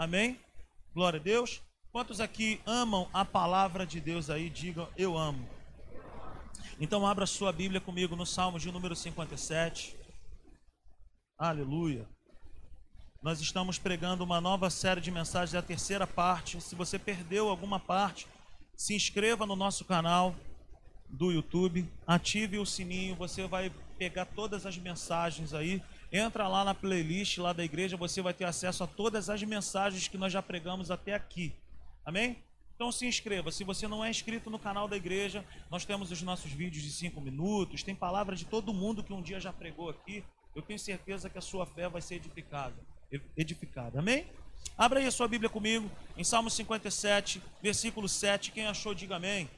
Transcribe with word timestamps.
Amém? 0.00 0.40
Glória 0.94 1.20
a 1.20 1.22
Deus. 1.22 1.60
Quantos 1.92 2.20
aqui 2.20 2.58
amam 2.64 3.06
a 3.12 3.22
palavra 3.22 3.84
de 3.84 4.00
Deus 4.00 4.30
aí, 4.30 4.48
digam 4.48 4.88
eu 4.96 5.14
amo. 5.18 5.46
Então 6.80 7.06
abra 7.06 7.26
sua 7.26 7.52
Bíblia 7.52 7.82
comigo 7.82 8.16
no 8.16 8.24
Salmo 8.24 8.58
de 8.58 8.72
número 8.72 8.96
57. 8.96 9.94
Aleluia. 11.36 12.08
Nós 13.22 13.42
estamos 13.42 13.78
pregando 13.78 14.24
uma 14.24 14.40
nova 14.40 14.70
série 14.70 15.02
de 15.02 15.10
mensagens, 15.10 15.54
a 15.54 15.60
terceira 15.60 16.06
parte. 16.06 16.58
Se 16.62 16.74
você 16.74 16.98
perdeu 16.98 17.50
alguma 17.50 17.78
parte, 17.78 18.26
se 18.74 18.94
inscreva 18.94 19.44
no 19.44 19.54
nosso 19.54 19.84
canal 19.84 20.34
do 21.10 21.30
YouTube, 21.30 21.86
ative 22.06 22.58
o 22.58 22.64
sininho, 22.64 23.16
você 23.16 23.46
vai 23.46 23.70
pegar 23.98 24.24
todas 24.24 24.64
as 24.64 24.78
mensagens 24.78 25.52
aí. 25.52 25.82
Entra 26.12 26.48
lá 26.48 26.64
na 26.64 26.74
playlist 26.74 27.38
lá 27.38 27.52
da 27.52 27.64
igreja, 27.64 27.96
você 27.96 28.20
vai 28.20 28.34
ter 28.34 28.44
acesso 28.44 28.82
a 28.82 28.86
todas 28.86 29.30
as 29.30 29.42
mensagens 29.42 30.08
que 30.08 30.18
nós 30.18 30.32
já 30.32 30.42
pregamos 30.42 30.90
até 30.90 31.14
aqui. 31.14 31.52
Amém? 32.04 32.36
Então 32.74 32.90
se 32.90 33.06
inscreva. 33.06 33.52
Se 33.52 33.62
você 33.62 33.86
não 33.86 34.04
é 34.04 34.10
inscrito 34.10 34.50
no 34.50 34.58
canal 34.58 34.88
da 34.88 34.96
igreja, 34.96 35.44
nós 35.70 35.84
temos 35.84 36.10
os 36.10 36.22
nossos 36.22 36.50
vídeos 36.50 36.82
de 36.82 36.90
5 36.90 37.20
minutos, 37.20 37.82
tem 37.82 37.94
palavras 37.94 38.38
de 38.38 38.46
todo 38.46 38.74
mundo 38.74 39.04
que 39.04 39.12
um 39.12 39.22
dia 39.22 39.38
já 39.38 39.52
pregou 39.52 39.90
aqui. 39.90 40.24
Eu 40.56 40.62
tenho 40.62 40.78
certeza 40.78 41.30
que 41.30 41.38
a 41.38 41.42
sua 41.42 41.64
fé 41.64 41.88
vai 41.88 42.00
ser 42.00 42.16
edificada. 42.16 42.74
Edificada. 43.36 43.98
Amém? 43.98 44.26
Abra 44.76 44.98
aí 44.98 45.06
a 45.06 45.10
sua 45.10 45.28
Bíblia 45.28 45.50
comigo, 45.50 45.90
em 46.16 46.24
Salmo 46.24 46.50
57, 46.50 47.42
versículo 47.62 48.08
7. 48.08 48.50
Quem 48.50 48.66
achou, 48.66 48.94
diga 48.94 49.16
amém. 49.16 49.48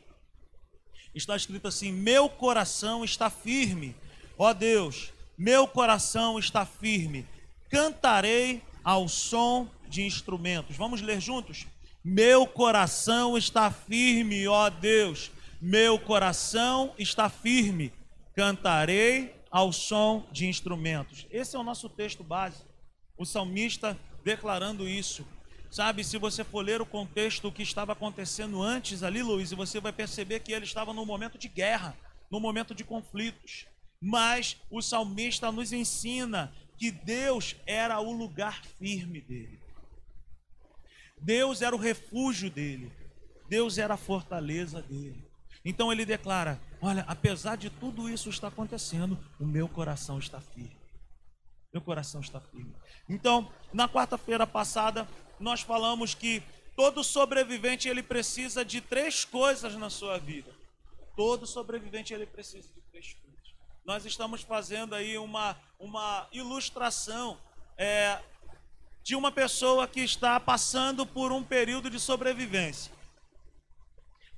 Está 1.15 1.37
escrito 1.37 1.69
assim: 1.69 1.93
Meu 1.93 2.29
coração 2.29 3.05
está 3.05 3.31
firme, 3.31 3.95
ó 4.37 4.53
Deus, 4.53 5.12
meu 5.37 5.67
coração 5.67 6.39
está 6.39 6.65
firme. 6.65 7.27
Cantarei 7.71 8.63
ao 8.85 9.09
som 9.09 9.69
de 9.89 10.03
instrumentos. 10.03 10.77
Vamos 10.77 11.01
ler 11.01 11.21
juntos? 11.21 11.67
Meu 12.05 12.47
coração 12.47 13.39
está 13.39 13.71
firme, 13.71 14.47
ó 14.48 14.69
Deus. 14.69 15.31
Meu 15.61 15.98
coração 15.98 16.93
está 16.98 17.31
firme. 17.31 17.93
Cantarei 18.34 19.34
ao 19.51 19.73
som 19.73 20.27
de 20.33 20.47
instrumentos. 20.47 21.27
Esse 21.31 21.55
é 21.55 21.59
o 21.59 21.62
nosso 21.62 21.89
texto 21.89 22.25
base. 22.25 22.65
O 23.17 23.25
salmista 23.25 23.99
declarando 24.25 24.89
isso. 24.89 25.27
Sabe, 25.71 26.05
se 26.05 26.19
você 26.19 26.45
for 26.45 26.65
ler 26.65 26.83
o 26.83 26.87
contexto 26.87 27.51
que 27.51 27.62
estava 27.62 27.93
acontecendo 27.93 28.62
antes 28.62 29.03
ali, 29.03 29.23
Luiz, 29.23 29.53
você 29.53 29.81
vai 29.81 29.93
perceber 29.93 30.41
que 30.41 30.53
ele 30.53 30.65
estava 30.65 30.93
num 30.93 31.06
momento 31.06 31.39
de 31.39 31.49
guerra, 31.49 31.97
num 32.31 32.41
momento 32.41 32.75
de 32.75 32.84
conflitos. 32.84 33.67
Mas 34.05 34.56
o 34.69 34.83
salmista 34.83 35.53
nos 35.53 35.72
ensina 35.72 36.53
que 36.77 36.91
Deus 36.91 37.55
era 37.64 38.00
o 38.00 38.11
lugar 38.11 38.64
firme 38.64 39.20
dele. 39.20 39.61
Deus 41.20 41.62
era 41.62 41.77
o 41.77 41.78
refúgio 41.78 42.50
dele. 42.50 42.92
Deus 43.48 43.78
era 43.78 43.94
a 43.94 43.97
fortaleza 43.97 44.83
dele. 44.83 45.25
Então 45.64 45.92
ele 45.92 46.05
declara: 46.05 46.61
Olha, 46.81 47.05
apesar 47.06 47.56
de 47.56 47.70
tudo 47.70 48.11
isso 48.11 48.28
estar 48.28 48.48
acontecendo, 48.48 49.17
o 49.39 49.47
meu 49.47 49.69
coração 49.69 50.19
está 50.19 50.41
firme. 50.41 50.77
Meu 51.72 51.81
coração 51.81 52.20
está 52.20 52.41
firme. 52.41 52.75
Então, 53.09 53.50
na 53.72 53.89
quarta-feira 53.89 54.47
passada, 54.47 55.09
nós 55.39 55.61
falamos 55.61 56.12
que 56.12 56.42
todo 56.75 57.05
sobrevivente 57.05 57.89
ele 57.89 58.03
precisa 58.03 58.64
de 58.64 58.81
três 58.81 59.25
coisas 59.25 59.77
na 59.77 59.89
sua 59.89 60.19
vida. 60.19 60.50
Todo 61.16 61.47
sobrevivente 61.47 62.12
ele 62.12 62.27
precisa 62.27 62.69
de 62.75 62.81
três 62.91 63.14
coisas. 63.14 63.31
Nós 63.84 64.05
estamos 64.06 64.42
fazendo 64.42 64.94
aí 64.94 65.19
uma, 65.19 65.56
uma 65.78 66.28
ilustração 66.33 67.36
é, 67.77 68.20
de 69.02 69.16
uma 69.16 69.33
pessoa 69.33 69.88
que 69.88 70.00
está 70.00 70.38
passando 70.38 71.05
por 71.05 71.33
um 71.33 71.42
período 71.42 71.91
de 71.91 71.98
sobrevivência. 71.98 72.92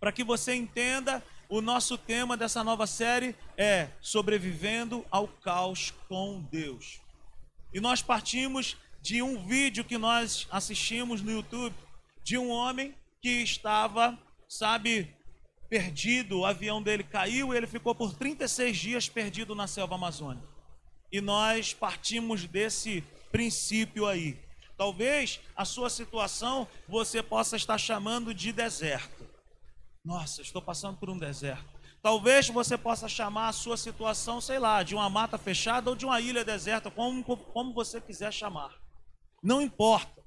Para 0.00 0.12
que 0.12 0.24
você 0.24 0.54
entenda, 0.54 1.22
o 1.46 1.60
nosso 1.60 1.98
tema 1.98 2.38
dessa 2.38 2.64
nova 2.64 2.86
série 2.86 3.36
é 3.54 3.90
Sobrevivendo 4.00 5.04
ao 5.10 5.28
Caos 5.28 5.92
com 6.08 6.40
Deus. 6.50 7.02
E 7.72 7.80
nós 7.80 8.00
partimos 8.00 8.78
de 9.02 9.20
um 9.20 9.46
vídeo 9.46 9.84
que 9.84 9.98
nós 9.98 10.48
assistimos 10.50 11.20
no 11.20 11.30
YouTube 11.30 11.76
de 12.22 12.38
um 12.38 12.48
homem 12.48 12.94
que 13.20 13.42
estava, 13.42 14.18
sabe, 14.48 15.14
perdido. 15.68 16.40
O 16.40 16.46
avião 16.46 16.82
dele 16.82 17.04
caiu 17.04 17.52
e 17.52 17.56
ele 17.56 17.66
ficou 17.66 17.94
por 17.94 18.14
36 18.14 18.76
dias 18.76 19.08
perdido 19.08 19.54
na 19.54 19.66
selva 19.66 19.94
amazônica. 19.94 20.46
E 21.10 21.20
nós 21.20 21.72
partimos 21.72 22.44
desse 22.46 23.02
princípio 23.30 24.06
aí. 24.06 24.38
Talvez 24.76 25.40
a 25.56 25.64
sua 25.64 25.88
situação 25.88 26.66
você 26.88 27.22
possa 27.22 27.56
estar 27.56 27.78
chamando 27.78 28.34
de 28.34 28.52
deserto. 28.52 29.28
Nossa, 30.04 30.42
estou 30.42 30.60
passando 30.60 30.98
por 30.98 31.08
um 31.08 31.18
deserto. 31.18 31.74
Talvez 32.02 32.48
você 32.48 32.76
possa 32.76 33.08
chamar 33.08 33.48
a 33.48 33.52
sua 33.52 33.78
situação, 33.78 34.40
sei 34.40 34.58
lá, 34.58 34.82
de 34.82 34.94
uma 34.94 35.08
mata 35.08 35.38
fechada 35.38 35.88
ou 35.88 35.96
de 35.96 36.04
uma 36.04 36.20
ilha 36.20 36.44
deserta, 36.44 36.90
como, 36.90 37.24
como 37.24 37.72
você 37.72 38.00
quiser 38.00 38.30
chamar. 38.30 38.78
Não 39.42 39.62
importa. 39.62 40.22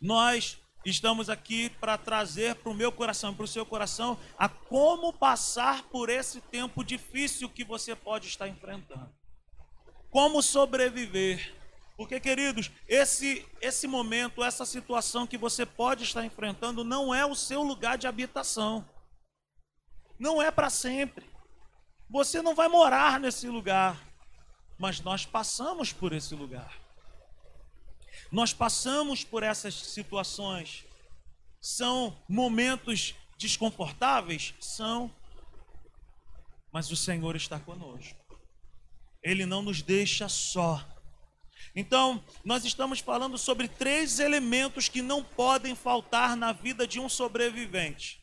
Nós 0.00 0.58
estamos 0.84 1.30
aqui 1.30 1.70
para 1.70 1.96
trazer 1.96 2.56
para 2.56 2.70
o 2.70 2.74
meu 2.74 2.92
coração, 2.92 3.34
para 3.34 3.44
o 3.44 3.48
seu 3.48 3.64
coração, 3.64 4.18
a 4.38 4.48
como 4.48 5.12
passar 5.12 5.82
por 5.84 6.08
esse 6.08 6.40
tempo 6.40 6.84
difícil 6.84 7.48
que 7.48 7.64
você 7.64 7.94
pode 7.94 8.28
estar 8.28 8.48
enfrentando. 8.48 9.10
Como 10.10 10.42
sobreviver 10.42 11.54
porque, 11.96 12.18
queridos, 12.18 12.72
esse, 12.88 13.46
esse 13.60 13.86
momento, 13.86 14.42
essa 14.42 14.66
situação 14.66 15.26
que 15.26 15.38
você 15.38 15.64
pode 15.64 16.02
estar 16.02 16.24
enfrentando 16.24 16.82
não 16.82 17.14
é 17.14 17.24
o 17.24 17.36
seu 17.36 17.62
lugar 17.62 17.96
de 17.96 18.06
habitação. 18.06 18.84
Não 20.18 20.42
é 20.42 20.50
para 20.50 20.70
sempre. 20.70 21.30
Você 22.10 22.42
não 22.42 22.54
vai 22.54 22.68
morar 22.68 23.20
nesse 23.20 23.48
lugar. 23.48 24.00
Mas 24.76 25.00
nós 25.00 25.24
passamos 25.24 25.92
por 25.92 26.12
esse 26.12 26.34
lugar. 26.34 26.83
Nós 28.34 28.52
passamos 28.52 29.22
por 29.22 29.44
essas 29.44 29.72
situações. 29.74 30.84
São 31.60 32.20
momentos 32.28 33.14
desconfortáveis? 33.38 34.54
São. 34.58 35.08
Mas 36.72 36.90
o 36.90 36.96
Senhor 36.96 37.36
está 37.36 37.60
conosco. 37.60 38.18
Ele 39.22 39.46
não 39.46 39.62
nos 39.62 39.82
deixa 39.82 40.28
só. 40.28 40.84
Então, 41.76 42.20
nós 42.44 42.64
estamos 42.64 42.98
falando 42.98 43.38
sobre 43.38 43.68
três 43.68 44.18
elementos 44.18 44.88
que 44.88 45.00
não 45.00 45.22
podem 45.22 45.76
faltar 45.76 46.36
na 46.36 46.50
vida 46.50 46.88
de 46.88 46.98
um 46.98 47.08
sobrevivente. 47.08 48.20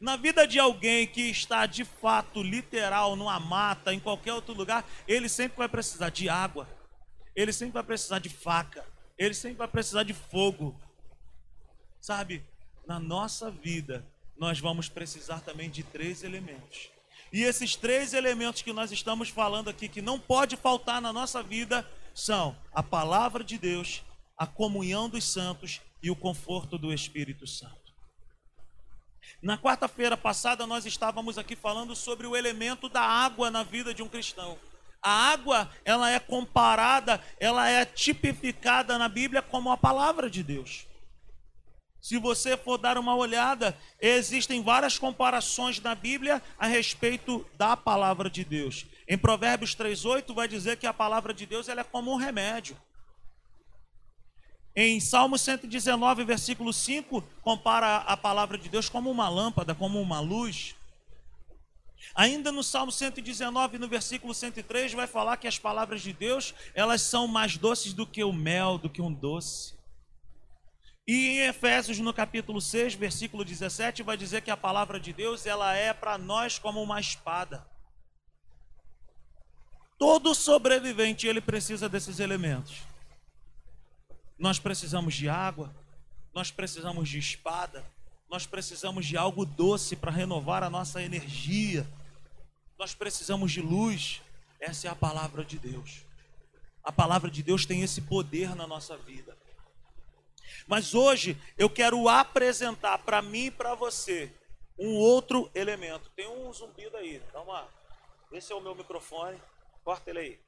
Na 0.00 0.14
vida 0.14 0.46
de 0.46 0.60
alguém 0.60 1.04
que 1.08 1.22
está 1.22 1.66
de 1.66 1.84
fato 1.84 2.40
literal 2.40 3.16
numa 3.16 3.40
mata, 3.40 3.92
em 3.92 3.98
qualquer 3.98 4.34
outro 4.34 4.54
lugar, 4.54 4.88
ele 5.08 5.28
sempre 5.28 5.58
vai 5.58 5.68
precisar 5.68 6.10
de 6.10 6.28
água, 6.28 6.68
ele 7.34 7.52
sempre 7.52 7.74
vai 7.74 7.82
precisar 7.82 8.18
de 8.18 8.28
faca, 8.28 8.84
ele 9.18 9.34
sempre 9.34 9.58
vai 9.58 9.68
precisar 9.68 10.02
de 10.02 10.14
fogo. 10.14 10.78
Sabe, 12.00 12.44
na 12.86 12.98
nossa 12.98 13.50
vida, 13.50 14.04
nós 14.36 14.58
vamos 14.58 14.88
precisar 14.88 15.40
também 15.40 15.70
de 15.70 15.82
três 15.82 16.22
elementos. 16.22 16.90
E 17.32 17.42
esses 17.42 17.76
três 17.76 18.12
elementos 18.12 18.60
que 18.60 18.72
nós 18.72 18.92
estamos 18.92 19.30
falando 19.30 19.70
aqui, 19.70 19.88
que 19.88 20.02
não 20.02 20.18
pode 20.18 20.56
faltar 20.56 21.00
na 21.00 21.12
nossa 21.12 21.42
vida, 21.42 21.88
são 22.14 22.56
a 22.74 22.82
palavra 22.82 23.42
de 23.42 23.56
Deus, 23.56 24.02
a 24.36 24.46
comunhão 24.46 25.08
dos 25.08 25.24
santos 25.24 25.80
e 26.02 26.10
o 26.10 26.16
conforto 26.16 26.76
do 26.76 26.92
Espírito 26.92 27.46
Santo. 27.46 27.80
Na 29.40 29.56
quarta-feira 29.56 30.16
passada, 30.16 30.66
nós 30.66 30.84
estávamos 30.84 31.38
aqui 31.38 31.56
falando 31.56 31.96
sobre 31.96 32.26
o 32.26 32.36
elemento 32.36 32.88
da 32.88 33.02
água 33.02 33.50
na 33.50 33.62
vida 33.62 33.94
de 33.94 34.02
um 34.02 34.08
cristão. 34.08 34.58
A 35.02 35.32
água, 35.32 35.68
ela 35.84 36.10
é 36.10 36.20
comparada, 36.20 37.20
ela 37.40 37.68
é 37.68 37.84
tipificada 37.84 38.96
na 38.98 39.08
Bíblia 39.08 39.42
como 39.42 39.72
a 39.72 39.76
palavra 39.76 40.30
de 40.30 40.42
Deus. 40.42 40.86
Se 42.00 42.18
você 42.18 42.56
for 42.56 42.78
dar 42.78 42.98
uma 42.98 43.14
olhada, 43.14 43.78
existem 44.00 44.62
várias 44.62 44.98
comparações 44.98 45.80
na 45.80 45.94
Bíblia 45.94 46.42
a 46.58 46.66
respeito 46.66 47.46
da 47.56 47.76
palavra 47.76 48.28
de 48.28 48.44
Deus. 48.44 48.86
Em 49.08 49.16
Provérbios 49.16 49.74
3:8 49.74 50.34
vai 50.34 50.48
dizer 50.48 50.76
que 50.76 50.86
a 50.86 50.92
palavra 50.92 51.32
de 51.32 51.46
Deus 51.46 51.68
ela 51.68 51.80
é 51.80 51.84
como 51.84 52.12
um 52.12 52.16
remédio. 52.16 52.76
Em 54.74 54.98
Salmo 55.00 55.36
119, 55.36 56.24
versículo 56.24 56.72
5, 56.72 57.22
compara 57.42 57.98
a 57.98 58.16
palavra 58.16 58.56
de 58.56 58.68
Deus 58.68 58.88
como 58.88 59.10
uma 59.10 59.28
lâmpada, 59.28 59.74
como 59.74 60.00
uma 60.00 60.18
luz. 60.18 60.74
Ainda 62.14 62.52
no 62.52 62.62
Salmo 62.62 62.92
119, 62.92 63.78
no 63.78 63.88
versículo 63.88 64.34
103, 64.34 64.92
vai 64.92 65.06
falar 65.06 65.36
que 65.36 65.48
as 65.48 65.58
palavras 65.58 66.02
de 66.02 66.12
Deus, 66.12 66.54
elas 66.74 67.02
são 67.02 67.26
mais 67.26 67.56
doces 67.56 67.92
do 67.92 68.06
que 68.06 68.22
o 68.22 68.32
mel, 68.32 68.78
do 68.78 68.90
que 68.90 69.00
um 69.00 69.12
doce. 69.12 69.74
E 71.06 71.28
em 71.28 71.38
Efésios, 71.48 71.98
no 71.98 72.12
capítulo 72.12 72.60
6, 72.60 72.94
versículo 72.94 73.44
17, 73.44 74.02
vai 74.02 74.16
dizer 74.16 74.42
que 74.42 74.50
a 74.50 74.56
palavra 74.56 75.00
de 75.00 75.12
Deus, 75.12 75.46
ela 75.46 75.74
é 75.74 75.92
para 75.92 76.16
nós 76.16 76.58
como 76.58 76.82
uma 76.82 77.00
espada. 77.00 77.66
Todo 79.98 80.34
sobrevivente, 80.34 81.26
ele 81.26 81.40
precisa 81.40 81.88
desses 81.88 82.20
elementos. 82.20 82.82
Nós 84.38 84.58
precisamos 84.58 85.14
de 85.14 85.28
água, 85.28 85.74
nós 86.34 86.50
precisamos 86.50 87.08
de 87.08 87.18
espada, 87.18 87.84
nós 88.32 88.46
precisamos 88.46 89.04
de 89.04 89.14
algo 89.14 89.44
doce 89.44 89.94
para 89.94 90.10
renovar 90.10 90.62
a 90.62 90.70
nossa 90.70 91.02
energia. 91.02 91.86
Nós 92.78 92.94
precisamos 92.94 93.52
de 93.52 93.60
luz. 93.60 94.22
Essa 94.58 94.88
é 94.88 94.90
a 94.90 94.94
palavra 94.94 95.44
de 95.44 95.58
Deus. 95.58 96.00
A 96.82 96.90
palavra 96.90 97.30
de 97.30 97.42
Deus 97.42 97.66
tem 97.66 97.82
esse 97.82 98.00
poder 98.00 98.56
na 98.56 98.66
nossa 98.66 98.96
vida. 98.96 99.36
Mas 100.66 100.94
hoje 100.94 101.36
eu 101.58 101.68
quero 101.68 102.08
apresentar 102.08 102.96
para 103.00 103.20
mim 103.20 103.46
e 103.46 103.50
para 103.50 103.74
você 103.74 104.32
um 104.78 104.94
outro 104.94 105.50
elemento. 105.54 106.10
Tem 106.16 106.26
um 106.26 106.50
zumbido 106.54 106.96
aí. 106.96 107.20
Uma. 107.34 107.68
Esse 108.32 108.50
é 108.50 108.56
o 108.56 108.62
meu 108.62 108.74
microfone. 108.74 109.38
Corta 109.84 110.08
ele 110.08 110.18
aí. 110.18 110.40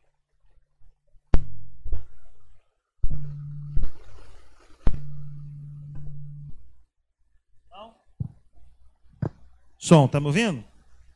Som, 9.85 10.09
tá 10.09 10.19
me 10.19 10.29
ouvindo? 10.29 10.65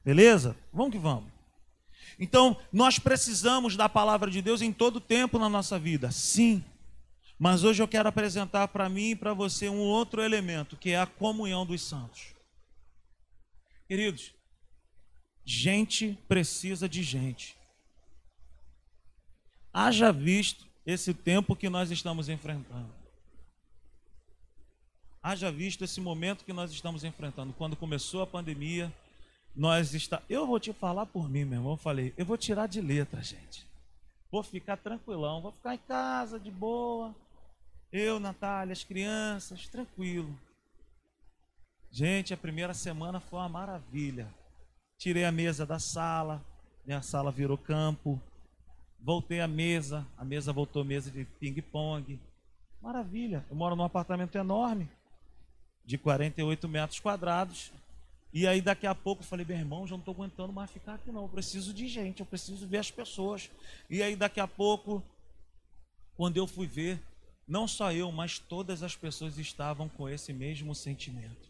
Beleza? 0.05 0.55
Vamos 0.71 0.93
que 0.93 0.99
vamos. 0.99 1.33
Então, 2.19 2.55
nós 2.71 2.99
precisamos 2.99 3.77
da 3.77 3.89
palavra 3.89 4.31
de 4.31 4.43
Deus 4.43 4.61
em 4.61 4.75
todo 4.75 5.01
tempo 5.01 5.39
na 5.39 5.49
nossa 5.49 5.79
vida. 5.79 6.11
Sim. 6.11 6.63
Mas 7.39 7.65
hoje 7.65 7.83
eu 7.83 7.89
quero 7.89 8.11
apresentar 8.11 8.69
para 8.69 8.87
mim 8.87 9.13
e 9.13 9.17
para 9.17 9.33
você 9.33 9.71
um 9.71 9.79
outro 9.79 10.23
elemento, 10.23 10.77
que 10.77 10.91
é 10.91 11.01
a 11.01 11.07
comunhão 11.07 11.65
dos 11.65 11.81
santos. 11.81 12.35
Queridos, 13.89 14.35
gente 15.47 16.19
precisa 16.29 16.87
de 16.87 17.03
gente. 17.03 17.57
Haja 19.73 20.13
visto 20.13 20.67
esse 20.85 21.15
tempo 21.15 21.57
que 21.57 21.71
nós 21.71 21.91
estamos 21.91 22.29
enfrentando. 22.29 22.98
Haja 25.23 25.51
visto 25.51 25.83
esse 25.83 26.01
momento 26.01 26.45
que 26.45 26.53
nós 26.53 26.71
estamos 26.71 27.03
enfrentando. 27.03 27.53
Quando 27.53 27.77
começou 27.77 28.23
a 28.23 28.27
pandemia, 28.27 28.93
nós 29.55 29.93
está. 29.93 30.23
Eu 30.29 30.47
vou 30.47 30.61
te 30.61 30.73
falar 30.73 31.07
por 31.07 31.29
mim, 31.29 31.45
meu 31.45 31.59
irmão. 31.59 31.73
Eu 31.73 31.77
falei, 31.77 32.15
eu 32.17 32.25
vou 32.25 32.37
tirar 32.37 32.69
de 32.69 32.81
letra, 32.81 33.21
gente. 33.23 33.67
Vou 34.31 34.43
ficar 34.43 34.77
tranquilão, 34.77 35.41
vou 35.41 35.51
ficar 35.51 35.75
em 35.75 35.79
casa 35.79 36.39
de 36.39 36.51
boa. 36.51 37.15
Eu, 37.91 38.21
Natália, 38.21 38.73
as 38.73 38.85
crianças, 38.85 39.67
tranquilo. 39.67 40.39
Gente, 41.91 42.33
a 42.33 42.37
primeira 42.37 42.75
semana 42.75 43.19
foi 43.19 43.41
uma 43.41 43.49
maravilha. 43.49 44.33
Tirei 44.99 45.25
a 45.25 45.33
mesa 45.33 45.67
da 45.67 45.79
sala, 45.79 46.45
minha 46.85 47.03
sala 47.03 47.33
virou 47.33 47.59
campo. 47.59 48.21
Voltei 49.01 49.41
a 49.41 49.49
mesa, 49.49 50.07
a 50.17 50.25
mesa 50.25 50.53
voltou 50.53 50.85
mesa 50.85 51.11
de 51.11 51.25
ping-pong. 51.25 52.21
Maravilha. 52.81 53.45
Eu 53.51 53.57
moro 53.57 53.75
num 53.75 53.85
apartamento 53.85 54.37
enorme 54.37 54.89
de 55.89 55.97
48 55.97 56.69
metros 56.69 57.01
quadrados. 57.01 57.73
E 58.31 58.47
aí 58.47 58.61
daqui 58.61 58.87
a 58.87 58.95
pouco 58.95 59.23
eu 59.23 59.27
falei, 59.27 59.47
meu 59.47 59.57
irmão, 59.57 59.87
já 59.87 59.93
não 59.93 60.01
estou 60.01 60.13
aguentando 60.13 60.53
mais 60.53 60.71
ficar 60.71 60.97
aqui 60.97 61.11
não, 61.11 61.23
eu 61.23 61.29
preciso 61.31 61.73
de 61.73 61.89
gente, 61.89 62.21
eu 62.21 62.27
preciso 62.27 62.67
ver 62.67 62.77
as 62.77 62.91
pessoas. 62.91 63.51
E 63.89 64.03
aí 64.03 64.15
daqui 64.15 64.39
a 64.39 64.47
pouco, 64.47 65.03
quando 66.15 66.37
eu 66.37 66.47
fui 66.47 66.67
ver, 66.67 67.01
não 67.47 67.67
só 67.67 67.91
eu, 67.91 68.13
mas 68.13 68.39
todas 68.39 68.83
as 68.83 68.95
pessoas 68.95 69.39
estavam 69.39 69.89
com 69.89 70.07
esse 70.07 70.31
mesmo 70.31 70.75
sentimento. 70.75 71.49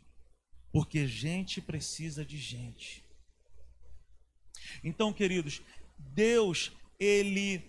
Porque 0.70 1.04
gente 1.04 1.60
precisa 1.60 2.24
de 2.24 2.38
gente. 2.38 3.02
Então, 4.84 5.12
queridos, 5.12 5.60
Deus, 5.98 6.70
Ele, 7.00 7.60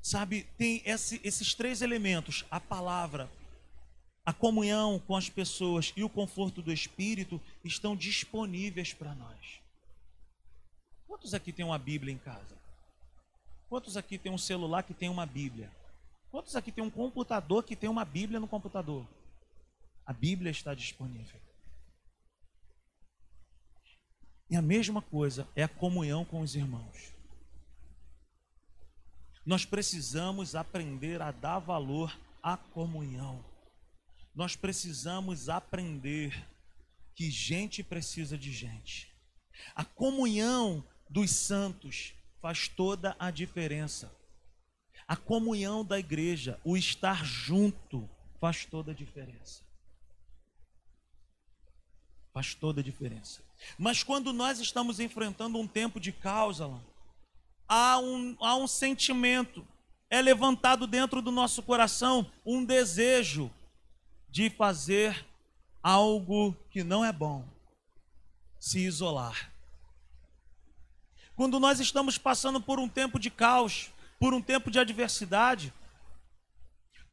sabe, 0.00 0.46
tem 0.56 0.80
esse, 0.86 1.20
esses 1.22 1.52
três 1.52 1.82
elementos: 1.82 2.46
a 2.50 2.58
palavra, 2.58 3.28
a 4.24 4.32
comunhão 4.32 4.98
com 4.98 5.16
as 5.16 5.28
pessoas 5.28 5.92
e 5.96 6.04
o 6.04 6.08
conforto 6.08 6.60
do 6.60 6.72
Espírito 6.72 7.40
estão 7.64 7.96
disponíveis 7.96 8.92
para 8.92 9.14
nós. 9.14 9.60
Quantos 11.06 11.34
aqui 11.34 11.52
tem 11.52 11.64
uma 11.64 11.78
Bíblia 11.78 12.12
em 12.12 12.18
casa? 12.18 12.56
Quantos 13.68 13.96
aqui 13.96 14.18
tem 14.18 14.30
um 14.30 14.38
celular 14.38 14.82
que 14.82 14.94
tem 14.94 15.08
uma 15.08 15.26
Bíblia? 15.26 15.70
Quantos 16.30 16.54
aqui 16.54 16.70
tem 16.70 16.84
um 16.84 16.90
computador 16.90 17.64
que 17.64 17.74
tem 17.74 17.88
uma 17.90 18.04
Bíblia 18.04 18.38
no 18.38 18.46
computador? 18.46 19.06
A 20.06 20.12
Bíblia 20.12 20.50
está 20.50 20.74
disponível. 20.74 21.40
E 24.48 24.56
a 24.56 24.62
mesma 24.62 25.00
coisa 25.00 25.48
é 25.54 25.62
a 25.62 25.68
comunhão 25.68 26.24
com 26.24 26.40
os 26.40 26.54
irmãos. 26.54 27.14
Nós 29.46 29.64
precisamos 29.64 30.54
aprender 30.54 31.22
a 31.22 31.30
dar 31.30 31.58
valor 31.58 32.16
à 32.42 32.56
comunhão 32.56 33.44
nós 34.34 34.56
precisamos 34.56 35.48
aprender 35.48 36.46
que 37.14 37.30
gente 37.30 37.82
precisa 37.82 38.38
de 38.38 38.52
gente. 38.52 39.12
A 39.74 39.84
comunhão 39.84 40.84
dos 41.08 41.30
santos 41.30 42.14
faz 42.40 42.68
toda 42.68 43.14
a 43.18 43.30
diferença. 43.30 44.10
A 45.06 45.16
comunhão 45.16 45.84
da 45.84 45.98
igreja, 45.98 46.58
o 46.64 46.76
estar 46.76 47.24
junto, 47.24 48.08
faz 48.40 48.64
toda 48.64 48.92
a 48.92 48.94
diferença. 48.94 49.62
Faz 52.32 52.54
toda 52.54 52.80
a 52.80 52.84
diferença. 52.84 53.42
Mas 53.76 54.02
quando 54.02 54.32
nós 54.32 54.60
estamos 54.60 55.00
enfrentando 55.00 55.58
um 55.58 55.66
tempo 55.66 55.98
de 55.98 56.12
causa, 56.12 56.70
há 57.68 57.98
um, 57.98 58.36
há 58.40 58.56
um 58.56 58.68
sentimento, 58.68 59.66
é 60.08 60.22
levantado 60.22 60.86
dentro 60.86 61.20
do 61.20 61.30
nosso 61.30 61.62
coração 61.62 62.30
um 62.46 62.64
desejo 62.64 63.50
de 64.30 64.48
fazer 64.50 65.26
algo 65.82 66.54
que 66.70 66.84
não 66.84 67.04
é 67.04 67.12
bom, 67.12 67.44
se 68.58 68.80
isolar. 68.80 69.52
Quando 71.34 71.58
nós 71.58 71.80
estamos 71.80 72.18
passando 72.18 72.60
por 72.60 72.78
um 72.78 72.88
tempo 72.88 73.18
de 73.18 73.30
caos, 73.30 73.90
por 74.18 74.34
um 74.34 74.42
tempo 74.42 74.70
de 74.70 74.78
adversidade, 74.78 75.72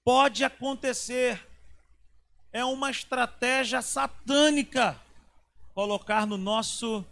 pode 0.03 0.43
acontecer, 0.43 1.47
é 2.51 2.63
uma 2.65 2.91
estratégia 2.91 3.81
satânica 3.81 4.99
colocar 5.73 6.25
no 6.25 6.37
nosso 6.37 7.05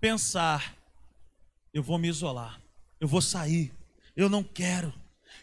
pensar: 0.00 0.74
eu 1.72 1.82
vou 1.82 1.98
me 1.98 2.08
isolar, 2.08 2.60
eu 2.98 3.06
vou 3.06 3.20
sair, 3.20 3.72
eu 4.16 4.28
não 4.30 4.42
quero 4.42 4.92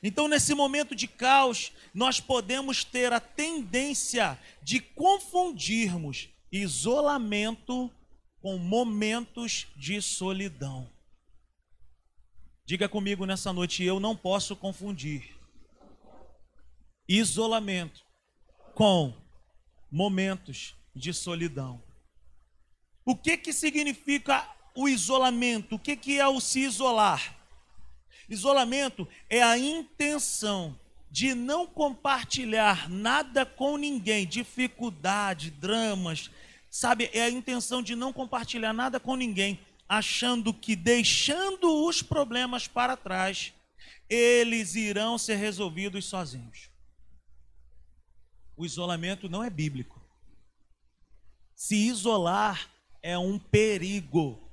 então, 0.03 0.27
nesse 0.27 0.53
momento 0.53 0.93
de 0.93 1.07
caos, 1.07 1.71
nós 1.93 2.19
podemos 2.19 2.83
ter 2.83 3.13
a 3.13 3.21
tendência 3.21 4.37
de 4.61 4.81
confundirmos 4.81 6.27
isolamento 6.51 7.89
com 8.41 8.57
momentos 8.57 9.67
de 9.77 10.01
solidão. 10.01 10.91
Diga 12.65 12.89
comigo 12.89 13.25
nessa 13.25 13.53
noite, 13.53 13.81
eu 13.81 13.97
não 13.97 14.13
posso 14.13 14.57
confundir 14.57 15.37
isolamento 17.07 18.03
com 18.75 19.13
momentos 19.89 20.75
de 20.93 21.13
solidão. 21.13 21.81
O 23.05 23.15
que 23.15 23.37
que 23.37 23.53
significa 23.53 24.49
o 24.75 24.89
isolamento? 24.89 25.75
O 25.75 25.79
que 25.79 25.95
que 25.95 26.19
é 26.19 26.27
o 26.27 26.41
se 26.41 26.59
isolar? 26.59 27.42
Isolamento 28.29 29.07
é 29.29 29.41
a 29.41 29.57
intenção 29.57 30.77
de 31.11 31.35
não 31.35 31.67
compartilhar 31.67 32.89
nada 32.89 33.45
com 33.45 33.77
ninguém, 33.77 34.25
dificuldade, 34.25 35.51
dramas, 35.51 36.31
sabe? 36.71 37.09
É 37.13 37.21
a 37.21 37.29
intenção 37.29 37.83
de 37.83 37.95
não 37.95 38.11
compartilhar 38.11 38.73
nada 38.73 38.99
com 38.99 39.15
ninguém, 39.15 39.59
achando 39.87 40.51
que 40.53 40.75
deixando 40.75 41.85
os 41.85 42.01
problemas 42.01 42.67
para 42.67 42.97
trás, 42.97 43.53
eles 44.09 44.73
irão 44.73 45.17
ser 45.17 45.35
resolvidos 45.35 46.05
sozinhos. 46.05 46.69
O 48.57 48.65
isolamento 48.65 49.29
não 49.29 49.43
é 49.43 49.49
bíblico. 49.49 50.01
Se 51.55 51.75
isolar 51.75 52.69
é 53.03 53.17
um 53.17 53.37
perigo. 53.37 54.51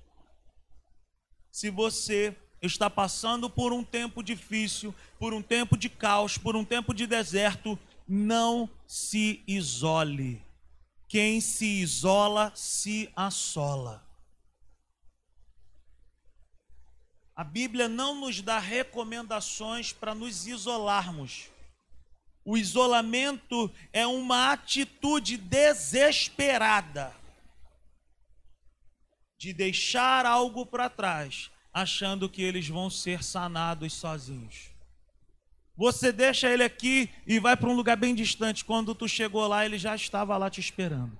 Se 1.51 1.71
você 1.71 2.37
está 2.63 2.91
passando 2.91 3.49
por 3.49 3.73
um 3.73 3.83
tempo 3.83 4.23
difícil, 4.23 4.95
por 5.19 5.33
um 5.33 5.43
tempo 5.43 5.77
de 5.77 5.89
caos, 5.89 6.37
por 6.37 6.55
um 6.55 6.65
tempo 6.65 6.93
de 6.93 7.07
deserto, 7.07 7.79
não 8.07 8.69
se 8.87 9.43
isole. 9.47 10.43
Quem 11.09 11.41
se 11.41 11.67
isola 11.67 12.53
se 12.55 13.11
assola. 13.17 14.05
A 17.35 17.43
Bíblia 17.43 17.89
não 17.89 18.21
nos 18.21 18.43
dá 18.43 18.59
recomendações 18.59 19.93
para 19.93 20.15
nos 20.15 20.47
isolarmos. 20.47 21.49
O 22.45 22.57
isolamento 22.57 23.71
é 23.93 24.07
uma 24.07 24.53
atitude 24.53 25.37
desesperada 25.37 27.15
de 29.39 29.55
deixar 29.55 30.27
algo 30.27 30.67
para 30.67 30.91
trás 30.91 31.51
achando 31.73 32.29
que 32.29 32.43
eles 32.43 32.69
vão 32.69 32.91
ser 32.91 33.23
sanados 33.23 33.93
sozinhos. 33.93 34.71
Você 35.77 36.13
deixa 36.13 36.51
ele 36.51 36.63
aqui 36.63 37.09
e 37.27 37.39
vai 37.39 37.57
para 37.57 37.69
um 37.69 37.75
lugar 37.75 37.97
bem 37.97 38.15
distante. 38.15 38.65
Quando 38.65 38.95
tu 38.95 39.09
chegou 39.09 39.47
lá, 39.47 39.65
ele 39.65 39.79
já 39.79 39.95
estava 39.95 40.37
lá 40.37 40.51
te 40.51 40.61
esperando. 40.61 41.19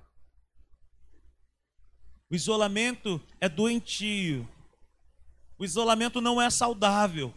O 2.29 2.35
isolamento 2.35 3.21
é 3.39 3.49
doentio. 3.49 4.47
O 5.57 5.65
isolamento 5.65 6.21
não 6.21 6.41
é 6.41 6.49
saudável. 6.49 7.33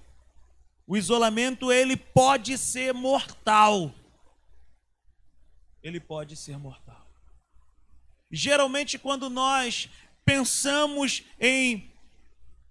O 0.86 0.96
isolamento 0.96 1.72
ele 1.72 1.96
pode 1.96 2.58
ser 2.58 2.92
mortal. 2.92 3.92
Ele 5.82 5.98
pode 5.98 6.36
ser 6.36 6.58
mortal. 6.58 7.06
Geralmente 8.30 8.98
quando 8.98 9.30
nós 9.30 9.88
pensamos 10.24 11.22
em 11.40 11.90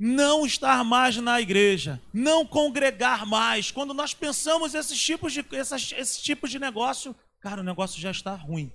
não 0.06 0.46
estar 0.46 0.84
mais 0.84 1.16
na 1.16 1.40
igreja, 1.40 2.02
não 2.14 2.46
congregar 2.46 3.26
mais. 3.26 3.72
Quando 3.72 3.94
nós 3.94 4.14
pensamos 4.14 4.76
esses 4.76 5.02
tipos 5.02 5.32
de, 5.32 5.46
essas, 5.54 5.94
esses 5.94 6.22
tipos 6.22 6.52
de 6.52 6.60
negócio, 6.60 7.16
cara, 7.40 7.62
o 7.62 7.64
negócio 7.64 8.02
já 8.02 8.12
está 8.12 8.36
ruim. 8.36 8.70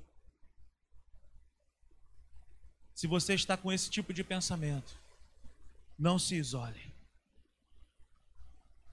Se 2.95 3.07
você 3.07 3.35
está 3.35 3.59
com 3.59 3.71
esse 3.71 3.91
tipo 3.91 4.15
de 4.15 4.25
pensamento, 4.25 4.99
não 5.99 6.19
se 6.19 6.35
isole. 6.35 6.81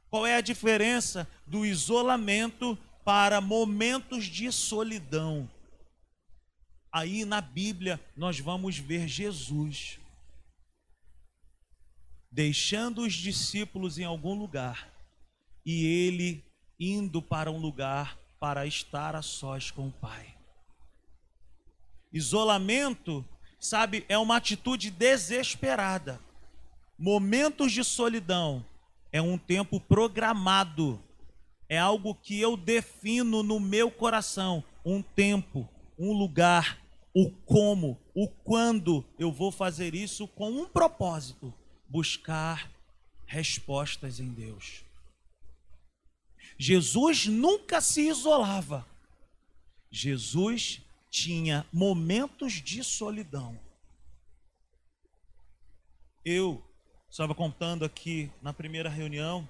Qual 0.09 0.27
é 0.27 0.35
a 0.35 0.41
diferença 0.41 1.25
do 1.47 1.65
isolamento 1.65 2.77
para 3.05 3.39
momentos 3.39 4.25
de 4.25 4.51
solidão? 4.51 5.49
Aí 6.91 7.23
na 7.23 7.39
Bíblia 7.39 7.97
nós 8.13 8.41
vamos 8.41 8.77
ver 8.77 9.07
Jesus 9.07 9.99
deixando 12.35 13.03
os 13.03 13.13
discípulos 13.13 13.97
em 13.97 14.03
algum 14.03 14.33
lugar 14.33 14.91
e 15.65 15.85
ele 15.85 16.43
indo 16.77 17.21
para 17.21 17.49
um 17.49 17.57
lugar 17.57 18.19
para 18.37 18.67
estar 18.67 19.15
a 19.15 19.21
sós 19.21 19.71
com 19.71 19.87
o 19.87 19.91
Pai. 19.93 20.35
Isolamento, 22.11 23.23
sabe, 23.57 24.05
é 24.09 24.17
uma 24.17 24.35
atitude 24.35 24.91
desesperada. 24.91 26.19
Momentos 26.99 27.71
de 27.71 27.85
solidão 27.85 28.65
é 29.13 29.21
um 29.21 29.37
tempo 29.37 29.79
programado. 29.79 31.01
É 31.69 31.77
algo 31.77 32.13
que 32.13 32.37
eu 32.41 32.57
defino 32.57 33.43
no 33.43 33.61
meu 33.61 33.89
coração, 33.89 34.61
um 34.83 35.01
tempo, 35.01 35.69
um 35.97 36.11
lugar, 36.11 36.81
o 37.15 37.31
como, 37.31 37.97
o 38.13 38.27
quando 38.27 39.05
eu 39.17 39.31
vou 39.31 39.53
fazer 39.53 39.95
isso 39.95 40.27
com 40.27 40.51
um 40.51 40.67
propósito 40.67 41.53
buscar 41.87 42.71
respostas 43.25 44.19
em 44.19 44.29
Deus. 44.29 44.83
Jesus 46.57 47.27
nunca 47.27 47.81
se 47.81 48.07
isolava. 48.07 48.85
Jesus 49.91 50.81
tinha 51.09 51.65
momentos 51.71 52.53
de 52.53 52.83
solidão. 52.83 53.59
Eu 56.23 56.63
estava 57.09 57.35
contando 57.35 57.85
aqui 57.85 58.31
na 58.41 58.51
primeira 58.51 58.89
reunião 58.89 59.47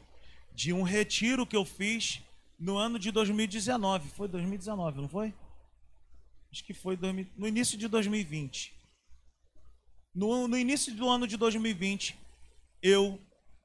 de 0.54 0.74
um 0.74 0.84
retiro 0.84 1.46
que 1.46 1.56
eu 1.56 1.66
fiz 1.66 2.22
no 2.60 2.78
ano 2.78 3.00
de 3.00 3.12
2019. 3.12 4.10
Foi 4.10 4.28
2019, 4.28 5.02
não 5.02 5.10
foi? 5.10 5.34
Acho 6.52 6.64
que 6.64 6.74
foi 6.74 6.98
no 7.38 7.48
início 7.48 7.78
de 7.78 7.88
2020. 7.88 8.74
No, 10.14 10.48
no 10.48 10.58
início 10.58 10.94
do 10.96 11.10
ano 11.10 11.28
de 11.28 11.36
2020, 11.36 12.18
eu 12.82 13.20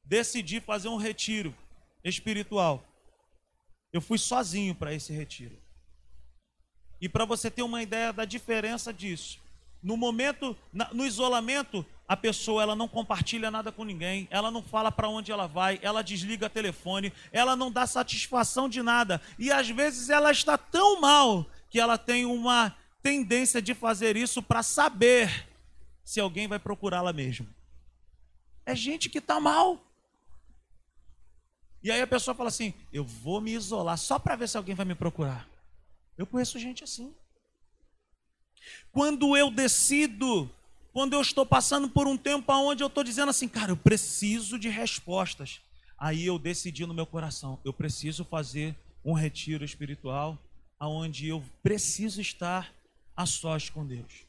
decidi 0.05 0.61
fazer 0.61 0.89
um 0.89 0.97
retiro 0.97 1.55
espiritual. 2.03 2.85
Eu 3.93 4.01
fui 4.01 4.19
sozinho 4.19 4.75
para 4.75 4.95
esse 4.95 5.13
retiro. 5.13 5.57
E 7.01 7.09
para 7.09 7.25
você 7.25 7.51
ter 7.51 7.63
uma 7.63 7.83
ideia 7.83 8.13
da 8.13 8.25
diferença 8.25 8.93
disso, 8.93 9.39
no 9.83 9.97
momento, 9.97 10.57
no 10.93 11.07
isolamento, 11.07 11.85
a 12.07 12.17
pessoa 12.17 12.63
ela 12.63 12.77
não 12.77 12.87
compartilha 12.87 13.51
nada 13.51 13.73
com 13.73 13.85
ninguém, 13.85 14.29
ela 14.31 14.51
não 14.51 14.63
fala 14.63 14.93
para 14.93 15.09
onde 15.09 15.33
ela 15.33 15.47
vai, 15.47 15.79
ela 15.81 16.03
desliga 16.03 16.47
o 16.47 16.51
telefone, 16.51 17.13
ela 17.33 17.57
não 17.57 17.71
dá 17.71 17.87
satisfação 17.87 18.69
de 18.69 18.83
nada. 18.83 19.21
E 19.39 19.51
às 19.51 19.71
vezes 19.71 20.11
ela 20.11 20.31
está 20.31 20.59
tão 20.59 21.01
mal 21.01 21.47
que 21.71 21.81
ela 21.81 21.97
tem 21.97 22.27
uma 22.27 22.77
tendência 23.03 23.63
de 23.63 23.75
fazer 23.75 24.17
isso 24.17 24.43
para 24.43 24.63
saber 24.63 25.47
se 26.05 26.21
alguém 26.21 26.47
vai 26.47 26.59
procurá-la 26.59 27.13
mesmo. 27.13 27.47
É 28.65 28.75
gente 28.75 29.09
que 29.09 29.19
está 29.19 29.41
mal. 29.41 29.81
E 31.83 31.91
aí 31.91 32.01
a 32.01 32.07
pessoa 32.07 32.35
fala 32.35 32.49
assim: 32.49 32.75
eu 32.93 33.05
vou 33.05 33.41
me 33.41 33.53
isolar 33.53 33.97
só 33.99 34.19
para 34.19 34.37
ver 34.37 34.49
se 34.49 34.57
alguém 34.57 34.75
vai 34.75 34.85
me 34.85 34.95
procurar. 34.95 35.49
Eu 36.17 36.27
conheço 36.27 36.59
gente 36.59 36.85
assim. 36.85 37.15
Quando 38.93 39.37
eu 39.37 39.51
decido, 39.51 40.51
quando 40.93 41.15
eu 41.15 41.21
estou 41.21 41.47
passando 41.47 41.89
por 41.89 42.07
um 42.07 42.17
tempo 42.17 42.53
onde 42.53 42.83
eu 42.83 42.89
estou 42.89 43.03
dizendo 43.03 43.31
assim, 43.31 43.49
cara, 43.49 43.73
eu 43.73 43.77
preciso 43.77 44.59
de 44.59 44.69
respostas. 44.69 45.61
Aí 45.97 46.27
eu 46.27 46.39
decidi 46.39 46.87
no 46.87 46.95
meu 46.95 47.07
coração, 47.07 47.59
eu 47.65 47.73
preciso 47.73 48.25
fazer 48.25 48.75
um 49.05 49.13
retiro 49.13 49.65
espiritual, 49.65 50.39
aonde 50.79 51.29
eu 51.29 51.45
preciso 51.63 52.21
estar 52.21 52.73
a 53.17 53.27
sós 53.27 53.69
com 53.69 53.87
Deus. 53.87 54.25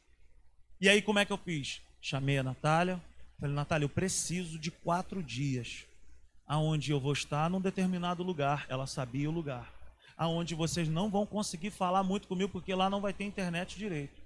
E 0.80 0.88
aí 0.88 1.00
como 1.00 1.18
é 1.18 1.24
que 1.24 1.32
eu 1.32 1.38
fiz? 1.38 1.80
Chamei 2.00 2.38
a 2.38 2.42
Natália, 2.42 3.02
Falei, 3.42 3.56
Natália, 3.56 3.86
eu 3.86 3.88
preciso 3.88 4.56
de 4.56 4.70
quatro 4.70 5.20
dias 5.20 5.84
aonde 6.46 6.92
eu 6.92 7.00
vou 7.00 7.12
estar 7.12 7.50
num 7.50 7.60
determinado 7.60 8.22
lugar. 8.22 8.66
Ela 8.68 8.86
sabia 8.86 9.28
o 9.28 9.32
lugar. 9.32 9.68
Aonde 10.16 10.54
vocês 10.54 10.88
não 10.88 11.10
vão 11.10 11.26
conseguir 11.26 11.72
falar 11.72 12.04
muito 12.04 12.28
comigo, 12.28 12.52
porque 12.52 12.72
lá 12.72 12.88
não 12.88 13.00
vai 13.00 13.12
ter 13.12 13.24
internet 13.24 13.76
direito. 13.76 14.22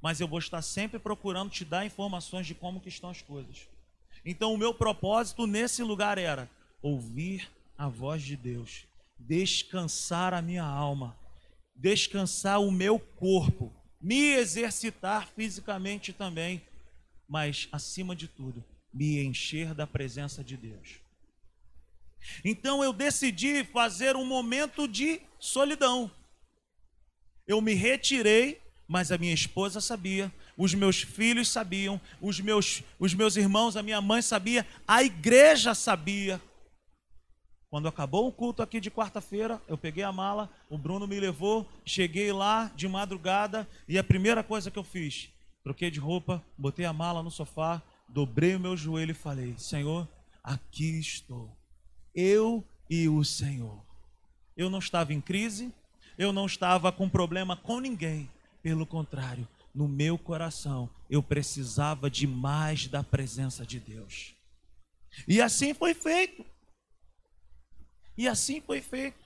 Mas 0.00 0.20
eu 0.20 0.28
vou 0.28 0.38
estar 0.38 0.62
sempre 0.62 1.00
procurando 1.00 1.50
te 1.50 1.64
dar 1.64 1.84
informações 1.84 2.46
de 2.46 2.54
como 2.54 2.80
que 2.80 2.88
estão 2.88 3.10
as 3.10 3.20
coisas. 3.20 3.66
Então 4.24 4.54
o 4.54 4.58
meu 4.58 4.72
propósito 4.72 5.48
nesse 5.48 5.82
lugar 5.82 6.16
era 6.16 6.48
ouvir 6.80 7.50
a 7.76 7.88
voz 7.88 8.22
de 8.22 8.36
Deus, 8.36 8.84
descansar 9.18 10.32
a 10.32 10.40
minha 10.40 10.64
alma, 10.64 11.18
descansar 11.74 12.60
o 12.60 12.70
meu 12.70 13.00
corpo, 13.00 13.74
me 14.00 14.34
exercitar 14.34 15.26
fisicamente 15.26 16.12
também 16.12 16.62
mas 17.30 17.68
acima 17.70 18.16
de 18.16 18.26
tudo, 18.26 18.64
me 18.92 19.22
encher 19.22 19.72
da 19.72 19.86
presença 19.86 20.42
de 20.42 20.56
Deus. 20.56 20.96
Então 22.44 22.82
eu 22.82 22.92
decidi 22.92 23.62
fazer 23.62 24.16
um 24.16 24.26
momento 24.26 24.88
de 24.88 25.20
solidão. 25.38 26.10
Eu 27.46 27.60
me 27.60 27.72
retirei, 27.72 28.60
mas 28.88 29.12
a 29.12 29.16
minha 29.16 29.32
esposa 29.32 29.80
sabia, 29.80 30.30
os 30.56 30.74
meus 30.74 31.02
filhos 31.02 31.48
sabiam, 31.48 32.00
os 32.20 32.40
meus, 32.40 32.82
os 32.98 33.14
meus 33.14 33.36
irmãos, 33.36 33.76
a 33.76 33.82
minha 33.82 34.00
mãe 34.00 34.20
sabia, 34.20 34.66
a 34.86 35.04
igreja 35.04 35.72
sabia. 35.72 36.42
Quando 37.70 37.86
acabou 37.86 38.26
o 38.26 38.32
culto 38.32 38.60
aqui 38.60 38.80
de 38.80 38.90
quarta-feira, 38.90 39.62
eu 39.68 39.78
peguei 39.78 40.02
a 40.02 40.10
mala, 40.10 40.50
o 40.68 40.76
Bruno 40.76 41.06
me 41.06 41.20
levou, 41.20 41.64
cheguei 41.86 42.32
lá 42.32 42.72
de 42.74 42.88
madrugada 42.88 43.68
e 43.86 43.96
a 43.96 44.02
primeira 44.02 44.42
coisa 44.42 44.68
que 44.68 44.78
eu 44.78 44.82
fiz, 44.82 45.30
troquei 45.62 45.90
de 45.90 46.00
roupa, 46.00 46.44
botei 46.56 46.84
a 46.84 46.92
mala 46.92 47.22
no 47.22 47.30
sofá, 47.30 47.82
dobrei 48.08 48.54
o 48.54 48.60
meu 48.60 48.76
joelho 48.76 49.12
e 49.12 49.14
falei: 49.14 49.54
Senhor, 49.58 50.08
aqui 50.42 50.98
estou. 50.98 51.56
Eu 52.14 52.64
e 52.88 53.08
o 53.08 53.24
Senhor. 53.24 53.80
Eu 54.56 54.68
não 54.68 54.78
estava 54.78 55.12
em 55.12 55.20
crise, 55.20 55.72
eu 56.18 56.32
não 56.32 56.46
estava 56.46 56.90
com 56.92 57.08
problema 57.08 57.56
com 57.56 57.80
ninguém. 57.80 58.28
Pelo 58.62 58.84
contrário, 58.84 59.48
no 59.74 59.88
meu 59.88 60.18
coração 60.18 60.90
eu 61.08 61.22
precisava 61.22 62.10
de 62.10 62.26
mais 62.26 62.86
da 62.86 63.02
presença 63.02 63.64
de 63.64 63.80
Deus. 63.80 64.34
E 65.26 65.40
assim 65.40 65.72
foi 65.72 65.94
feito. 65.94 66.44
E 68.16 68.28
assim 68.28 68.60
foi 68.60 68.80
feito. 68.80 69.18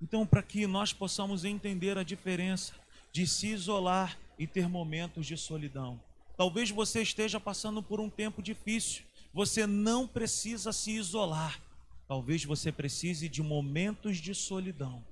Então, 0.00 0.26
para 0.26 0.42
que 0.42 0.66
nós 0.66 0.92
possamos 0.92 1.44
entender 1.44 1.96
a 1.96 2.02
diferença 2.02 2.74
de 3.12 3.24
se 3.26 3.48
isolar 3.48 4.18
e 4.38 4.46
ter 4.46 4.68
momentos 4.68 5.26
de 5.26 5.36
solidão. 5.36 6.00
Talvez 6.36 6.70
você 6.70 7.02
esteja 7.02 7.38
passando 7.38 7.82
por 7.82 8.00
um 8.00 8.08
tempo 8.08 8.42
difícil. 8.42 9.04
Você 9.32 9.66
não 9.66 10.06
precisa 10.06 10.72
se 10.72 10.92
isolar. 10.92 11.60
Talvez 12.08 12.44
você 12.44 12.70
precise 12.70 13.28
de 13.28 13.42
momentos 13.42 14.18
de 14.18 14.34
solidão. 14.34 15.04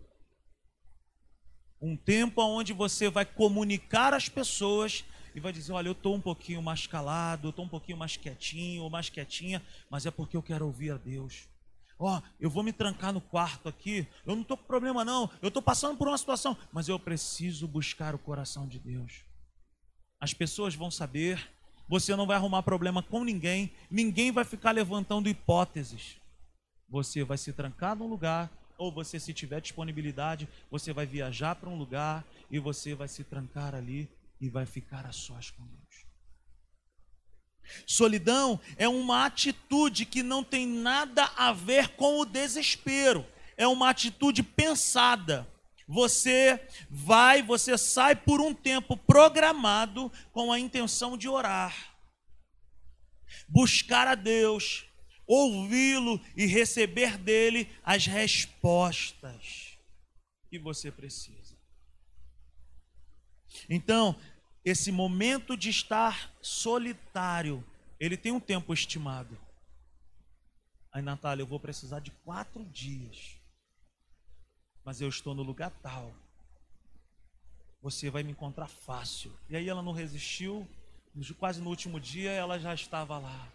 Um 1.80 1.96
tempo 1.96 2.42
onde 2.42 2.72
você 2.72 3.08
vai 3.08 3.24
comunicar 3.24 4.12
às 4.12 4.28
pessoas 4.28 5.04
e 5.34 5.40
vai 5.40 5.52
dizer: 5.52 5.72
Olha, 5.72 5.88
eu 5.88 5.92
estou 5.92 6.14
um 6.14 6.20
pouquinho 6.20 6.60
mais 6.60 6.86
calado, 6.86 7.46
eu 7.46 7.50
estou 7.50 7.64
um 7.64 7.68
pouquinho 7.68 7.96
mais 7.96 8.16
quietinho 8.16 8.82
ou 8.82 8.90
mais 8.90 9.08
quietinha, 9.08 9.62
mas 9.88 10.04
é 10.04 10.10
porque 10.10 10.36
eu 10.36 10.42
quero 10.42 10.66
ouvir 10.66 10.90
a 10.90 10.96
Deus. 10.96 11.48
Ó, 12.02 12.16
oh, 12.16 12.22
eu 12.40 12.48
vou 12.48 12.62
me 12.62 12.72
trancar 12.72 13.12
no 13.12 13.20
quarto 13.20 13.68
aqui, 13.68 14.08
eu 14.24 14.34
não 14.34 14.40
estou 14.40 14.56
com 14.56 14.64
problema 14.64 15.04
não, 15.04 15.28
eu 15.42 15.48
estou 15.48 15.62
passando 15.62 15.98
por 15.98 16.08
uma 16.08 16.16
situação, 16.16 16.56
mas 16.72 16.88
eu 16.88 16.98
preciso 16.98 17.68
buscar 17.68 18.14
o 18.14 18.18
coração 18.18 18.66
de 18.66 18.78
Deus. 18.78 19.22
As 20.18 20.32
pessoas 20.32 20.74
vão 20.74 20.90
saber, 20.90 21.46
você 21.86 22.16
não 22.16 22.26
vai 22.26 22.36
arrumar 22.36 22.62
problema 22.62 23.02
com 23.02 23.22
ninguém, 23.22 23.70
ninguém 23.90 24.32
vai 24.32 24.46
ficar 24.46 24.70
levantando 24.70 25.28
hipóteses. 25.28 26.16
Você 26.88 27.22
vai 27.22 27.36
se 27.36 27.52
trancar 27.52 27.94
num 27.94 28.08
lugar 28.08 28.50
ou 28.78 28.90
você, 28.90 29.20
se 29.20 29.34
tiver 29.34 29.60
disponibilidade, 29.60 30.48
você 30.70 30.94
vai 30.94 31.04
viajar 31.04 31.54
para 31.54 31.68
um 31.68 31.76
lugar 31.76 32.24
e 32.50 32.58
você 32.58 32.94
vai 32.94 33.08
se 33.08 33.24
trancar 33.24 33.74
ali 33.74 34.08
e 34.40 34.48
vai 34.48 34.64
ficar 34.64 35.04
a 35.04 35.12
sós 35.12 35.50
com 35.50 35.66
Deus. 35.66 36.09
Solidão 37.86 38.60
é 38.76 38.88
uma 38.88 39.26
atitude 39.26 40.04
que 40.04 40.22
não 40.22 40.42
tem 40.42 40.66
nada 40.66 41.24
a 41.36 41.52
ver 41.52 41.88
com 41.90 42.18
o 42.18 42.24
desespero, 42.24 43.26
é 43.56 43.66
uma 43.66 43.90
atitude 43.90 44.42
pensada. 44.42 45.46
Você 45.86 46.60
vai, 46.88 47.42
você 47.42 47.76
sai 47.76 48.14
por 48.14 48.40
um 48.40 48.54
tempo 48.54 48.96
programado 48.96 50.10
com 50.32 50.52
a 50.52 50.58
intenção 50.58 51.16
de 51.16 51.28
orar, 51.28 51.96
buscar 53.48 54.06
a 54.06 54.14
Deus, 54.14 54.86
ouvi-lo 55.26 56.20
e 56.36 56.46
receber 56.46 57.18
dele 57.18 57.68
as 57.84 58.06
respostas 58.06 59.78
que 60.48 60.58
você 60.58 60.90
precisa. 60.90 61.56
Então, 63.68 64.16
esse 64.64 64.92
momento 64.92 65.56
de 65.56 65.70
estar 65.70 66.30
solitário, 66.40 67.64
ele 67.98 68.16
tem 68.16 68.32
um 68.32 68.40
tempo 68.40 68.72
estimado. 68.72 69.38
Aí, 70.92 71.02
Natália, 71.02 71.42
eu 71.42 71.46
vou 71.46 71.60
precisar 71.60 72.00
de 72.00 72.10
quatro 72.10 72.64
dias, 72.64 73.36
mas 74.84 75.00
eu 75.00 75.08
estou 75.08 75.34
no 75.34 75.42
lugar 75.42 75.70
tal. 75.82 76.12
Você 77.82 78.10
vai 78.10 78.22
me 78.22 78.32
encontrar 78.32 78.68
fácil. 78.68 79.32
E 79.48 79.56
aí 79.56 79.68
ela 79.68 79.82
não 79.82 79.92
resistiu, 79.92 80.68
quase 81.38 81.60
no 81.60 81.70
último 81.70 81.98
dia 81.98 82.30
ela 82.30 82.58
já 82.58 82.74
estava 82.74 83.18
lá. 83.18 83.52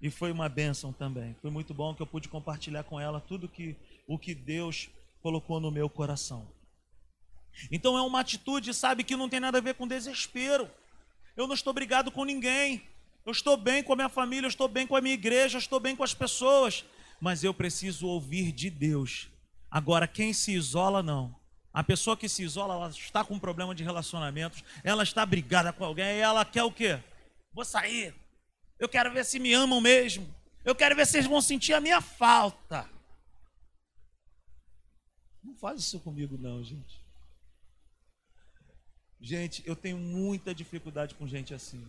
E 0.00 0.10
foi 0.10 0.32
uma 0.32 0.48
bênção 0.48 0.92
também. 0.92 1.34
Foi 1.42 1.50
muito 1.50 1.74
bom 1.74 1.94
que 1.94 2.00
eu 2.00 2.06
pude 2.06 2.28
compartilhar 2.28 2.84
com 2.84 2.98
ela 2.98 3.20
tudo 3.20 3.48
que 3.48 3.76
o 4.06 4.18
que 4.18 4.34
Deus 4.34 4.88
colocou 5.20 5.60
no 5.60 5.70
meu 5.70 5.90
coração. 5.90 6.48
Então 7.70 7.96
é 7.96 8.02
uma 8.02 8.20
atitude, 8.20 8.72
sabe, 8.72 9.04
que 9.04 9.16
não 9.16 9.28
tem 9.28 9.40
nada 9.40 9.58
a 9.58 9.60
ver 9.60 9.74
com 9.74 9.86
desespero. 9.86 10.70
Eu 11.36 11.46
não 11.46 11.54
estou 11.54 11.72
brigado 11.72 12.10
com 12.10 12.24
ninguém. 12.24 12.82
Eu 13.24 13.32
estou 13.32 13.56
bem 13.56 13.82
com 13.82 13.92
a 13.92 13.96
minha 13.96 14.08
família, 14.08 14.46
eu 14.46 14.50
estou 14.50 14.66
bem 14.66 14.86
com 14.86 14.96
a 14.96 15.00
minha 15.00 15.14
igreja, 15.14 15.56
eu 15.56 15.60
estou 15.60 15.78
bem 15.78 15.94
com 15.94 16.02
as 16.02 16.14
pessoas, 16.14 16.84
mas 17.20 17.44
eu 17.44 17.52
preciso 17.52 18.06
ouvir 18.06 18.50
de 18.50 18.70
Deus. 18.70 19.28
Agora, 19.70 20.08
quem 20.08 20.32
se 20.32 20.52
isola, 20.52 21.02
não. 21.02 21.34
A 21.72 21.84
pessoa 21.84 22.16
que 22.16 22.28
se 22.28 22.42
isola, 22.42 22.74
ela 22.74 22.88
está 22.88 23.22
com 23.22 23.34
um 23.34 23.38
problema 23.38 23.74
de 23.74 23.84
relacionamentos, 23.84 24.64
ela 24.82 25.02
está 25.02 25.24
brigada 25.24 25.72
com 25.72 25.84
alguém 25.84 26.16
e 26.16 26.20
ela 26.20 26.44
quer 26.44 26.64
o 26.64 26.72
quê? 26.72 26.98
Vou 27.52 27.64
sair, 27.64 28.14
eu 28.78 28.88
quero 28.88 29.12
ver 29.12 29.24
se 29.24 29.38
me 29.38 29.52
amam 29.52 29.80
mesmo. 29.80 30.26
Eu 30.64 30.74
quero 30.74 30.96
ver 30.96 31.06
se 31.06 31.18
eles 31.18 31.28
vão 31.28 31.40
sentir 31.40 31.74
a 31.74 31.80
minha 31.80 32.00
falta. 32.00 32.88
Não 35.42 35.54
faz 35.54 35.80
isso 35.80 36.00
comigo, 36.00 36.36
não, 36.38 36.62
gente. 36.62 36.99
Gente, 39.20 39.62
eu 39.66 39.76
tenho 39.76 39.98
muita 39.98 40.54
dificuldade 40.54 41.14
com 41.14 41.26
gente 41.26 41.52
assim. 41.52 41.86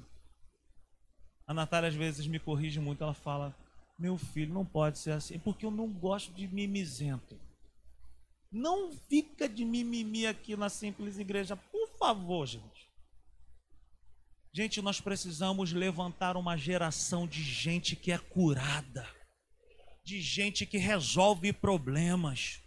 A 1.47 1.53
Natália 1.53 1.87
às 1.89 1.95
vezes 1.95 2.27
me 2.27 2.39
corrige 2.39 2.79
muito. 2.79 3.03
Ela 3.03 3.13
fala: 3.13 3.55
Meu 3.97 4.17
filho, 4.17 4.53
não 4.53 4.65
pode 4.65 4.99
ser 4.99 5.11
assim, 5.11 5.39
porque 5.39 5.65
eu 5.65 5.71
não 5.71 5.87
gosto 5.87 6.33
de 6.33 6.47
mimizento. 6.47 7.39
Não 8.51 8.91
fica 8.91 9.47
de 9.47 9.63
mimimi 9.63 10.27
aqui 10.27 10.57
na 10.57 10.67
simples 10.67 11.17
igreja, 11.17 11.55
por 11.55 11.87
favor, 11.97 12.45
gente. 12.45 12.91
Gente, 14.53 14.81
nós 14.81 14.99
precisamos 14.99 15.71
levantar 15.71 16.35
uma 16.35 16.57
geração 16.57 17.25
de 17.25 17.41
gente 17.41 17.95
que 17.95 18.11
é 18.11 18.17
curada, 18.17 19.07
de 20.03 20.19
gente 20.19 20.65
que 20.65 20.77
resolve 20.77 21.53
problemas, 21.53 22.61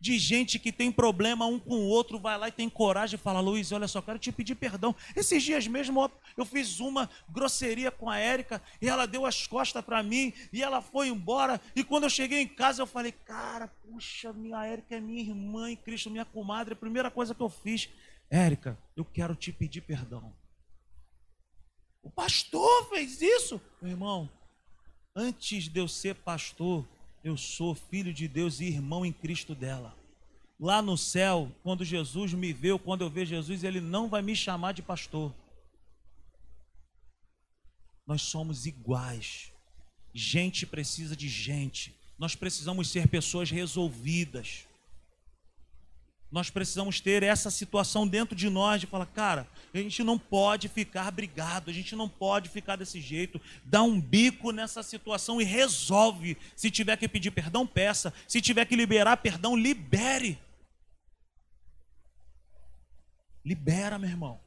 de 0.00 0.18
gente 0.18 0.58
que 0.58 0.72
tem 0.72 0.90
problema 0.90 1.44
um 1.44 1.58
com 1.58 1.74
o 1.74 1.86
outro, 1.86 2.18
vai 2.18 2.38
lá 2.38 2.48
e 2.48 2.52
tem 2.52 2.70
coragem 2.70 3.16
e 3.16 3.22
fala: 3.22 3.40
Luiz, 3.40 3.70
olha 3.70 3.86
só, 3.86 4.00
quero 4.00 4.18
te 4.18 4.32
pedir 4.32 4.54
perdão. 4.54 4.96
Esses 5.14 5.42
dias 5.42 5.66
mesmo 5.66 6.10
eu 6.36 6.46
fiz 6.46 6.80
uma 6.80 7.08
grosseria 7.28 7.90
com 7.90 8.08
a 8.08 8.18
Érica 8.18 8.62
e 8.80 8.88
ela 8.88 9.06
deu 9.06 9.26
as 9.26 9.46
costas 9.46 9.84
para 9.84 10.02
mim 10.02 10.32
e 10.52 10.62
ela 10.62 10.80
foi 10.80 11.08
embora. 11.08 11.60
E 11.76 11.84
quando 11.84 12.04
eu 12.04 12.10
cheguei 12.10 12.40
em 12.40 12.48
casa, 12.48 12.80
eu 12.80 12.86
falei: 12.86 13.12
Cara, 13.12 13.68
puxa, 13.68 14.32
minha 14.32 14.64
Érica 14.64 14.96
é 14.96 15.00
minha 15.00 15.20
irmã 15.20 15.70
em 15.70 15.76
Cristo, 15.76 16.08
minha 16.08 16.24
comadre. 16.24 16.72
A 16.72 16.76
primeira 16.76 17.10
coisa 17.10 17.34
que 17.34 17.42
eu 17.42 17.50
fiz, 17.50 17.90
Érica, 18.30 18.78
eu 18.96 19.04
quero 19.04 19.34
te 19.34 19.52
pedir 19.52 19.82
perdão. 19.82 20.32
O 22.02 22.10
pastor 22.10 22.88
fez 22.88 23.20
isso. 23.20 23.60
Meu 23.82 23.90
irmão, 23.90 24.30
antes 25.14 25.68
de 25.68 25.78
eu 25.78 25.86
ser 25.86 26.14
pastor, 26.14 26.86
eu 27.22 27.36
sou 27.36 27.74
filho 27.74 28.12
de 28.12 28.26
Deus 28.26 28.60
e 28.60 28.66
irmão 28.66 29.04
em 29.04 29.12
Cristo 29.12 29.54
dela. 29.54 29.94
Lá 30.58 30.82
no 30.82 30.96
céu, 30.96 31.50
quando 31.62 31.84
Jesus 31.84 32.34
me 32.34 32.52
vê, 32.52 32.78
quando 32.78 33.02
eu 33.02 33.10
ver 33.10 33.26
Jesus, 33.26 33.64
ele 33.64 33.80
não 33.80 34.08
vai 34.08 34.22
me 34.22 34.36
chamar 34.36 34.72
de 34.72 34.82
pastor. 34.82 35.34
Nós 38.06 38.22
somos 38.22 38.66
iguais. 38.66 39.52
Gente 40.12 40.66
precisa 40.66 41.16
de 41.16 41.28
gente. 41.28 41.94
Nós 42.18 42.34
precisamos 42.34 42.88
ser 42.88 43.08
pessoas 43.08 43.50
resolvidas 43.50 44.66
nós 46.30 46.48
precisamos 46.48 47.00
ter 47.00 47.24
essa 47.24 47.50
situação 47.50 48.06
dentro 48.06 48.36
de 48.36 48.48
nós 48.48 48.80
de 48.80 48.86
falar, 48.86 49.06
cara, 49.06 49.48
a 49.74 49.78
gente 49.78 50.04
não 50.04 50.16
pode 50.16 50.68
ficar 50.68 51.10
brigado, 51.10 51.70
a 51.70 51.72
gente 51.72 51.96
não 51.96 52.08
pode 52.08 52.48
ficar 52.48 52.76
desse 52.76 53.00
jeito. 53.00 53.40
Dá 53.64 53.82
um 53.82 54.00
bico 54.00 54.52
nessa 54.52 54.82
situação 54.82 55.40
e 55.40 55.44
resolve. 55.44 56.36
Se 56.54 56.70
tiver 56.70 56.96
que 56.96 57.08
pedir 57.08 57.32
perdão, 57.32 57.66
peça. 57.66 58.14
Se 58.28 58.40
tiver 58.40 58.64
que 58.64 58.76
liberar 58.76 59.16
perdão, 59.16 59.56
libere. 59.56 60.38
Libera, 63.44 63.98
meu 63.98 64.08
irmão. 64.08 64.40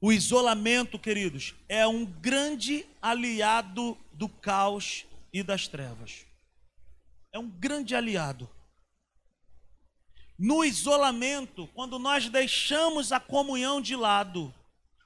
O 0.00 0.10
isolamento, 0.10 0.98
queridos, 0.98 1.54
é 1.68 1.86
um 1.86 2.06
grande 2.06 2.86
aliado 3.02 3.98
do 4.14 4.26
caos 4.26 5.04
e 5.30 5.42
das 5.42 5.68
trevas. 5.68 6.24
É 7.30 7.38
um 7.38 7.50
grande 7.50 7.94
aliado. 7.94 8.48
No 10.42 10.64
isolamento, 10.64 11.66
quando 11.74 11.98
nós 11.98 12.30
deixamos 12.30 13.12
a 13.12 13.20
comunhão 13.20 13.78
de 13.78 13.94
lado, 13.94 14.54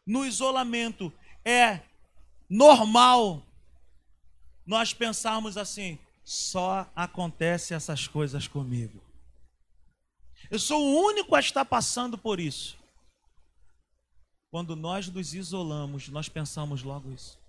no 0.07 0.25
isolamento 0.25 1.12
é 1.44 1.81
normal 2.49 3.42
nós 4.64 4.94
pensarmos 4.94 5.57
assim: 5.57 5.99
só 6.25 6.88
acontece 6.94 7.75
essas 7.75 8.07
coisas 8.07 8.47
comigo. 8.47 9.03
Eu 10.49 10.61
sou 10.61 10.81
o 10.81 11.05
único 11.05 11.35
a 11.35 11.40
estar 11.40 11.64
passando 11.64 12.16
por 12.16 12.38
isso. 12.38 12.79
Quando 14.53 14.77
nós 14.77 15.09
nos 15.09 15.35
isolamos, 15.35 16.09
nós 16.11 16.29
pensamos 16.29 16.85
logo 16.85 17.11
isso. 17.11 17.40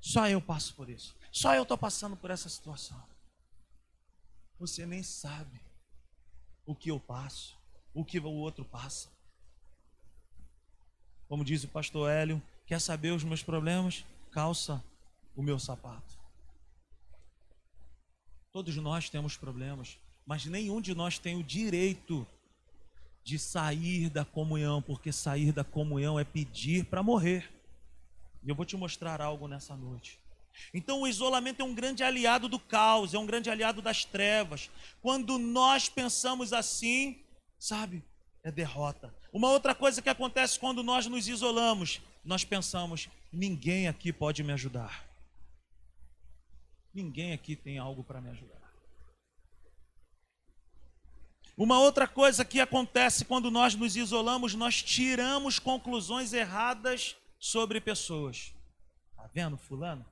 Só 0.00 0.28
eu 0.28 0.40
passo 0.40 0.72
por 0.74 0.88
isso. 0.88 1.16
Só 1.32 1.52
eu 1.52 1.64
estou 1.64 1.76
passando 1.76 2.16
por 2.16 2.30
essa 2.30 2.48
situação. 2.48 3.02
Você 4.60 4.86
nem 4.86 5.02
sabe 5.02 5.65
o 6.66 6.74
que 6.74 6.90
eu 6.90 7.00
passo, 7.00 7.56
o 7.94 8.04
que 8.04 8.18
o 8.18 8.28
outro 8.28 8.64
passa. 8.64 9.08
Como 11.28 11.44
diz 11.44 11.64
o 11.64 11.68
pastor 11.68 12.10
Hélio, 12.10 12.42
quer 12.66 12.80
saber 12.80 13.12
os 13.12 13.24
meus 13.24 13.42
problemas? 13.42 14.04
Calça 14.30 14.84
o 15.34 15.42
meu 15.42 15.58
sapato. 15.58 16.18
Todos 18.52 18.76
nós 18.76 19.08
temos 19.08 19.36
problemas, 19.36 19.98
mas 20.24 20.44
nenhum 20.46 20.80
de 20.80 20.94
nós 20.94 21.18
tem 21.18 21.36
o 21.36 21.44
direito 21.44 22.26
de 23.22 23.38
sair 23.38 24.08
da 24.08 24.24
comunhão, 24.24 24.80
porque 24.80 25.12
sair 25.12 25.52
da 25.52 25.64
comunhão 25.64 26.18
é 26.18 26.24
pedir 26.24 26.84
para 26.84 27.02
morrer. 27.02 27.52
E 28.42 28.48
eu 28.48 28.54
vou 28.54 28.64
te 28.64 28.76
mostrar 28.76 29.20
algo 29.20 29.48
nessa 29.48 29.76
noite. 29.76 30.20
Então 30.72 31.00
o 31.00 31.08
isolamento 31.08 31.60
é 31.60 31.64
um 31.64 31.74
grande 31.74 32.02
aliado 32.02 32.48
do 32.48 32.58
caos, 32.58 33.14
é 33.14 33.18
um 33.18 33.26
grande 33.26 33.50
aliado 33.50 33.80
das 33.82 34.04
trevas. 34.04 34.70
Quando 35.00 35.38
nós 35.38 35.88
pensamos 35.88 36.52
assim, 36.52 37.18
sabe, 37.58 38.04
é 38.42 38.50
derrota. 38.50 39.14
Uma 39.32 39.50
outra 39.50 39.74
coisa 39.74 40.00
que 40.00 40.08
acontece 40.08 40.58
quando 40.58 40.82
nós 40.82 41.06
nos 41.06 41.28
isolamos, 41.28 42.00
nós 42.24 42.44
pensamos: 42.44 43.08
ninguém 43.32 43.88
aqui 43.88 44.12
pode 44.12 44.42
me 44.42 44.52
ajudar. 44.52 45.04
Ninguém 46.94 47.32
aqui 47.32 47.54
tem 47.54 47.78
algo 47.78 48.02
para 48.02 48.20
me 48.20 48.30
ajudar. 48.30 48.56
Uma 51.56 51.78
outra 51.78 52.06
coisa 52.06 52.44
que 52.44 52.60
acontece 52.60 53.24
quando 53.24 53.50
nós 53.50 53.74
nos 53.74 53.96
isolamos, 53.96 54.54
nós 54.54 54.82
tiramos 54.82 55.58
conclusões 55.58 56.34
erradas 56.34 57.16
sobre 57.38 57.80
pessoas. 57.80 58.52
Tá 59.16 59.28
vendo, 59.32 59.56
fulano? 59.56 60.04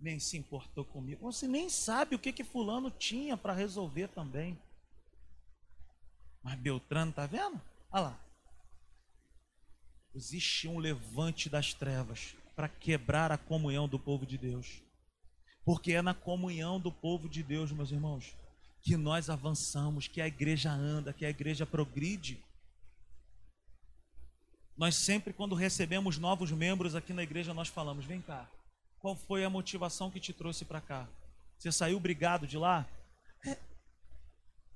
Nem 0.00 0.18
se 0.18 0.38
importou 0.38 0.84
comigo. 0.84 1.30
Você 1.30 1.46
nem 1.46 1.68
sabe 1.68 2.16
o 2.16 2.18
que 2.18 2.32
que 2.32 2.42
fulano 2.42 2.90
tinha 2.90 3.36
para 3.36 3.52
resolver 3.52 4.08
também. 4.08 4.58
Mas 6.42 6.58
Beltrano, 6.58 7.12
tá 7.12 7.26
vendo? 7.26 7.60
Olha 7.92 8.02
lá. 8.02 8.20
Existe 10.14 10.66
um 10.66 10.78
levante 10.78 11.48
das 11.48 11.74
trevas 11.74 12.34
para 12.56 12.68
quebrar 12.68 13.30
a 13.30 13.38
comunhão 13.38 13.86
do 13.86 13.98
povo 13.98 14.24
de 14.24 14.38
Deus. 14.38 14.82
Porque 15.64 15.92
é 15.92 16.02
na 16.02 16.14
comunhão 16.14 16.80
do 16.80 16.90
povo 16.90 17.28
de 17.28 17.42
Deus, 17.42 17.70
meus 17.70 17.92
irmãos, 17.92 18.34
que 18.82 18.96
nós 18.96 19.28
avançamos, 19.28 20.08
que 20.08 20.20
a 20.20 20.26
igreja 20.26 20.72
anda, 20.72 21.12
que 21.12 21.24
a 21.24 21.30
igreja 21.30 21.66
progride. 21.66 22.42
Nós 24.76 24.96
sempre, 24.96 25.34
quando 25.34 25.54
recebemos 25.54 26.16
novos 26.16 26.50
membros 26.50 26.94
aqui 26.94 27.12
na 27.12 27.22
igreja, 27.22 27.52
nós 27.52 27.68
falamos: 27.68 28.06
vem 28.06 28.22
cá, 28.22 28.50
qual 29.00 29.16
foi 29.16 29.44
a 29.44 29.50
motivação 29.50 30.10
que 30.10 30.20
te 30.20 30.32
trouxe 30.32 30.64
para 30.64 30.80
cá? 30.80 31.08
Você 31.58 31.72
saiu 31.72 31.98
brigado 31.98 32.46
de 32.46 32.56
lá? 32.56 32.86
É, 33.46 33.56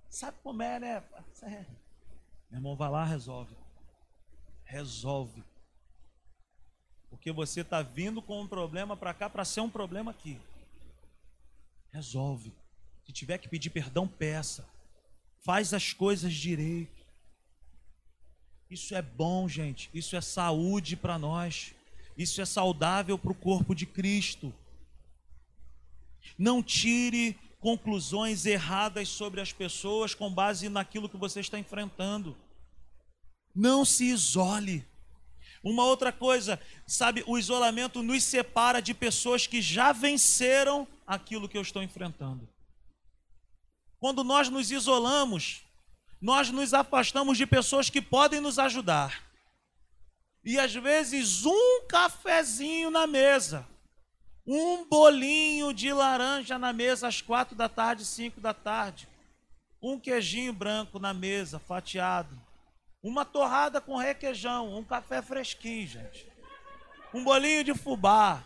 sabe 0.09 0.39
como 0.43 0.63
é, 0.63 0.81
né? 0.81 1.05
É. 1.43 1.67
Meu 2.51 2.59
irmão, 2.59 2.77
vai 2.77 2.91
lá, 2.91 3.05
resolve. 3.05 3.55
Resolve. 4.65 5.45
Porque 7.11 7.31
você 7.33 7.61
está 7.61 7.83
vindo 7.83 8.23
com 8.23 8.41
um 8.41 8.49
problema 8.49 8.97
para 8.97 9.15
cá 9.15 9.29
para 9.29 9.45
ser 9.45 9.61
um 9.61 9.71
problema 9.71 10.11
aqui. 10.11 10.41
Resolve. 11.93 12.53
Se 13.05 13.13
tiver 13.13 13.39
que 13.39 13.49
pedir 13.49 13.71
perdão, 13.71 14.09
peça. 14.09 14.69
Faz 15.45 15.75
as 15.75 15.93
coisas 15.93 16.33
direito. 16.33 17.05
Isso 18.71 18.95
é 18.95 19.03
bom, 19.03 19.47
gente. 19.49 19.91
Isso 19.93 20.17
é 20.17 20.21
saúde 20.21 20.97
para 20.97 21.19
nós. 21.19 21.74
Isso 22.17 22.41
é 22.41 22.45
saudável 22.45 23.19
para 23.19 23.33
o 23.33 23.35
corpo 23.35 23.75
de 23.75 23.87
Cristo. 23.87 24.55
Não 26.39 26.63
tire 26.63 27.37
conclusões 27.61 28.47
erradas 28.47 29.09
sobre 29.09 29.41
as 29.41 29.53
pessoas 29.53 30.15
com 30.15 30.33
base 30.33 30.69
naquilo 30.69 31.09
que 31.09 31.17
você 31.17 31.41
está 31.41 31.59
enfrentando. 31.59 32.37
Não 33.55 33.85
se 33.85 34.05
isole. 34.05 34.87
Uma 35.63 35.85
outra 35.85 36.13
coisa, 36.13 36.61
sabe, 36.87 37.25
o 37.27 37.39
isolamento 37.39 38.03
nos 38.03 38.23
separa 38.23 38.83
de 38.83 38.93
pessoas 38.93 39.47
que 39.47 39.63
já 39.63 39.93
venceram 39.93 40.87
aquilo 41.07 41.49
que 41.49 41.57
eu 41.57 41.63
estou 41.63 41.83
enfrentando. 41.83 42.47
Quando 43.99 44.23
nós 44.23 44.51
nos 44.51 44.71
isolamos, 44.71 45.63
nós 46.21 46.51
nos 46.51 46.75
afastamos 46.75 47.39
de 47.39 47.47
pessoas 47.47 47.89
que 47.89 48.03
podem 48.03 48.41
nos 48.41 48.59
ajudar. 48.59 49.23
E 50.45 50.59
às 50.59 50.75
vezes 50.75 51.47
um 51.47 51.87
cafezinho 51.89 52.91
na 52.91 53.07
mesa, 53.07 53.67
um 54.47 54.85
bolinho 54.85 55.73
de 55.73 55.91
laranja 55.91 56.59
na 56.59 56.73
mesa 56.73 57.09
às 57.09 57.23
quatro 57.23 57.57
da 57.57 57.69
tarde, 57.69 58.05
cinco 58.05 58.41
da 58.41 58.53
tarde, 58.53 59.09
um 59.81 59.99
queijinho 59.99 60.53
branco 60.53 60.99
na 60.99 61.15
mesa, 61.15 61.59
fatiado, 61.59 62.39
uma 63.03 63.25
torrada 63.25 63.81
com 63.81 63.97
requeijão, 63.97 64.77
um 64.77 64.85
café 64.85 65.23
fresquinho, 65.23 65.87
gente, 65.87 66.31
um 67.13 67.25
bolinho 67.25 67.65
de 67.65 67.75
fubá, 67.75 68.45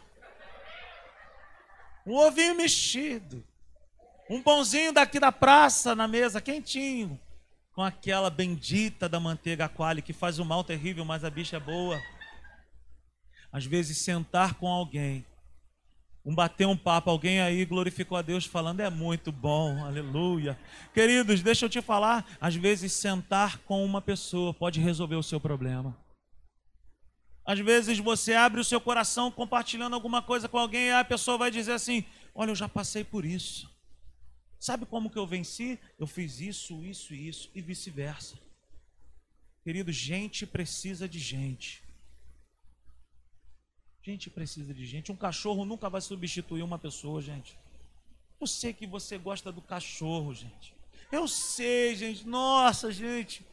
um 2.06 2.14
ovinho 2.14 2.54
mexido, 2.54 3.44
um 4.30 4.40
pãozinho 4.40 4.92
daqui 4.92 5.18
da 5.18 5.32
praça 5.32 5.96
na 5.96 6.06
mesa, 6.06 6.40
quentinho, 6.40 7.20
com 7.78 7.84
aquela 7.84 8.28
bendita 8.28 9.08
da 9.08 9.20
manteiga 9.20 9.68
quali 9.68 10.02
que 10.02 10.12
faz 10.12 10.40
um 10.40 10.44
mal 10.44 10.64
terrível, 10.64 11.04
mas 11.04 11.22
a 11.22 11.30
bicha 11.30 11.58
é 11.58 11.60
boa. 11.60 11.96
Às 13.52 13.66
vezes 13.66 13.98
sentar 13.98 14.54
com 14.54 14.66
alguém, 14.66 15.24
um 16.24 16.34
bater 16.34 16.66
um 16.66 16.76
papo, 16.76 17.08
alguém 17.08 17.40
aí 17.40 17.64
glorificou 17.64 18.18
a 18.18 18.22
Deus 18.22 18.44
falando 18.44 18.80
é 18.80 18.90
muito 18.90 19.30
bom, 19.30 19.84
aleluia. 19.84 20.58
Queridos, 20.92 21.40
deixa 21.40 21.66
eu 21.66 21.68
te 21.68 21.80
falar, 21.80 22.26
às 22.40 22.56
vezes 22.56 22.92
sentar 22.94 23.58
com 23.58 23.84
uma 23.84 24.02
pessoa 24.02 24.52
pode 24.52 24.80
resolver 24.80 25.14
o 25.14 25.22
seu 25.22 25.38
problema. 25.38 25.96
Às 27.46 27.60
vezes 27.60 27.96
você 28.00 28.34
abre 28.34 28.60
o 28.60 28.64
seu 28.64 28.80
coração 28.80 29.30
compartilhando 29.30 29.94
alguma 29.94 30.20
coisa 30.20 30.48
com 30.48 30.58
alguém 30.58 30.88
e 30.88 30.92
a 30.94 31.04
pessoa 31.04 31.38
vai 31.38 31.48
dizer 31.52 31.74
assim: 31.74 32.04
Olha, 32.34 32.50
eu 32.50 32.56
já 32.56 32.68
passei 32.68 33.04
por 33.04 33.24
isso. 33.24 33.70
Sabe 34.58 34.86
como 34.86 35.10
que 35.10 35.18
eu 35.18 35.26
venci? 35.26 35.78
Eu 35.98 36.06
fiz 36.06 36.40
isso, 36.40 36.84
isso 36.84 37.14
e 37.14 37.28
isso, 37.28 37.50
e 37.54 37.60
vice-versa. 37.60 38.36
Querido, 39.62 39.92
gente 39.92 40.46
precisa 40.46 41.08
de 41.08 41.18
gente. 41.18 41.82
Gente 44.02 44.30
precisa 44.30 44.72
de 44.72 44.86
gente. 44.86 45.12
Um 45.12 45.16
cachorro 45.16 45.64
nunca 45.64 45.88
vai 45.88 46.00
substituir 46.00 46.62
uma 46.62 46.78
pessoa, 46.78 47.20
gente. 47.20 47.58
Eu 48.40 48.46
sei 48.46 48.72
que 48.72 48.86
você 48.86 49.18
gosta 49.18 49.52
do 49.52 49.60
cachorro, 49.60 50.32
gente. 50.34 50.74
Eu 51.12 51.28
sei, 51.28 51.94
gente. 51.94 52.26
Nossa, 52.26 52.90
gente. 52.90 53.44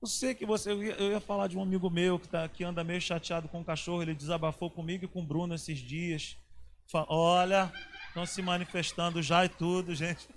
Eu 0.00 0.08
sei 0.08 0.34
que 0.34 0.44
você. 0.44 0.72
Eu 0.72 1.12
ia, 1.12 1.20
falar 1.20 1.46
de 1.46 1.56
um 1.56 1.62
amigo 1.62 1.88
meu 1.88 2.18
que, 2.18 2.28
tá, 2.28 2.48
que 2.48 2.64
anda 2.64 2.84
meio 2.84 3.00
chateado 3.00 3.48
com 3.48 3.60
o 3.60 3.64
cachorro. 3.64 4.02
Ele 4.02 4.14
desabafou 4.14 4.70
comigo 4.70 5.04
e 5.04 5.08
com 5.08 5.20
o 5.20 5.26
Bruno 5.26 5.54
esses 5.54 5.78
dias. 5.78 6.36
Olha, 6.92 7.72
Estão 8.10 8.26
se 8.26 8.42
manifestando 8.42 9.22
já 9.22 9.44
e 9.44 9.48
tudo, 9.48 9.94
gente. 9.94 10.28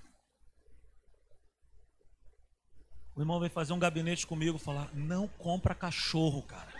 O 3.15 3.21
irmão 3.21 3.39
veio 3.39 3.51
fazer 3.51 3.73
um 3.73 3.79
gabinete 3.79 4.27
comigo 4.27 4.59
falar: 4.59 4.93
não 4.93 5.27
compra 5.27 5.73
cachorro, 5.73 6.43
cara. 6.43 6.71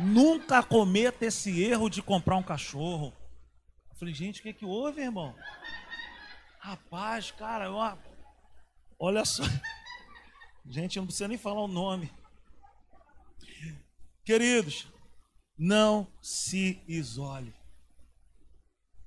Nunca 0.00 0.64
cometa 0.64 1.24
esse 1.24 1.62
erro 1.62 1.88
de 1.88 2.02
comprar 2.02 2.36
um 2.36 2.42
cachorro. 2.42 3.12
Eu 3.88 3.96
falei, 3.96 4.12
gente, 4.12 4.40
o 4.40 4.42
que, 4.42 4.48
é 4.48 4.52
que 4.52 4.64
houve, 4.64 5.00
irmão? 5.00 5.32
Rapaz, 6.58 7.30
cara, 7.30 7.66
eu... 7.66 7.76
olha 8.98 9.24
só. 9.24 9.44
Gente, 10.66 10.98
não 10.98 11.04
precisa 11.04 11.28
nem 11.28 11.36
falar 11.36 11.60
o 11.60 11.68
nome. 11.68 12.10
Queridos, 14.24 14.88
não 15.58 16.10
se 16.22 16.82
isole. 16.88 17.54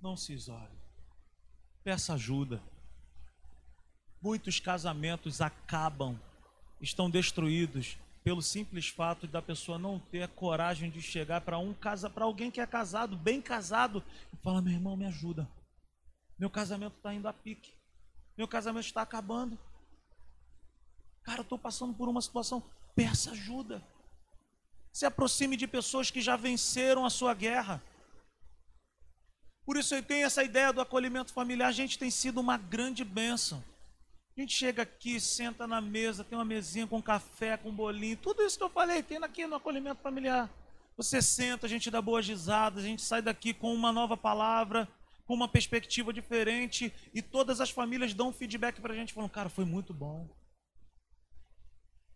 Não 0.07 0.15
se 0.15 0.31
isole 0.31 0.77
peça 1.83 2.13
ajuda. 2.13 2.61
Muitos 4.21 4.57
casamentos 4.57 5.41
acabam, 5.41 6.17
estão 6.81 7.09
destruídos 7.09 7.97
pelo 8.23 8.41
simples 8.41 8.87
fato 8.87 9.27
da 9.27 9.41
pessoa 9.41 9.77
não 9.77 9.99
ter 9.99 10.23
a 10.23 10.27
coragem 10.29 10.89
de 10.89 11.01
chegar 11.01 11.41
para 11.41 11.57
um 11.57 11.73
casa, 11.73 12.09
para 12.09 12.23
alguém 12.23 12.49
que 12.49 12.61
é 12.61 12.65
casado, 12.65 13.17
bem 13.17 13.41
casado, 13.41 14.01
e 14.33 14.37
falar: 14.37 14.61
"Meu 14.61 14.71
irmão, 14.71 14.95
me 14.95 15.05
ajuda. 15.05 15.45
Meu 16.39 16.49
casamento 16.49 16.95
está 16.95 17.13
indo 17.13 17.27
a 17.27 17.33
pique. 17.33 17.73
Meu 18.37 18.47
casamento 18.47 18.85
está 18.85 19.01
acabando. 19.01 19.59
Cara, 21.21 21.41
estou 21.41 21.59
passando 21.59 21.93
por 21.93 22.07
uma 22.07 22.21
situação. 22.21 22.63
Peça 22.95 23.31
ajuda. 23.31 23.85
Se 24.93 25.05
aproxime 25.05 25.57
de 25.57 25.67
pessoas 25.67 26.09
que 26.09 26.21
já 26.21 26.37
venceram 26.37 27.05
a 27.05 27.09
sua 27.09 27.33
guerra. 27.33 27.83
Por 29.67 29.75
isso 29.75 29.93
eu 29.93 30.01
tenho 30.01 30.25
essa 30.25 30.41
ideia 30.41 30.71
do 30.71 30.79
acolhimento 30.79 31.33
familiar. 31.33 31.67
A 31.67 31.73
gente 31.73 31.99
tem 31.99 32.09
sido 32.09 32.39
uma 32.39 32.55
grande 32.55 33.03
bênção. 33.03 33.61
A 34.33 34.39
gente 34.39 34.55
chega 34.55 34.83
aqui, 34.83 35.19
senta 35.19 35.67
na 35.67 35.81
mesa, 35.81 36.23
tem 36.23 36.37
uma 36.37 36.45
mesinha 36.45 36.87
com 36.87 37.01
café, 37.01 37.57
com 37.57 37.69
bolinho, 37.69 38.15
tudo 38.15 38.43
isso 38.43 38.57
que 38.57 38.63
eu 38.63 38.69
falei, 38.69 39.03
tem 39.03 39.17
aqui 39.17 39.45
no 39.45 39.55
acolhimento 39.55 40.01
familiar. 40.01 40.49
Você 40.95 41.21
senta, 41.21 41.65
a 41.65 41.69
gente 41.69 41.91
dá 41.91 42.01
boas 42.01 42.25
risadas, 42.25 42.85
a 42.85 42.87
gente 42.87 43.01
sai 43.01 43.21
daqui 43.21 43.53
com 43.53 43.73
uma 43.73 43.91
nova 43.91 44.15
palavra, 44.15 44.87
com 45.25 45.33
uma 45.33 45.49
perspectiva 45.49 46.13
diferente, 46.13 46.93
e 47.13 47.21
todas 47.21 47.59
as 47.59 47.69
famílias 47.69 48.13
dão 48.13 48.31
feedback 48.31 48.79
para 48.79 48.93
a 48.93 48.95
gente, 48.95 49.11
falando, 49.11 49.31
cara, 49.31 49.49
foi 49.49 49.65
muito 49.65 49.93
bom. 49.93 50.29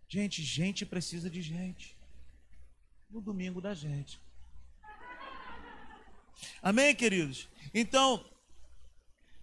Gente, 0.08 0.42
gente 0.42 0.86
precisa 0.86 1.30
de 1.30 1.42
gente. 1.42 1.98
No 3.10 3.20
domingo 3.20 3.60
da 3.60 3.74
gente. 3.74 4.22
Amém, 6.62 6.96
queridos? 6.96 7.48
Então, 7.74 8.24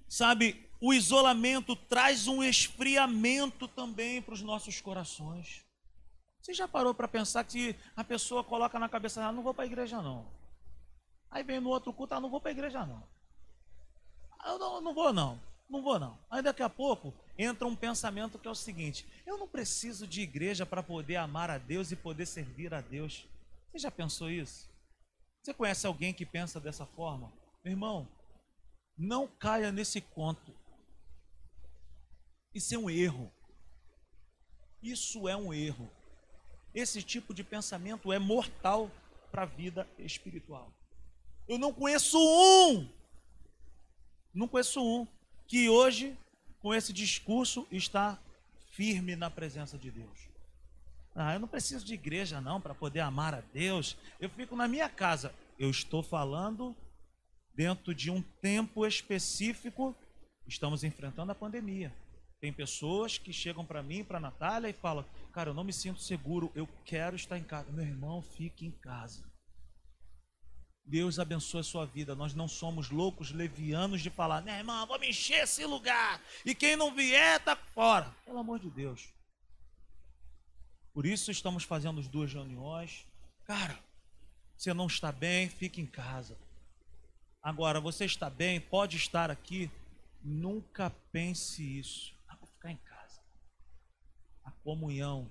sabe, 0.09 0.69
o 0.81 0.95
isolamento 0.95 1.75
traz 1.75 2.29
um 2.29 2.43
esfriamento 2.43 3.67
também 3.67 4.23
para 4.23 4.35
os 4.35 4.43
nossos 4.43 4.81
corações. 4.81 5.65
Você 6.41 6.55
já 6.55 6.69
parou 6.69 6.95
para 6.95 7.09
pensar 7.09 7.45
que 7.45 7.75
a 7.97 8.05
pessoa 8.05 8.45
coloca 8.45 8.79
na 8.79 8.89
cabeça, 8.89 9.25
ah, 9.25 9.33
não 9.33 9.43
vou 9.43 9.53
para 9.53 9.65
a 9.65 9.67
igreja 9.67 10.01
não. 10.01 10.25
Aí 11.31 11.43
vem 11.43 11.61
no 11.61 11.69
outro 11.69 11.93
culto, 11.93 12.15
ah, 12.15 12.21
não 12.21 12.31
vou 12.31 12.41
para 12.41 12.51
a 12.51 12.53
igreja 12.53 12.87
não. 12.87 13.03
Ah, 14.39 14.51
eu 14.51 14.59
não, 14.59 14.81
não 14.81 14.95
vou 14.95 15.13
não, 15.13 15.41
não 15.69 15.83
vou 15.83 15.99
não. 15.99 16.19
Aí 16.31 16.41
daqui 16.43 16.63
a 16.63 16.71
pouco 16.71 17.13
entra 17.37 17.67
um 17.67 17.77
pensamento 17.77 18.39
que 18.39 18.49
é 18.49 18.51
o 18.51 18.55
seguinte: 18.55 19.07
eu 19.27 19.37
não 19.37 19.49
preciso 19.49 20.07
de 20.07 20.21
igreja 20.21 20.65
para 20.65 20.83
poder 20.83 21.17
amar 21.17 21.51
a 21.51 21.59
Deus 21.59 21.91
e 21.91 21.97
poder 21.97 22.25
servir 22.25 22.73
a 22.73 22.81
Deus. 22.81 23.27
Você 23.71 23.79
já 23.81 23.91
pensou 23.91 24.31
isso? 24.31 24.71
Você 25.49 25.55
conhece 25.55 25.87
alguém 25.87 26.13
que 26.13 26.27
pensa 26.27 26.61
dessa 26.61 26.85
forma? 26.85 27.33
Meu 27.65 27.73
irmão, 27.73 28.07
não 28.99 29.27
caia 29.27 29.73
nesse 29.73 29.99
conto. 29.99 30.55
Isso 32.55 32.75
é 32.75 32.79
um 32.79 32.91
erro. 32.91 33.33
Isso 34.83 35.27
é 35.27 35.35
um 35.35 35.55
erro. 35.55 35.91
Esse 36.75 37.03
tipo 37.03 37.33
de 37.33 37.43
pensamento 37.43 38.13
é 38.13 38.19
mortal 38.19 38.91
para 39.31 39.45
a 39.45 39.47
vida 39.47 39.89
espiritual. 39.99 40.71
Eu 41.49 41.57
não 41.57 41.73
conheço 41.73 42.19
um, 42.19 42.87
não 44.35 44.47
conheço 44.47 44.83
um 44.83 45.09
que 45.47 45.67
hoje, 45.67 46.15
com 46.61 46.75
esse 46.75 46.93
discurso, 46.93 47.67
está 47.73 48.19
firme 48.73 49.17
na 49.17 49.31
presença 49.31 49.79
de 49.79 49.91
Deus. 49.91 50.29
Ah, 51.21 51.35
eu 51.35 51.41
não 51.41 51.49
preciso 51.49 51.85
de 51.85 51.95
igreja 51.95 52.41
não 52.41 52.61
para 52.61 52.77
poder 52.77 53.01
amar 53.01 53.35
a 53.35 53.41
Deus. 53.53 53.97
Eu 54.21 54.31
fico 54.31 54.55
na 54.55 54.69
minha 54.69 54.89
casa. 54.89 55.35
Eu 55.59 55.69
estou 55.69 56.01
falando 56.01 56.77
dentro 57.53 57.93
de 57.93 58.09
um 58.09 58.23
tempo 58.23 58.87
específico, 58.87 59.97
estamos 60.47 60.85
enfrentando 60.85 61.33
a 61.33 61.35
pandemia. 61.35 61.93
Tem 62.41 62.53
pessoas 62.53 63.19
que 63.19 63.33
chegam 63.33 63.67
para 63.67 63.83
mim, 63.83 64.05
para 64.05 64.21
Natália, 64.21 64.69
e 64.69 64.73
falam: 64.73 65.05
Cara, 65.33 65.51
eu 65.51 65.55
não 65.55 65.65
me 65.65 65.73
sinto 65.73 66.01
seguro, 66.01 66.53
eu 66.55 66.69
quero 66.85 67.17
estar 67.17 67.37
em 67.37 67.43
casa. 67.43 67.73
Meu 67.73 67.85
irmão, 67.85 68.23
fique 68.23 68.65
em 68.65 68.71
casa. 68.71 69.29
Deus 70.85 71.19
abençoe 71.19 71.61
a 71.61 71.65
sua 71.65 71.85
vida. 71.85 72.15
Nós 72.15 72.33
não 72.33 72.47
somos 72.47 72.91
loucos 72.91 73.33
levianos 73.33 74.01
de 74.01 74.09
falar, 74.09 74.41
meu 74.41 74.55
irmão, 74.55 74.87
vamos 74.87 75.09
encher 75.09 75.43
esse 75.43 75.67
lugar. 75.67 76.23
E 76.47 76.55
quem 76.55 76.77
não 76.77 76.95
vier, 76.95 77.39
está 77.41 77.57
fora. 77.57 78.15
Pelo 78.25 78.39
amor 78.39 78.61
de 78.61 78.71
Deus. 78.71 79.18
Por 80.99 81.07
isso 81.07 81.31
estamos 81.31 81.63
fazendo 81.63 82.01
as 82.01 82.09
duas 82.09 82.33
reuniões. 82.35 83.07
Cara, 83.45 83.79
você 84.57 84.75
não 84.75 84.89
está 84.89 85.13
bem, 85.13 85.49
fique 85.49 85.81
em 85.81 85.87
casa. 85.87 86.37
Agora, 87.41 87.81
você 87.81 88.05
está 88.05 88.29
bem, 88.29 88.61
pode 88.61 88.97
estar 88.97 89.31
aqui. 89.31 89.71
Nunca 90.21 90.91
pense 91.13 91.63
isso. 91.63 92.13
Ah, 92.27 92.35
vou 92.35 92.49
ficar 92.49 92.73
em 92.73 92.77
casa. 92.79 93.21
A 94.45 94.51
comunhão 94.51 95.31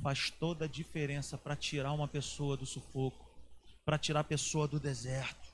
faz 0.00 0.30
toda 0.30 0.66
a 0.66 0.68
diferença 0.68 1.36
para 1.36 1.56
tirar 1.56 1.90
uma 1.90 2.06
pessoa 2.06 2.56
do 2.56 2.64
sufoco 2.64 3.28
para 3.84 3.98
tirar 3.98 4.20
a 4.20 4.24
pessoa 4.24 4.68
do 4.68 4.78
deserto. 4.78 5.48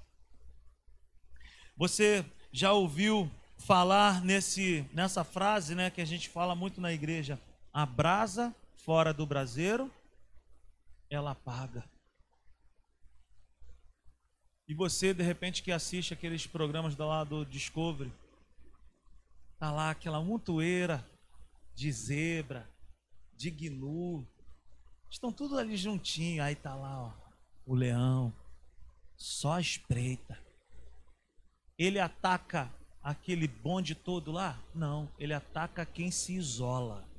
Você 1.74 2.22
já 2.52 2.74
ouviu 2.74 3.30
falar 3.56 4.22
nesse, 4.22 4.86
nessa 4.92 5.24
frase, 5.24 5.74
né, 5.74 5.88
que 5.88 6.02
a 6.02 6.06
gente 6.06 6.28
fala 6.28 6.54
muito 6.54 6.82
na 6.82 6.92
igreja? 6.92 7.40
A 7.72 7.86
brasa 7.86 8.54
fora 8.84 9.14
do 9.14 9.24
braseiro, 9.24 9.90
ela 11.08 11.32
apaga. 11.32 11.88
E 14.68 14.74
você, 14.74 15.12
de 15.12 15.22
repente, 15.22 15.62
que 15.62 15.70
assiste 15.70 16.14
aqueles 16.14 16.46
programas 16.46 16.94
do 16.94 17.06
lado 17.06 17.44
do 17.44 17.50
Discovery, 17.50 18.12
tá 19.58 19.70
lá 19.70 19.90
aquela 19.90 20.22
montoeira 20.22 21.06
de 21.74 21.92
zebra, 21.92 22.68
de 23.34 23.50
gnu, 23.50 24.26
estão 25.10 25.32
tudo 25.32 25.58
ali 25.58 25.76
juntinho, 25.76 26.42
aí 26.42 26.56
tá 26.56 26.74
lá, 26.74 27.02
ó, 27.02 27.12
o 27.66 27.74
leão 27.74 28.32
só 29.16 29.60
espreita. 29.60 30.38
Ele 31.78 32.00
ataca 32.00 32.72
aquele 33.02 33.46
bonde 33.46 33.94
todo 33.94 34.32
lá? 34.32 34.60
Não, 34.74 35.08
ele 35.18 35.34
ataca 35.34 35.86
quem 35.86 36.10
se 36.10 36.34
isola. 36.34 37.11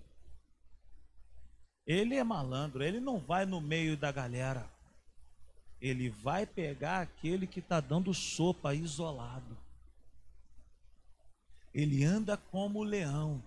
Ele 1.86 2.16
é 2.16 2.24
malandro, 2.24 2.84
ele 2.84 3.00
não 3.00 3.20
vai 3.20 3.46
no 3.46 3.60
meio 3.60 3.98
da 3.98 4.12
galera. 4.12 4.70
Ele 5.82 6.10
vai 6.10 6.46
pegar 6.46 7.02
aquele 7.02 7.46
que 7.46 7.60
está 7.60 7.82
dando 7.82 8.14
sopa 8.14 8.74
isolado. 8.74 9.58
Ele 11.74 12.06
anda 12.06 12.38
como 12.38 12.84
leão, 12.84 13.44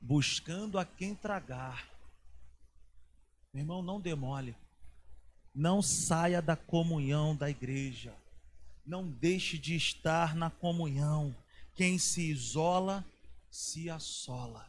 buscando 0.00 0.78
a 0.78 0.84
quem 0.84 1.14
tragar. 1.14 1.88
Meu 3.54 3.62
irmão, 3.62 3.82
não 3.82 3.98
demole. 3.98 4.54
Não 5.54 5.80
saia 5.80 6.42
da 6.42 6.56
comunhão 6.56 7.34
da 7.34 7.48
igreja. 7.48 8.14
Não 8.84 9.08
deixe 9.08 9.56
de 9.56 9.74
estar 9.74 10.34
na 10.34 10.50
comunhão. 10.50 11.34
Quem 11.74 11.98
se 11.98 12.30
isola, 12.30 13.04
se 13.50 13.88
assola. 13.88 14.67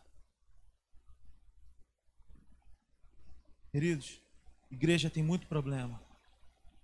Queridos, 3.71 4.21
igreja 4.71 5.09
tem 5.09 5.23
muito 5.23 5.47
problema. 5.47 6.01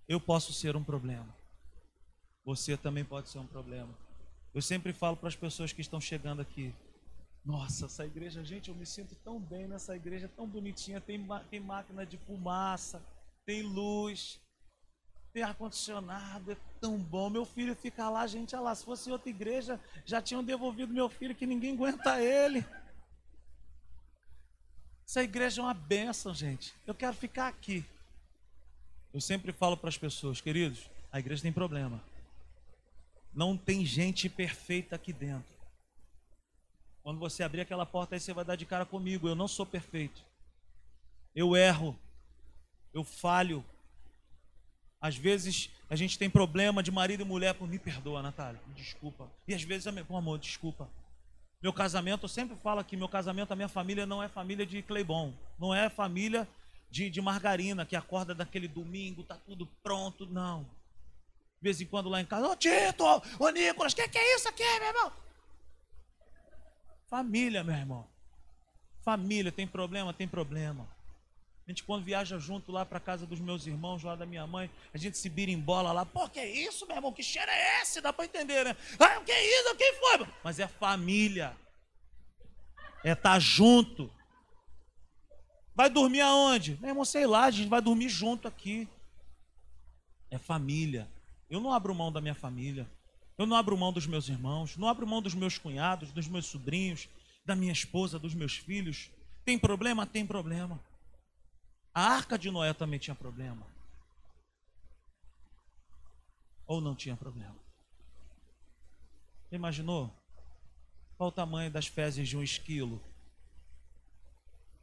Eu 0.08 0.20
posso 0.20 0.52
ser 0.52 0.76
um 0.76 0.84
problema. 0.84 1.34
Você 2.44 2.76
também 2.76 3.04
pode 3.04 3.28
ser 3.28 3.38
um 3.38 3.46
problema. 3.46 3.92
Eu 4.54 4.62
sempre 4.62 4.92
falo 4.92 5.16
para 5.16 5.28
as 5.28 5.36
pessoas 5.36 5.72
que 5.72 5.80
estão 5.80 6.00
chegando 6.00 6.40
aqui: 6.40 6.72
Nossa, 7.44 7.86
essa 7.86 8.06
igreja, 8.06 8.44
gente, 8.44 8.68
eu 8.68 8.74
me 8.74 8.86
sinto 8.86 9.14
tão 9.16 9.40
bem 9.40 9.66
nessa 9.66 9.96
igreja, 9.96 10.30
tão 10.34 10.46
bonitinha. 10.46 11.00
Tem, 11.00 11.26
tem 11.50 11.60
máquina 11.60 12.06
de 12.06 12.16
fumaça 12.18 13.02
tem 13.46 13.62
luz, 13.62 14.40
tem 15.32 15.44
ar-condicionado, 15.44 16.50
é 16.50 16.56
tão 16.80 16.98
bom. 16.98 17.30
Meu 17.30 17.44
filho 17.44 17.76
fica 17.76 18.10
lá, 18.10 18.26
gente, 18.26 18.56
olha 18.56 18.64
lá, 18.64 18.74
se 18.74 18.84
fosse 18.84 19.10
outra 19.10 19.30
igreja, 19.30 19.80
já 20.04 20.20
tinham 20.20 20.42
devolvido 20.42 20.92
meu 20.92 21.08
filho, 21.08 21.34
que 21.34 21.46
ninguém 21.46 21.74
aguenta 21.74 22.20
ele. 22.20 22.66
Essa 25.06 25.22
igreja 25.22 25.60
é 25.60 25.64
uma 25.64 25.74
bênção, 25.74 26.34
gente. 26.34 26.74
Eu 26.86 26.94
quero 26.94 27.14
ficar 27.14 27.48
aqui. 27.48 27.84
Eu 29.14 29.20
sempre 29.20 29.52
falo 29.52 29.76
para 29.76 29.88
as 29.88 29.96
pessoas, 29.96 30.40
queridos, 30.40 30.90
a 31.12 31.18
igreja 31.18 31.42
tem 31.42 31.52
problema. 31.52 32.02
Não 33.32 33.56
tem 33.56 33.84
gente 33.84 34.28
perfeita 34.28 34.96
aqui 34.96 35.12
dentro. 35.12 35.54
Quando 37.02 37.18
você 37.18 37.42
abrir 37.42 37.60
aquela 37.60 37.86
porta 37.86 38.16
aí, 38.16 38.20
você 38.20 38.32
vai 38.32 38.44
dar 38.44 38.56
de 38.56 38.66
cara 38.66 38.84
comigo. 38.84 39.28
Eu 39.28 39.34
não 39.34 39.46
sou 39.46 39.64
perfeito. 39.64 40.22
Eu 41.34 41.56
erro 41.56 41.96
eu 42.96 43.04
falho. 43.04 43.62
Às 44.98 45.16
vezes 45.16 45.70
a 45.88 45.94
gente 45.94 46.18
tem 46.18 46.30
problema 46.30 46.82
de 46.82 46.90
marido 46.90 47.22
e 47.22 47.26
mulher, 47.26 47.54
por 47.54 47.68
me 47.68 47.78
perdoa, 47.78 48.22
Natália, 48.22 48.60
desculpa. 48.74 49.30
E 49.46 49.54
às 49.54 49.62
vezes, 49.62 49.92
meu 49.92 50.16
amor, 50.16 50.38
desculpa. 50.38 50.88
Meu 51.62 51.72
casamento, 51.72 52.24
eu 52.24 52.28
sempre 52.28 52.56
falo 52.56 52.84
que 52.84 52.96
meu 52.96 53.08
casamento, 53.08 53.52
a 53.52 53.56
minha 53.56 53.68
família 53.68 54.06
não 54.06 54.22
é 54.22 54.28
família 54.28 54.66
de 54.66 54.82
Cleibon, 54.82 55.32
não 55.58 55.74
é 55.74 55.88
família 55.88 56.46
de, 56.90 57.10
de 57.10 57.20
margarina 57.20 57.86
que 57.86 57.96
acorda 57.96 58.34
daquele 58.34 58.68
domingo, 58.68 59.22
tá 59.22 59.36
tudo 59.36 59.66
pronto, 59.82 60.26
não. 60.26 60.62
De 60.62 61.62
vez 61.62 61.80
em 61.80 61.86
quando 61.86 62.08
lá 62.08 62.20
em 62.20 62.26
casa, 62.26 62.46
ô 62.46 62.54
Tito, 62.54 63.04
ô 63.38 63.48
Nicolas, 63.50 63.92
o 63.92 63.96
que, 63.96 64.08
que 64.08 64.18
é 64.18 64.36
isso 64.36 64.48
aqui, 64.48 64.62
meu 64.62 64.88
irmão? 64.88 65.12
Família, 67.08 67.64
meu 67.64 67.74
irmão. 67.74 68.06
Família, 69.00 69.50
tem 69.50 69.66
problema? 69.66 70.12
Tem 70.12 70.28
problema. 70.28 70.86
A 71.66 71.70
gente 71.70 71.82
quando 71.82 72.04
viaja 72.04 72.38
junto 72.38 72.70
lá 72.70 72.86
para 72.86 73.00
casa 73.00 73.26
dos 73.26 73.40
meus 73.40 73.66
irmãos, 73.66 74.04
lá 74.04 74.14
da 74.14 74.24
minha 74.24 74.46
mãe, 74.46 74.70
a 74.94 74.98
gente 74.98 75.18
se 75.18 75.28
birimbola 75.28 75.90
lá. 75.90 76.06
Pô, 76.06 76.28
que 76.28 76.40
isso, 76.40 76.86
meu 76.86 76.94
irmão? 76.94 77.12
Que 77.12 77.24
cheiro 77.24 77.50
é 77.50 77.82
esse? 77.82 78.00
Dá 78.00 78.12
para 78.12 78.24
entender, 78.24 78.64
né? 78.64 78.76
Ah, 79.00 79.20
que 79.20 79.32
é 79.32 79.60
isso? 79.60 79.74
Quem 79.74 79.94
foi? 79.94 80.28
Mas 80.44 80.60
é 80.60 80.68
família. 80.68 81.56
É 83.02 83.10
estar 83.12 83.32
tá 83.32 83.38
junto. 83.40 84.08
Vai 85.74 85.90
dormir 85.90 86.20
aonde? 86.20 86.78
Meu 86.80 86.90
irmão, 86.90 87.04
sei 87.04 87.26
lá, 87.26 87.46
a 87.46 87.50
gente 87.50 87.68
vai 87.68 87.82
dormir 87.82 88.08
junto 88.10 88.46
aqui. 88.46 88.88
É 90.30 90.38
família. 90.38 91.10
Eu 91.50 91.60
não 91.60 91.72
abro 91.72 91.92
mão 91.92 92.12
da 92.12 92.20
minha 92.20 92.34
família. 92.34 92.88
Eu 93.36 93.44
não 93.44 93.56
abro 93.56 93.76
mão 93.76 93.92
dos 93.92 94.06
meus 94.06 94.28
irmãos. 94.28 94.76
Não 94.76 94.88
abro 94.88 95.04
mão 95.04 95.20
dos 95.20 95.34
meus 95.34 95.58
cunhados, 95.58 96.12
dos 96.12 96.28
meus 96.28 96.46
sobrinhos, 96.46 97.08
da 97.44 97.56
minha 97.56 97.72
esposa, 97.72 98.20
dos 98.20 98.34
meus 98.34 98.56
filhos. 98.56 99.10
Tem 99.44 99.58
problema? 99.58 100.06
Tem 100.06 100.24
problema. 100.24 100.80
A 101.96 102.10
arca 102.10 102.38
de 102.38 102.50
Noé 102.50 102.74
também 102.74 102.98
tinha 102.98 103.14
problema. 103.14 103.66
Ou 106.66 106.78
não 106.78 106.94
tinha 106.94 107.16
problema? 107.16 107.56
Imaginou? 109.50 110.14
Qual 111.16 111.30
o 111.30 111.32
tamanho 111.32 111.70
das 111.70 111.86
fezes 111.86 112.28
de 112.28 112.36
um 112.36 112.42
esquilo? 112.42 113.02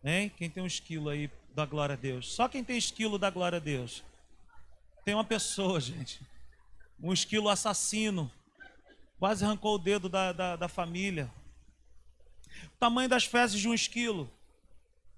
Hein? 0.03 0.31
Quem 0.35 0.49
tem 0.49 0.63
um 0.63 0.65
esquilo 0.65 1.07
aí 1.07 1.29
da 1.53 1.67
glória 1.67 1.93
a 1.93 1.95
Deus? 1.95 2.33
Só 2.33 2.49
quem 2.49 2.63
tem 2.63 2.79
esquilo 2.79 3.19
da 3.19 3.29
glória 3.29 3.57
a 3.57 3.61
Deus. 3.61 4.03
Tem 5.05 5.13
uma 5.13 5.23
pessoa, 5.23 5.77
gente. 5.85 6.19
Um 6.99 7.13
esquilo 7.13 7.47
assassino. 7.47 8.31
Quase 9.19 9.45
arrancou 9.45 9.75
o 9.75 9.77
dedo 9.79 10.09
da, 10.09 10.31
da, 10.33 10.55
da 10.55 10.67
família. 10.67 11.31
O 12.73 12.77
tamanho 12.79 13.07
das 13.07 13.25
fezes 13.25 13.61
de 13.61 13.69
um 13.69 13.73
esquilo. 13.75 14.27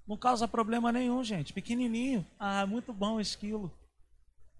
Não 0.08 0.18
causa 0.18 0.48
problema 0.48 0.92
nenhum, 0.92 1.24
gente. 1.24 1.52
Pequenininho. 1.52 2.26
Ah, 2.40 2.66
muito 2.66 2.94
bom 2.94 3.20
esse 3.20 3.38
quilo. 3.38 3.72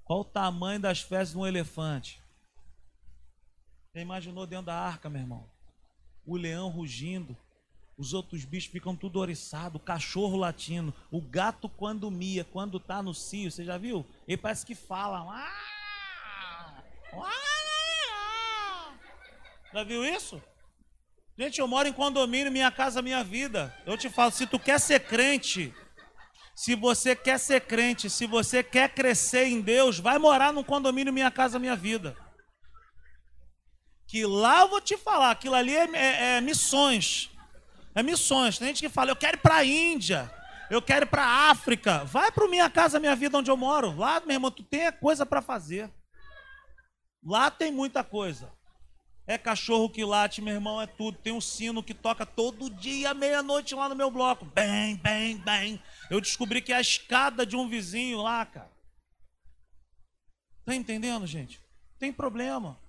Qual 0.04 0.22
o 0.22 0.26
tamanho 0.26 0.80
das 0.80 1.02
fezes 1.02 1.34
de 1.34 1.40
um 1.40 1.46
elefante? 1.46 2.22
Você 3.92 4.02
imaginou 4.02 4.46
dentro 4.46 4.68
da 4.68 4.76
arca, 4.76 5.10
meu 5.10 5.22
irmão? 5.22 5.50
O 6.26 6.36
leão 6.36 6.70
rugindo. 6.70 7.38
Os 7.98 8.14
outros 8.14 8.44
bichos 8.44 8.72
ficam 8.72 8.94
tudo 8.96 9.20
oriçado, 9.20 9.78
o 9.78 9.80
cachorro 9.80 10.36
latindo, 10.36 10.94
o 11.10 11.22
gato 11.22 11.70
quando 11.70 12.12
mia, 12.12 12.44
quando 12.44 12.78
tá 12.78 13.02
no 13.02 13.14
cio, 13.14 13.50
você 13.50 13.64
já 13.64 13.78
viu? 13.78 14.06
Ele 14.28 14.36
parece 14.36 14.66
que 14.66 14.76
fala. 14.76 15.24
Já 19.72 19.84
viu 19.84 20.04
isso? 20.04 20.42
Gente, 21.38 21.60
eu 21.60 21.68
moro 21.68 21.86
em 21.86 21.92
condomínio, 21.92 22.50
minha 22.50 22.72
casa, 22.72 23.02
minha 23.02 23.22
vida. 23.22 23.76
Eu 23.86 23.98
te 23.98 24.10
falo, 24.10 24.32
se 24.32 24.48
tu 24.48 24.58
quer 24.58 24.80
ser 24.80 25.02
crente, 25.02 25.74
se 26.56 26.76
você 26.76 27.14
quer 27.14 27.38
ser 27.38 27.62
crente, 27.62 28.10
se 28.10 28.26
você 28.26 28.64
quer 28.64 28.94
crescer 28.94 29.46
em 29.48 29.60
Deus, 29.60 30.00
vai 30.00 30.18
morar 30.18 30.54
num 30.54 30.64
condomínio, 30.64 31.12
minha 31.12 31.30
casa, 31.30 31.60
minha 31.60 31.76
vida. 31.76 32.16
Que 34.08 34.26
lá 34.26 34.62
eu 34.62 34.70
vou 34.70 34.80
te 34.80 34.96
falar, 34.96 35.32
aquilo 35.32 35.56
ali 35.56 35.76
é, 35.76 35.90
é, 35.94 36.38
é 36.38 36.42
missões. 36.42 37.30
É 37.94 38.02
missões. 38.02 38.58
Tem 38.58 38.70
gente 38.70 38.80
que 38.80 38.90
fala, 38.90 39.12
eu 39.12 39.16
quero 39.16 39.36
ir 39.36 39.42
para 39.42 39.56
a 39.56 39.66
Índia, 39.66 40.32
eu 40.70 40.82
quero 40.82 41.06
ir 41.06 41.10
para 41.10 41.26
a 41.26 41.50
África. 41.50 42.06
Vai 42.06 42.32
para 42.32 42.48
minha 42.48 42.70
casa, 42.70 42.98
minha 42.98 43.16
vida, 43.16 43.38
onde 43.38 43.52
eu 43.52 43.58
moro. 43.58 43.94
Lá, 43.98 44.22
meu 44.22 44.36
irmão, 44.36 44.52
tu 44.52 44.64
tem 44.64 44.90
coisa 44.94 45.26
para 45.26 45.42
fazer. 45.42 45.92
Lá 47.22 47.52
tem 47.52 47.74
muita 47.74 48.06
coisa. 48.06 48.50
É 49.28 49.38
cachorro 49.40 49.90
que 49.90 50.06
late, 50.06 50.42
meu 50.42 50.54
irmão, 50.54 50.80
é 50.80 50.86
tudo. 50.86 51.18
Tem 51.18 51.34
um 51.34 51.42
sino 51.42 51.82
que 51.82 51.94
toca 51.94 52.26
todo 52.26 52.70
dia, 52.70 53.14
meia-noite 53.14 53.74
lá 53.74 53.90
no 53.90 53.96
meu 53.96 54.12
bloco. 54.12 54.46
Bem, 54.46 54.98
bem, 54.98 55.38
bem. 55.38 55.82
Eu 56.12 56.22
descobri 56.22 56.62
que 56.62 56.72
é 56.72 56.76
a 56.76 56.82
escada 56.82 57.46
de 57.46 57.56
um 57.56 57.68
vizinho 57.68 58.22
lá, 58.22 58.46
cara. 58.46 58.72
Tá 60.64 60.76
entendendo, 60.76 61.26
gente? 61.26 61.60
Tem 61.98 62.14
problema. 62.14 62.80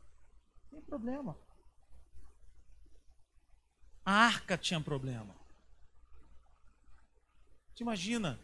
Tem 0.71 0.81
problema. 0.83 1.37
A 4.05 4.13
arca 4.13 4.59
tinha 4.59 4.81
problema. 4.81 5.35
Te 7.75 7.83
imagina 7.83 8.39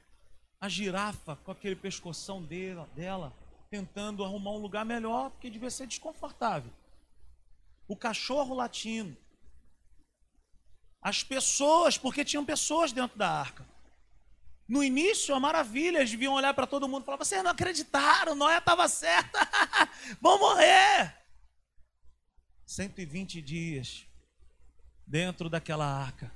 a 0.58 0.68
girafa 0.68 1.36
com 1.36 1.50
aquele 1.50 1.76
pescoção 1.76 2.42
dela, 2.42 2.88
dela 2.94 3.32
tentando 3.70 4.24
arrumar 4.24 4.52
um 4.52 4.58
lugar 4.58 4.84
melhor, 4.84 5.30
porque 5.30 5.50
devia 5.50 5.70
ser 5.70 5.86
desconfortável. 5.86 6.70
O 7.92 7.96
cachorro 7.96 8.54
latindo. 8.54 9.14
As 11.02 11.22
pessoas, 11.22 11.98
porque 11.98 12.24
tinham 12.24 12.42
pessoas 12.42 12.90
dentro 12.90 13.18
da 13.18 13.30
arca. 13.30 13.66
No 14.66 14.82
início, 14.82 15.34
a 15.34 15.38
maravilha, 15.38 15.98
eles 15.98 16.10
deviam 16.10 16.32
olhar 16.32 16.54
para 16.54 16.66
todo 16.66 16.88
mundo 16.88 17.02
e 17.02 17.04
falar: 17.04 17.18
vocês 17.18 17.44
não 17.44 17.50
acreditaram, 17.50 18.34
Noé 18.34 18.56
estava 18.56 18.88
certo, 18.88 19.38
vão 20.22 20.38
morrer. 20.38 21.14
120 22.64 23.42
dias 23.42 24.06
dentro 25.06 25.50
daquela 25.50 25.84
arca, 25.84 26.32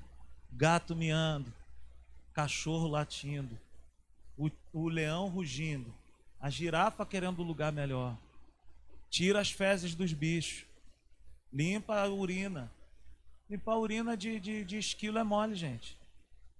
gato 0.53 0.95
miando, 0.95 1.51
cachorro 2.35 2.87
latindo, 2.87 3.59
o, 4.37 4.51
o 4.75 4.89
leão 4.91 5.29
rugindo, 5.29 5.91
a 6.39 6.51
girafa 6.51 7.07
querendo 7.07 7.41
um 7.41 7.47
lugar 7.47 7.73
melhor. 7.73 8.15
Tira 9.09 9.41
as 9.41 9.51
fezes 9.51 9.95
dos 9.95 10.13
bichos. 10.13 10.66
Limpa 11.53 12.01
a 12.01 12.09
urina. 12.09 12.71
Limpar 13.49 13.73
a 13.73 13.79
urina 13.79 14.17
de, 14.17 14.41
de, 14.41 14.65
de 14.65 14.79
esquilo 14.79 15.19
é 15.19 15.23
mole, 15.23 15.55
gente. 15.55 15.97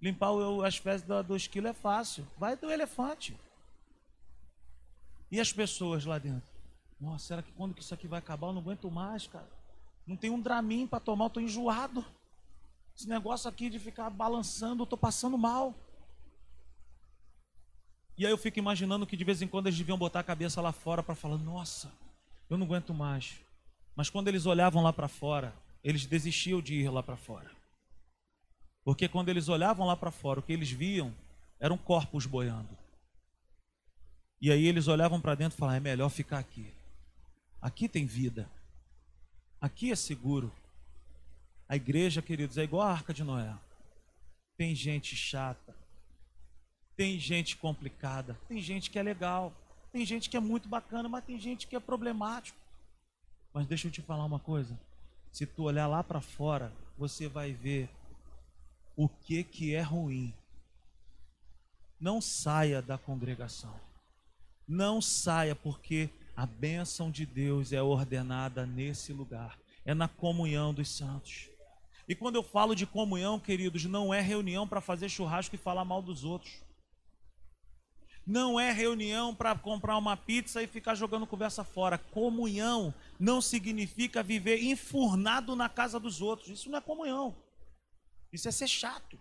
Limpar 0.01 0.31
o, 0.31 0.63
as 0.63 0.77
fezes 0.77 1.05
do, 1.05 1.21
do 1.23 1.35
esquilo 1.35 1.67
é 1.67 1.73
fácil. 1.73 2.25
Vai 2.37 2.55
do 2.55 2.71
elefante. 2.71 3.37
E 5.29 5.39
as 5.39 5.51
pessoas 5.51 6.05
lá 6.05 6.17
dentro? 6.17 6.49
Nossa, 6.99 7.27
será 7.27 7.43
que 7.43 7.51
quando 7.51 7.73
que 7.73 7.81
isso 7.81 7.93
aqui 7.93 8.07
vai 8.07 8.19
acabar? 8.19 8.47
Eu 8.47 8.53
não 8.53 8.61
aguento 8.61 8.89
mais, 8.89 9.27
cara. 9.27 9.47
Não 10.05 10.15
tem 10.15 10.29
um 10.29 10.39
Dramin 10.39 10.87
para 10.87 10.99
tomar, 10.99 11.25
eu 11.25 11.29
tô 11.29 11.39
enjoado. 11.41 12.05
Esse 12.95 13.09
negócio 13.09 13.49
aqui 13.49 13.69
de 13.69 13.77
ficar 13.77 14.09
balançando, 14.09 14.83
eu 14.83 14.87
tô 14.87 14.95
passando 14.95 15.37
mal. 15.37 15.75
E 18.17 18.25
aí 18.25 18.31
eu 18.31 18.37
fico 18.37 18.57
imaginando 18.57 19.05
que 19.05 19.17
de 19.17 19.23
vez 19.23 19.41
em 19.41 19.47
quando 19.47 19.67
eles 19.67 19.77
deviam 19.77 19.97
botar 19.97 20.21
a 20.21 20.23
cabeça 20.23 20.61
lá 20.61 20.71
fora 20.71 21.03
para 21.03 21.13
falar: 21.13 21.37
"Nossa, 21.37 21.91
eu 22.49 22.57
não 22.57 22.65
aguento 22.65 22.93
mais". 22.93 23.39
Mas 23.97 24.11
quando 24.11 24.27
eles 24.27 24.45
olhavam 24.45 24.83
lá 24.83 24.93
para 24.93 25.07
fora, 25.07 25.55
eles 25.83 26.05
desistiam 26.05 26.61
de 26.61 26.75
ir 26.75 26.89
lá 26.91 27.01
para 27.01 27.17
fora. 27.17 27.49
Porque 28.83 29.07
quando 29.07 29.29
eles 29.29 29.49
olhavam 29.49 29.87
lá 29.87 29.97
para 29.97 30.11
fora, 30.11 30.39
o 30.39 30.43
que 30.43 30.53
eles 30.53 30.69
viam 30.69 31.11
eram 31.59 31.79
corpos 31.79 32.27
boiando. 32.27 32.77
E 34.39 34.51
aí 34.51 34.67
eles 34.67 34.87
olhavam 34.87 35.19
para 35.19 35.33
dentro 35.33 35.57
e 35.57 35.59
falavam: 35.59 35.77
"É 35.77 35.79
melhor 35.79 36.09
ficar 36.09 36.37
aqui. 36.37 36.71
Aqui 37.59 37.89
tem 37.89 38.05
vida. 38.05 38.47
Aqui 39.59 39.91
é 39.91 39.95
seguro". 39.95 40.53
A 41.67 41.75
igreja, 41.75 42.21
queridos, 42.21 42.59
é 42.59 42.63
igual 42.63 42.87
a 42.87 42.91
arca 42.91 43.11
de 43.11 43.23
Noé. 43.23 43.51
Tem 44.55 44.75
gente 44.75 45.15
chata, 45.15 45.75
tem 46.95 47.19
gente 47.19 47.57
complicada, 47.57 48.39
tem 48.47 48.61
gente 48.61 48.91
que 48.91 48.99
é 48.99 49.03
legal, 49.03 49.51
tem 49.91 50.05
gente 50.05 50.29
que 50.29 50.37
é 50.37 50.39
muito 50.39 50.69
bacana, 50.69 51.09
mas 51.09 51.25
tem 51.25 51.39
gente 51.39 51.65
que 51.65 51.75
é 51.75 51.79
problemático. 51.79 52.66
Mas 53.57 53.65
deixa 53.65 53.87
eu 53.87 53.91
te 53.91 54.03
falar 54.03 54.23
uma 54.23 54.37
coisa. 54.37 54.79
Se 55.31 55.43
tu 55.43 55.63
olhar 55.63 55.87
lá 55.87 56.03
para 56.03 56.21
fora, 56.21 56.71
você 56.95 57.27
vai 57.27 57.53
ver 57.53 57.89
o 58.95 59.09
que 59.09 59.43
que 59.43 59.73
é 59.73 59.81
ruim. 59.81 60.31
Não 61.99 62.21
saia 62.21 62.83
da 62.83 62.99
congregação. 62.99 63.73
Não 64.67 65.01
saia 65.01 65.55
porque 65.55 66.07
a 66.35 66.45
bênção 66.45 67.09
de 67.09 67.25
Deus 67.25 67.73
é 67.73 67.81
ordenada 67.81 68.63
nesse 68.63 69.11
lugar. 69.11 69.57
É 69.83 69.95
na 69.95 70.07
comunhão 70.07 70.71
dos 70.71 70.95
santos. 70.95 71.49
E 72.07 72.13
quando 72.13 72.35
eu 72.35 72.43
falo 72.43 72.75
de 72.75 72.85
comunhão, 72.85 73.39
queridos, 73.39 73.85
não 73.85 74.13
é 74.13 74.21
reunião 74.21 74.67
para 74.67 74.81
fazer 74.81 75.09
churrasco 75.09 75.55
e 75.55 75.57
falar 75.57 75.83
mal 75.83 76.03
dos 76.03 76.23
outros. 76.23 76.61
Não 78.27 78.59
é 78.59 78.73
reunião 78.73 79.33
para 79.33 79.57
comprar 79.57 79.97
uma 79.97 80.17
pizza 80.17 80.61
e 80.61 80.67
ficar 80.67 80.95
jogando 80.95 81.25
conversa 81.25 81.63
fora. 81.63 81.97
Comunhão 81.97 82.93
não 83.17 83.41
significa 83.41 84.21
viver 84.21 84.61
enfurnado 84.61 85.55
na 85.55 85.69
casa 85.69 85.97
dos 85.97 86.21
outros. 86.21 86.49
Isso 86.49 86.69
não 86.69 86.77
é 86.77 86.81
comunhão. 86.81 87.33
Isso 88.33 88.49
é 88.49 88.51
ser 88.51 88.67
chato. 88.67 89.17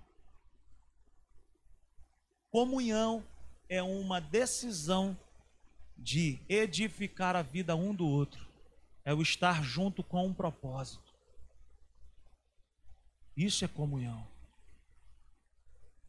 Comunhão 2.51 3.25
é 3.69 3.81
uma 3.81 4.21
decisão 4.21 5.17
de 5.97 6.41
edificar 6.49 7.37
a 7.37 7.43
vida 7.43 7.77
um 7.77 7.95
do 7.95 8.09
outro. 8.09 8.45
É 9.05 9.15
o 9.15 9.23
estar 9.23 9.63
junto 9.63 10.03
com 10.03 10.27
um 10.27 10.35
propósito. 10.35 11.15
Isso 13.37 13.65
é 13.65 13.69
comunhão. 13.69 14.27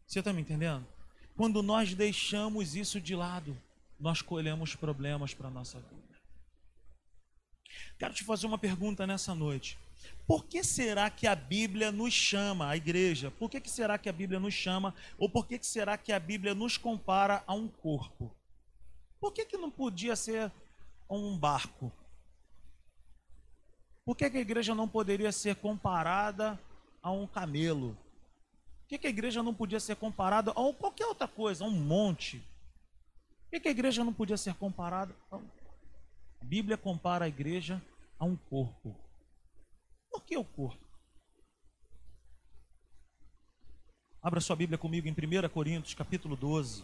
Você 0.07 0.17
está 0.17 0.33
me 0.33 0.41
entendendo? 0.41 0.96
Quando 1.37 1.61
nós 1.61 1.93
deixamos 1.93 2.75
isso 2.75 2.99
de 2.99 3.15
lado, 3.15 3.55
nós 3.99 4.23
colhemos 4.23 4.75
problemas 4.75 5.35
para 5.35 5.47
a 5.47 5.51
nossa 5.51 5.79
vida. 5.79 6.17
Quero 7.99 8.13
te 8.13 8.23
fazer 8.23 8.47
uma 8.47 8.57
pergunta 8.57 9.05
nessa 9.05 9.35
noite. 9.35 9.77
Por 10.25 10.45
que 10.45 10.63
será 10.63 11.11
que 11.11 11.27
a 11.27 11.35
Bíblia 11.35 11.91
nos 11.91 12.13
chama, 12.13 12.67
a 12.67 12.75
igreja? 12.75 13.29
Por 13.29 13.51
que, 13.51 13.61
que 13.61 13.69
será 13.69 13.99
que 13.99 14.09
a 14.09 14.13
Bíblia 14.13 14.39
nos 14.39 14.53
chama? 14.53 14.95
Ou 15.17 15.29
por 15.29 15.45
que, 15.45 15.59
que 15.59 15.65
será 15.65 15.95
que 15.95 16.11
a 16.11 16.19
Bíblia 16.19 16.55
nos 16.55 16.75
compara 16.75 17.43
a 17.45 17.53
um 17.53 17.67
corpo? 17.67 18.35
Por 19.19 19.31
que, 19.31 19.45
que 19.45 19.57
não 19.57 19.69
podia 19.69 20.15
ser 20.15 20.51
um 21.07 21.37
barco? 21.37 21.91
Por 24.03 24.15
que, 24.15 24.29
que 24.29 24.37
a 24.37 24.41
igreja 24.41 24.73
não 24.73 24.87
poderia 24.87 25.31
ser 25.31 25.55
comparada 25.57 26.59
a 27.01 27.11
um 27.11 27.27
camelo? 27.27 27.95
Que, 28.87 28.97
que 28.97 29.07
a 29.07 29.09
igreja 29.09 29.43
não 29.43 29.53
podia 29.53 29.79
ser 29.79 29.97
comparada 29.97 30.51
a 30.51 30.73
qualquer 30.73 31.05
outra 31.05 31.27
coisa, 31.27 31.65
a 31.65 31.67
um 31.67 31.71
monte? 31.71 32.39
Por 33.43 33.51
que, 33.51 33.59
que 33.59 33.67
a 33.67 33.71
igreja 33.71 34.03
não 34.03 34.13
podia 34.13 34.37
ser 34.37 34.53
comparada? 34.55 35.13
A 35.31 36.45
Bíblia 36.45 36.77
compara 36.77 37.25
a 37.25 37.27
igreja 37.27 37.81
a 38.17 38.25
um 38.25 38.35
corpo. 38.35 38.95
Por 40.09 40.23
que 40.23 40.37
o 40.37 40.43
corpo? 40.43 40.85
Abra 44.21 44.41
sua 44.41 44.55
Bíblia 44.55 44.77
comigo 44.77 45.07
em 45.07 45.11
1 45.11 45.49
Coríntios, 45.49 45.93
capítulo 45.93 46.35
12. 46.35 46.83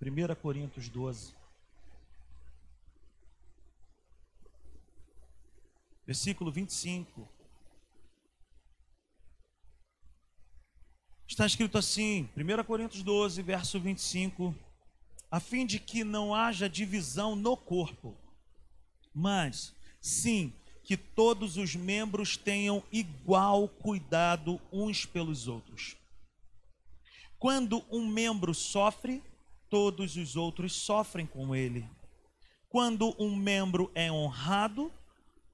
1 0.00 0.34
Coríntios 0.42 0.88
12. 0.88 1.34
Versículo 6.06 6.52
25. 6.52 7.33
Está 11.34 11.46
escrito 11.46 11.76
assim, 11.76 12.28
1 12.36 12.62
Coríntios 12.62 13.02
12, 13.02 13.42
verso 13.42 13.80
25, 13.80 14.54
a 15.28 15.40
fim 15.40 15.66
de 15.66 15.80
que 15.80 16.04
não 16.04 16.32
haja 16.32 16.68
divisão 16.68 17.34
no 17.34 17.56
corpo, 17.56 18.16
mas 19.12 19.74
sim 20.00 20.52
que 20.84 20.96
todos 20.96 21.56
os 21.56 21.74
membros 21.74 22.36
tenham 22.36 22.84
igual 22.92 23.66
cuidado 23.66 24.60
uns 24.72 25.06
pelos 25.06 25.48
outros. 25.48 25.96
Quando 27.36 27.84
um 27.90 28.06
membro 28.06 28.54
sofre, 28.54 29.20
todos 29.68 30.16
os 30.16 30.36
outros 30.36 30.72
sofrem 30.72 31.26
com 31.26 31.52
ele. 31.52 31.84
Quando 32.68 33.12
um 33.20 33.34
membro 33.34 33.90
é 33.92 34.08
honrado, 34.08 34.88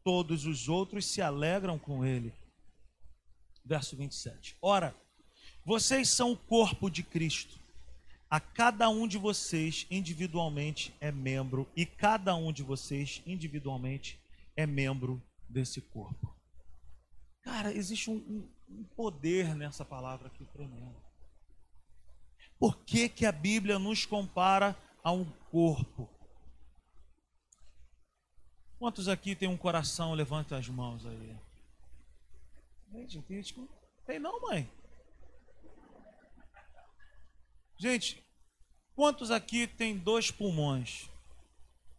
todos 0.05 0.45
os 0.45 0.69
outros 0.69 1.07
se 1.07 1.23
alegram 1.23 1.79
com 1.79 2.05
ele. 2.05 2.35
Verso 3.65 3.97
27. 3.97 4.59
Ora, 4.61 4.95
vocês 5.65 6.09
são 6.09 6.33
o 6.33 6.37
corpo 6.37 6.91
de 6.91 7.03
Cristo. 7.03 7.59
A 8.29 8.39
cada 8.39 8.89
um 8.89 9.09
de 9.09 9.19
vocês 9.19 9.87
individualmente 9.91 10.95
é 11.01 11.11
membro 11.11 11.69
e 11.75 11.85
cada 11.85 12.35
um 12.37 12.53
de 12.53 12.63
vocês 12.63 13.23
individualmente 13.27 14.21
é 14.57 14.67
membro 14.67 15.21
desse 15.49 15.81
corpo. 15.81 16.33
Cara, 17.43 17.73
existe 17.73 18.11
um, 18.11 18.49
um 18.69 18.85
poder 18.97 19.55
nessa 19.57 19.85
palavra 19.85 20.29
aqui 20.29 20.45
tremendo. 20.45 20.97
Por 22.59 22.77
que, 22.85 23.09
que 23.09 23.27
a 23.27 23.33
Bíblia 23.33 23.79
nos 23.79 24.07
compara 24.07 24.77
a 25.03 25.11
um 25.11 25.25
corpo? 25.51 26.09
Quantos 28.79 29.09
aqui 29.09 29.35
tem 29.35 29.49
um 29.49 29.57
coração? 29.57 30.15
Levanta 30.15 30.57
as 30.57 30.69
mãos 30.69 31.05
aí. 31.05 31.37
Gente, 32.93 33.21
tem, 33.23 33.43
tem 34.07 34.19
não, 34.19 34.41
mãe. 34.41 34.71
Gente, 37.81 38.23
Quantos 39.01 39.31
aqui 39.31 39.67
tem 39.67 39.97
dois 39.97 40.31
pulmões? 40.31 41.09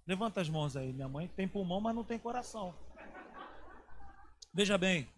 Levanta 0.06 0.40
as 0.40 0.48
mãos 0.48 0.78
aí. 0.78 0.94
Minha 0.94 1.08
mãe 1.08 1.28
tem 1.28 1.48
pulmão, 1.48 1.82
mas 1.82 1.96
não 1.96 2.04
tem 2.04 2.20
coração. 2.20 2.76
Veja 4.54 4.78
bem, 4.78 5.10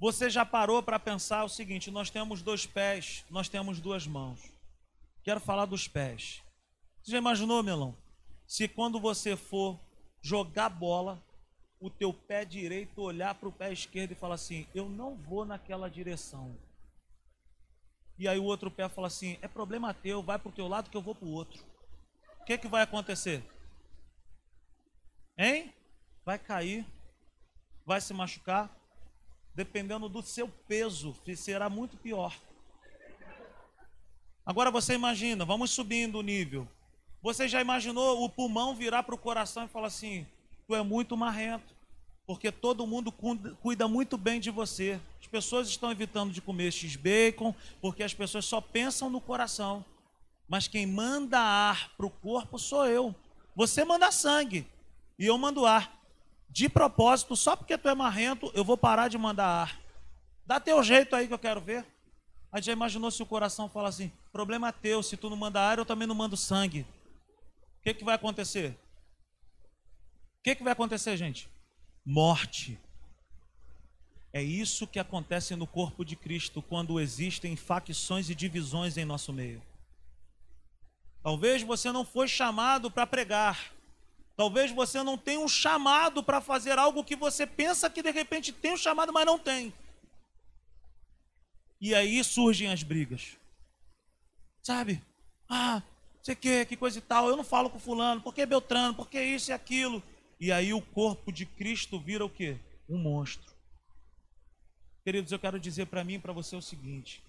você 0.00 0.28
já 0.28 0.44
parou 0.44 0.82
para 0.82 0.98
pensar 0.98 1.44
o 1.44 1.48
seguinte: 1.48 1.88
nós 1.88 2.10
temos 2.10 2.42
dois 2.42 2.66
pés, 2.66 3.24
nós 3.30 3.48
temos 3.48 3.80
duas 3.80 4.08
mãos. 4.08 4.40
Quero 5.22 5.38
falar 5.38 5.66
dos 5.66 5.86
pés. 5.86 6.42
Você 7.00 7.12
já 7.12 7.18
imaginou, 7.18 7.62
Melão? 7.62 7.96
Se 8.44 8.66
quando 8.66 8.98
você 8.98 9.36
for 9.36 9.78
jogar 10.20 10.68
bola, 10.68 11.22
o 11.78 11.88
teu 11.88 12.12
pé 12.12 12.44
direito 12.44 13.00
olhar 13.00 13.36
para 13.36 13.48
o 13.48 13.52
pé 13.52 13.72
esquerdo 13.72 14.10
e 14.10 14.16
falar 14.16 14.34
assim: 14.34 14.66
Eu 14.74 14.88
não 14.88 15.14
vou 15.14 15.44
naquela 15.44 15.88
direção. 15.88 16.58
E 18.18 18.28
aí 18.28 18.38
o 18.38 18.44
outro 18.44 18.70
pé 18.70 18.88
fala 18.88 19.06
assim: 19.06 19.38
É 19.42 19.48
problema 19.48 19.94
teu, 19.94 20.22
vai 20.22 20.38
para 20.38 20.48
o 20.48 20.52
teu 20.52 20.68
lado 20.68 20.90
que 20.90 20.96
eu 20.96 21.02
vou 21.02 21.14
para 21.14 21.26
o 21.26 21.32
outro. 21.32 21.62
O 22.40 22.44
que, 22.44 22.58
que 22.58 22.68
vai 22.68 22.82
acontecer? 22.82 23.42
Hein? 25.36 25.72
Vai 26.24 26.38
cair, 26.38 26.86
vai 27.84 28.00
se 28.00 28.12
machucar. 28.12 28.70
Dependendo 29.54 30.08
do 30.08 30.22
seu 30.22 30.48
peso, 30.48 31.14
será 31.36 31.68
muito 31.68 31.96
pior. 31.98 32.34
Agora 34.46 34.70
você 34.70 34.94
imagina, 34.94 35.44
vamos 35.44 35.70
subindo 35.70 36.18
o 36.18 36.22
nível. 36.22 36.66
Você 37.22 37.46
já 37.46 37.60
imaginou 37.60 38.24
o 38.24 38.28
pulmão 38.28 38.74
virar 38.74 39.04
para 39.04 39.14
o 39.14 39.18
coração 39.18 39.64
e 39.64 39.68
falar 39.68 39.86
assim: 39.86 40.26
Tu 40.66 40.74
é 40.74 40.82
muito 40.82 41.16
marrento, 41.16 41.74
porque 42.26 42.52
todo 42.52 42.86
mundo 42.86 43.12
cuida 43.12 43.88
muito 43.88 44.16
bem 44.16 44.40
de 44.40 44.50
você. 44.50 45.00
As 45.20 45.26
pessoas 45.26 45.68
estão 45.68 45.90
evitando 45.90 46.32
de 46.32 46.40
comer 46.40 46.72
x-bacon, 46.72 47.54
porque 47.80 48.02
as 48.02 48.14
pessoas 48.14 48.44
só 48.44 48.60
pensam 48.60 49.10
no 49.10 49.20
coração. 49.20 49.84
Mas 50.48 50.68
quem 50.68 50.86
manda 50.86 51.38
ar 51.38 51.90
para 51.96 52.06
o 52.06 52.10
corpo 52.10 52.58
sou 52.58 52.86
eu. 52.86 53.14
Você 53.54 53.84
manda 53.84 54.10
sangue 54.12 54.66
e 55.18 55.26
eu 55.26 55.36
mando 55.36 55.66
ar. 55.66 56.00
De 56.48 56.68
propósito, 56.68 57.34
só 57.34 57.56
porque 57.56 57.78
tu 57.78 57.88
é 57.88 57.94
marrento, 57.94 58.52
eu 58.54 58.62
vou 58.62 58.76
parar 58.76 59.08
de 59.08 59.16
mandar 59.16 59.46
ar. 59.46 59.80
Dá 60.44 60.60
teu 60.60 60.82
jeito 60.82 61.16
aí 61.16 61.26
que 61.26 61.32
eu 61.32 61.38
quero 61.38 61.62
ver. 61.62 61.86
A 62.52 62.58
gente 62.58 62.66
já 62.66 62.72
imaginou 62.72 63.10
se 63.10 63.22
o 63.22 63.26
coração 63.26 63.68
fala 63.70 63.88
assim: 63.88 64.12
problema 64.30 64.68
é 64.68 64.72
teu, 64.72 65.02
se 65.02 65.16
tu 65.16 65.30
não 65.30 65.36
manda 65.36 65.60
ar, 65.60 65.78
eu 65.78 65.86
também 65.86 66.06
não 66.06 66.14
mando 66.14 66.36
sangue. 66.36 66.86
O 67.78 67.82
que, 67.82 67.94
que 67.94 68.04
vai 68.04 68.14
acontecer? 68.14 68.78
O 70.38 70.42
que, 70.42 70.54
que 70.56 70.62
vai 70.62 70.74
acontecer, 70.74 71.16
gente? 71.16 71.48
Morte. 72.04 72.78
É 74.32 74.42
isso 74.42 74.86
que 74.86 74.98
acontece 74.98 75.54
no 75.54 75.66
corpo 75.66 76.04
de 76.04 76.16
Cristo 76.16 76.62
quando 76.62 76.98
existem 76.98 77.54
facções 77.56 78.30
e 78.30 78.34
divisões 78.34 78.96
em 78.96 79.04
nosso 79.04 79.32
meio. 79.32 79.62
Talvez 81.22 81.62
você 81.62 81.92
não 81.92 82.04
foi 82.04 82.26
chamado 82.26 82.90
para 82.90 83.06
pregar, 83.06 83.72
Talvez 84.36 84.70
você 84.70 85.02
não 85.02 85.18
tenha 85.18 85.40
um 85.40 85.48
chamado 85.48 86.22
para 86.22 86.40
fazer 86.40 86.78
algo 86.78 87.04
que 87.04 87.14
você 87.14 87.46
pensa 87.46 87.90
que 87.90 88.02
de 88.02 88.10
repente 88.10 88.52
tem 88.52 88.72
um 88.72 88.76
chamado, 88.76 89.12
mas 89.12 89.26
não 89.26 89.38
tem. 89.38 89.72
E 91.80 91.94
aí 91.94 92.22
surgem 92.24 92.68
as 92.68 92.82
brigas. 92.82 93.36
Sabe? 94.62 95.02
Ah, 95.48 95.82
você 96.20 96.34
quer, 96.34 96.64
que 96.64 96.76
coisa 96.76 96.98
e 96.98 97.02
tal. 97.02 97.28
Eu 97.28 97.36
não 97.36 97.44
falo 97.44 97.68
com 97.68 97.78
fulano, 97.78 98.20
porque 98.20 98.46
Beltrano, 98.46 98.94
porque 98.94 99.22
isso 99.22 99.50
e 99.50 99.54
aquilo. 99.54 100.02
E 100.42 100.50
aí 100.50 100.74
o 100.74 100.82
corpo 100.82 101.30
de 101.30 101.46
Cristo 101.46 102.00
vira 102.00 102.24
o 102.24 102.28
quê? 102.28 102.58
Um 102.88 102.98
monstro. 102.98 103.54
Queridos, 105.04 105.30
eu 105.30 105.38
quero 105.38 105.60
dizer 105.60 105.86
para 105.86 106.02
mim 106.02 106.14
e 106.14 106.18
para 106.18 106.32
você 106.32 106.56
o 106.56 106.60
seguinte: 106.60 107.22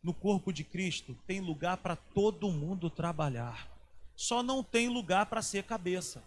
no 0.00 0.14
corpo 0.14 0.52
de 0.52 0.62
Cristo 0.62 1.12
tem 1.26 1.40
lugar 1.40 1.78
para 1.78 1.96
todo 1.96 2.52
mundo 2.52 2.88
trabalhar. 2.88 3.68
Só 4.14 4.44
não 4.44 4.62
tem 4.62 4.88
lugar 4.88 5.26
para 5.26 5.42
ser 5.42 5.64
cabeça. 5.64 6.22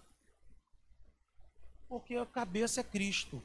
Porque 1.88 2.17
a 2.17 2.25
cabeça 2.25 2.81
é 2.81 2.83
Cristo. 2.83 3.41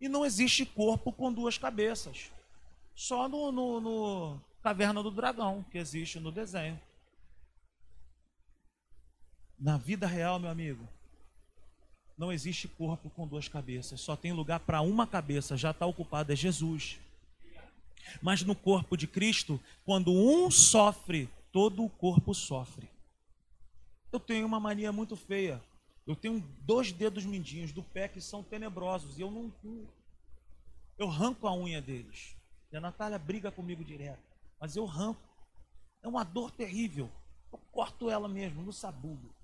E 0.00 0.08
não 0.08 0.26
existe 0.26 0.66
corpo 0.66 1.12
com 1.12 1.32
duas 1.32 1.56
cabeças. 1.56 2.32
Só 2.96 3.28
no, 3.28 3.52
no, 3.52 3.80
no 3.80 4.40
Caverna 4.60 5.00
do 5.04 5.10
Dragão, 5.12 5.64
que 5.70 5.78
existe 5.78 6.18
no 6.18 6.32
desenho. 6.32 6.80
Na 9.56 9.78
vida 9.78 10.04
real, 10.04 10.40
meu 10.40 10.50
amigo, 10.50 10.88
não 12.22 12.30
existe 12.30 12.68
corpo 12.68 13.10
com 13.10 13.26
duas 13.26 13.48
cabeças. 13.48 14.00
Só 14.00 14.14
tem 14.14 14.32
lugar 14.32 14.60
para 14.60 14.80
uma 14.80 15.08
cabeça, 15.08 15.56
já 15.56 15.72
está 15.72 15.84
ocupado, 15.84 16.32
é 16.32 16.36
Jesus. 16.36 17.00
Mas 18.22 18.44
no 18.44 18.54
corpo 18.54 18.96
de 18.96 19.08
Cristo, 19.08 19.60
quando 19.84 20.12
um 20.12 20.48
sofre, 20.48 21.28
todo 21.50 21.84
o 21.84 21.90
corpo 21.90 22.32
sofre. 22.32 22.88
Eu 24.12 24.20
tenho 24.20 24.46
uma 24.46 24.60
mania 24.60 24.92
muito 24.92 25.16
feia. 25.16 25.60
Eu 26.06 26.14
tenho 26.14 26.38
dois 26.60 26.92
dedos 26.92 27.24
mindinhos 27.24 27.72
do 27.72 27.82
pé 27.82 28.06
que 28.06 28.20
são 28.20 28.40
tenebrosos 28.40 29.18
e 29.18 29.22
eu 29.22 29.30
não. 29.30 29.52
Eu 30.96 31.08
arranco 31.08 31.48
a 31.48 31.54
unha 31.56 31.82
deles. 31.82 32.36
E 32.70 32.76
a 32.76 32.80
Natália 32.80 33.18
briga 33.18 33.50
comigo 33.50 33.82
direto. 33.82 34.22
Mas 34.60 34.76
eu 34.76 34.84
arranco. 34.84 35.20
É 36.00 36.06
uma 36.06 36.22
dor 36.22 36.52
terrível. 36.52 37.10
Eu 37.52 37.58
corto 37.72 38.08
ela 38.08 38.28
mesmo, 38.28 38.62
no 38.62 38.72
sabugo. 38.72 39.34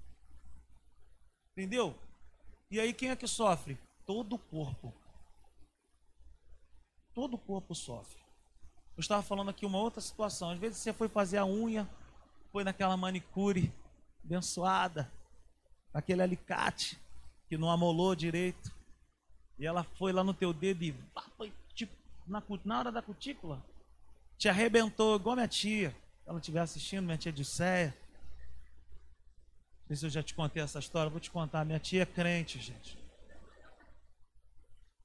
Entendeu? 1.57 1.99
E 2.71 2.79
aí 2.79 2.93
quem 2.93 3.11
é 3.11 3.17
que 3.17 3.27
sofre? 3.27 3.79
Todo 4.05 4.35
o 4.35 4.39
corpo. 4.39 4.93
Todo 7.15 7.35
o 7.35 7.39
corpo 7.39 7.75
sofre. 7.75 8.21
Eu 8.97 9.01
estava 9.01 9.23
falando 9.23 9.49
aqui 9.49 9.65
uma 9.65 9.79
outra 9.79 10.01
situação. 10.01 10.51
Às 10.51 10.59
vezes 10.59 10.79
você 10.79 10.93
foi 10.93 11.09
fazer 11.09 11.39
a 11.39 11.47
unha, 11.47 11.89
foi 12.53 12.65
naquela 12.65 12.97
manicure 12.97 13.73
abençoada, 14.23 15.11
aquele 15.95 16.23
alicate 16.23 16.99
que 17.49 17.57
não 17.57 17.71
amolou 17.71 18.15
direito. 18.15 18.71
E 19.59 19.67
ela 19.67 19.83
foi 19.83 20.13
lá 20.13 20.23
no 20.23 20.35
teu 20.35 20.53
dedo 20.53 20.85
e 20.85 20.95
foi, 21.37 21.53
tipo, 21.75 21.93
na, 22.27 22.43
na 22.65 22.79
hora 22.79 22.93
da 22.93 23.01
cutícula, 23.01 23.65
te 24.37 24.49
arrebentou 24.49 25.17
igual 25.17 25.35
minha 25.35 25.49
tia. 25.49 25.97
Ela 26.27 26.39
estiver 26.39 26.61
assistindo, 26.61 27.07
minha 27.07 27.17
tia 27.17 27.33
Dulceia. 27.33 27.97
Sei 29.89 29.97
se 29.97 30.05
eu 30.05 30.11
já 30.11 30.23
te 30.23 30.35
contei 30.35 30.63
essa 30.63 30.79
história, 30.79 31.09
vou 31.09 31.19
te 31.19 31.31
contar. 31.31 31.65
Minha 31.65 31.81
tia 31.81 32.03
é 32.03 32.07
crente, 32.07 32.61
gente. 32.61 32.99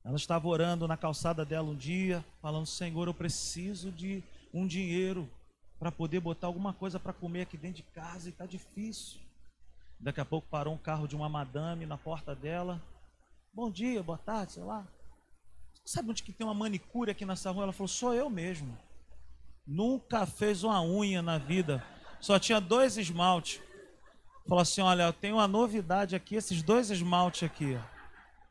Ela 0.03 0.17
estava 0.17 0.45
orando 0.45 0.85
na 0.85 0.97
calçada 0.97 1.45
dela 1.45 1.69
um 1.69 1.75
dia, 1.75 2.23
falando: 2.41 2.65
Senhor, 2.65 3.07
eu 3.07 3.13
preciso 3.13 3.89
de 3.93 4.21
um 4.53 4.67
dinheiro 4.67 5.29
para 5.79 5.89
poder 5.89 6.19
botar 6.19 6.47
alguma 6.47 6.73
coisa 6.73 6.99
para 6.99 7.13
comer 7.13 7.43
aqui 7.43 7.55
dentro 7.55 7.77
de 7.77 7.83
casa 7.83 8.27
e 8.27 8.31
está 8.33 8.45
difícil. 8.45 9.21
Daqui 9.97 10.19
a 10.19 10.25
pouco 10.25 10.49
parou 10.49 10.73
um 10.73 10.77
carro 10.77 11.07
de 11.07 11.15
uma 11.15 11.29
madame 11.29 11.85
na 11.85 11.97
porta 11.97 12.35
dela. 12.35 12.81
Bom 13.53 13.71
dia, 13.71 14.03
boa 14.03 14.17
tarde, 14.17 14.51
sei 14.51 14.63
lá. 14.63 14.85
Sabe 15.85 16.09
onde 16.09 16.23
que 16.23 16.33
tem 16.33 16.45
uma 16.45 16.53
manicure 16.53 17.09
aqui 17.09 17.23
nessa 17.23 17.51
rua? 17.51 17.63
Ela 17.63 17.71
falou, 17.71 17.87
sou 17.87 18.13
eu 18.13 18.29
mesmo. 18.29 18.77
Nunca 19.65 20.25
fez 20.25 20.61
uma 20.61 20.83
unha 20.83 21.21
na 21.21 21.37
vida. 21.37 21.81
Só 22.19 22.37
tinha 22.37 22.59
dois 22.59 22.97
esmaltes. 22.97 23.61
Falou 24.47 24.61
assim, 24.61 24.81
olha, 24.81 25.03
eu 25.03 25.13
tenho 25.13 25.35
uma 25.35 25.47
novidade 25.47 26.15
aqui, 26.15 26.35
esses 26.35 26.61
dois 26.61 26.89
esmaltes 26.89 27.43
aqui. 27.43 27.79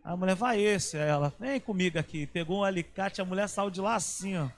A 0.03 0.17
mulher, 0.17 0.35
vai 0.35 0.61
esse. 0.61 0.97
Aí 0.97 1.09
ela, 1.09 1.33
vem 1.39 1.61
comigo 1.61 1.99
aqui. 1.99 2.27
Pegou 2.27 2.61
um 2.61 2.65
alicate, 2.65 3.21
a 3.21 3.25
mulher 3.25 3.49
saiu 3.49 3.71
de 3.71 3.81
lá 3.81 3.95
assim, 3.95 4.37
ó. 4.37 4.49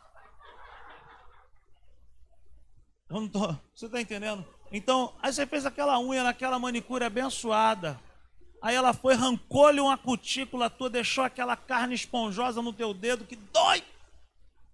Eu 3.10 3.20
não 3.20 3.28
tô, 3.28 3.54
você 3.74 3.86
está 3.86 4.00
entendendo? 4.00 4.46
Então, 4.72 5.12
aí 5.20 5.32
você 5.32 5.46
fez 5.46 5.66
aquela 5.66 6.00
unha 6.00 6.22
naquela 6.22 6.58
manicure 6.58 7.04
abençoada. 7.04 8.00
Aí 8.62 8.74
ela 8.74 8.94
foi, 8.94 9.12
arrancou-lhe 9.12 9.78
uma 9.78 9.98
cutícula 9.98 10.70
tua, 10.70 10.88
deixou 10.88 11.22
aquela 11.22 11.54
carne 11.54 11.94
esponjosa 11.94 12.62
no 12.62 12.72
teu 12.72 12.94
dedo 12.94 13.26
que 13.26 13.36
dói. 13.36 13.84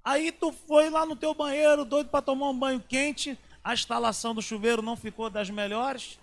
Aí 0.04 0.30
tu 0.30 0.52
foi 0.52 0.88
lá 0.88 1.04
no 1.04 1.16
teu 1.16 1.34
banheiro, 1.34 1.84
doido 1.84 2.08
para 2.08 2.22
tomar 2.22 2.50
um 2.50 2.58
banho 2.58 2.80
quente. 2.80 3.36
A 3.64 3.74
instalação 3.74 4.32
do 4.32 4.40
chuveiro 4.40 4.80
não 4.80 4.96
ficou 4.96 5.28
das 5.28 5.50
melhores. 5.50 6.19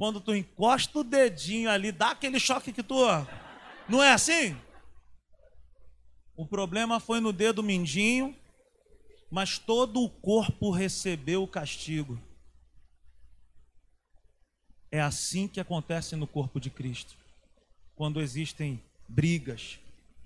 Quando 0.00 0.18
tu 0.18 0.34
encosta 0.34 1.00
o 1.00 1.04
dedinho 1.04 1.68
ali, 1.68 1.92
dá 1.92 2.12
aquele 2.12 2.40
choque 2.40 2.72
que 2.72 2.82
tu. 2.82 2.96
Não 3.86 4.02
é 4.02 4.14
assim? 4.14 4.56
O 6.34 6.46
problema 6.46 6.98
foi 6.98 7.20
no 7.20 7.34
dedo 7.34 7.62
mindinho, 7.62 8.34
mas 9.30 9.58
todo 9.58 10.02
o 10.02 10.08
corpo 10.08 10.70
recebeu 10.70 11.42
o 11.42 11.46
castigo. 11.46 12.18
É 14.90 15.02
assim 15.02 15.46
que 15.46 15.60
acontece 15.60 16.16
no 16.16 16.26
corpo 16.26 16.58
de 16.58 16.70
Cristo. 16.70 17.14
Quando 17.94 18.22
existem 18.22 18.82
brigas, 19.06 19.78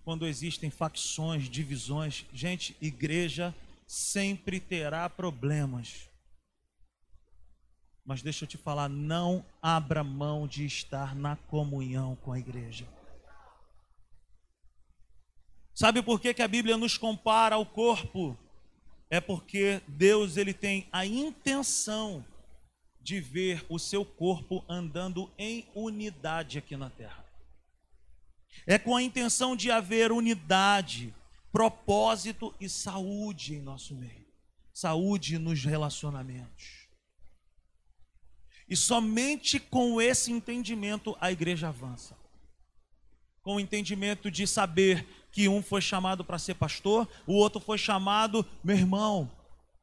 quando 0.05 0.25
existem 0.25 0.71
facções, 0.71 1.51
divisões, 1.51 2.25
gente, 2.33 2.77
igreja 2.81 3.53
sempre 3.89 4.61
terá 4.61 5.11
problemas. 5.11 6.14
Mas 8.05 8.23
deixa 8.23 8.45
eu 8.45 8.49
te 8.49 8.59
falar, 8.59 8.89
não 8.89 9.45
abra 9.63 10.05
mão 10.05 10.47
de 10.47 10.67
estar 10.67 11.15
na 11.15 11.37
comunhão 11.37 12.17
com 12.17 12.33
a 12.33 12.39
igreja. 12.39 12.87
Sabe 15.75 16.03
por 16.03 16.21
que, 16.21 16.35
que 16.35 16.43
a 16.43 16.49
Bíblia 16.49 16.77
nos 16.77 16.99
compara 16.99 17.57
ao 17.57 17.65
corpo? 17.67 18.39
é 19.15 19.21
porque 19.21 19.81
Deus 19.87 20.37
ele 20.37 20.53
tem 20.53 20.89
a 20.91 21.07
intenção 21.07 22.25
de 23.01 23.21
ver 23.21 23.65
o 23.69 23.79
seu 23.79 24.05
corpo 24.05 24.65
andando 24.69 25.31
em 25.39 25.65
unidade 25.73 26.59
aqui 26.59 26.77
na 26.77 26.91
terra. 26.91 27.25
É 28.67 28.77
com 28.77 28.97
a 28.97 29.03
intenção 29.03 29.55
de 29.55 29.71
haver 29.71 30.11
unidade, 30.11 31.15
propósito 31.53 32.53
e 32.61 32.69
saúde 32.69 33.55
em 33.55 33.63
nosso 33.63 33.95
meio. 33.95 34.27
Saúde 34.73 35.39
nos 35.39 35.65
relacionamentos. 35.65 36.84
E 38.75 38.77
somente 38.77 39.61
com 39.61 40.03
esse 40.03 40.33
entendimento 40.33 41.17
a 41.21 41.31
igreja 41.31 41.69
avança. 41.69 42.19
Com 43.41 43.55
o 43.55 43.61
entendimento 43.61 44.33
de 44.33 44.49
saber 44.49 45.07
que 45.31 45.49
um 45.49 45.63
foi 45.63 45.81
chamado 45.81 46.25
para 46.25 46.41
ser 46.41 46.55
pastor, 46.57 47.09
o 47.25 47.35
outro 47.35 47.61
foi 47.61 47.79
chamado, 47.79 48.45
meu 48.65 48.77
irmão, 48.77 49.31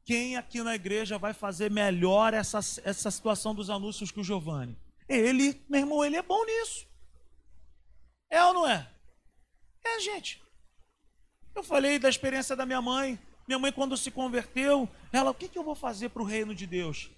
quem 0.04 0.36
aqui 0.36 0.62
na 0.62 0.74
igreja 0.74 1.16
vai 1.16 1.32
fazer 1.32 1.70
melhor 1.70 2.34
essa, 2.34 2.58
essa 2.58 3.10
situação 3.10 3.54
dos 3.54 3.70
anúncios 3.70 4.10
que 4.10 4.20
o 4.20 4.24
Giovanni? 4.24 4.76
Ele, 5.08 5.58
meu 5.70 5.80
irmão, 5.80 6.04
ele 6.04 6.16
é 6.16 6.22
bom 6.22 6.44
nisso. 6.44 6.86
É 8.28 8.44
ou 8.44 8.52
não 8.52 8.68
é? 8.68 8.92
É, 9.82 10.00
gente. 10.00 10.38
Eu 11.54 11.62
falei 11.62 11.98
da 11.98 12.10
experiência 12.10 12.54
da 12.54 12.66
minha 12.66 12.82
mãe. 12.82 13.18
Minha 13.48 13.58
mãe, 13.58 13.72
quando 13.72 13.96
se 13.96 14.10
converteu, 14.10 14.86
ela, 15.10 15.30
o 15.30 15.34
que, 15.34 15.48
que 15.48 15.58
eu 15.58 15.64
vou 15.64 15.74
fazer 15.74 16.10
para 16.10 16.20
o 16.20 16.26
reino 16.26 16.54
de 16.54 16.66
Deus? 16.66 17.10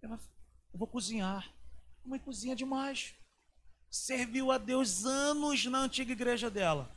Ela, 0.00 0.16
eu 0.72 0.78
vou 0.78 0.86
cozinhar. 0.86 1.50
A 2.04 2.08
mãe 2.08 2.18
cozinha 2.18 2.56
demais. 2.56 3.14
Serviu 3.90 4.50
a 4.50 4.58
Deus 4.58 5.04
anos 5.04 5.64
na 5.66 5.78
antiga 5.78 6.12
igreja 6.12 6.50
dela. 6.50 6.90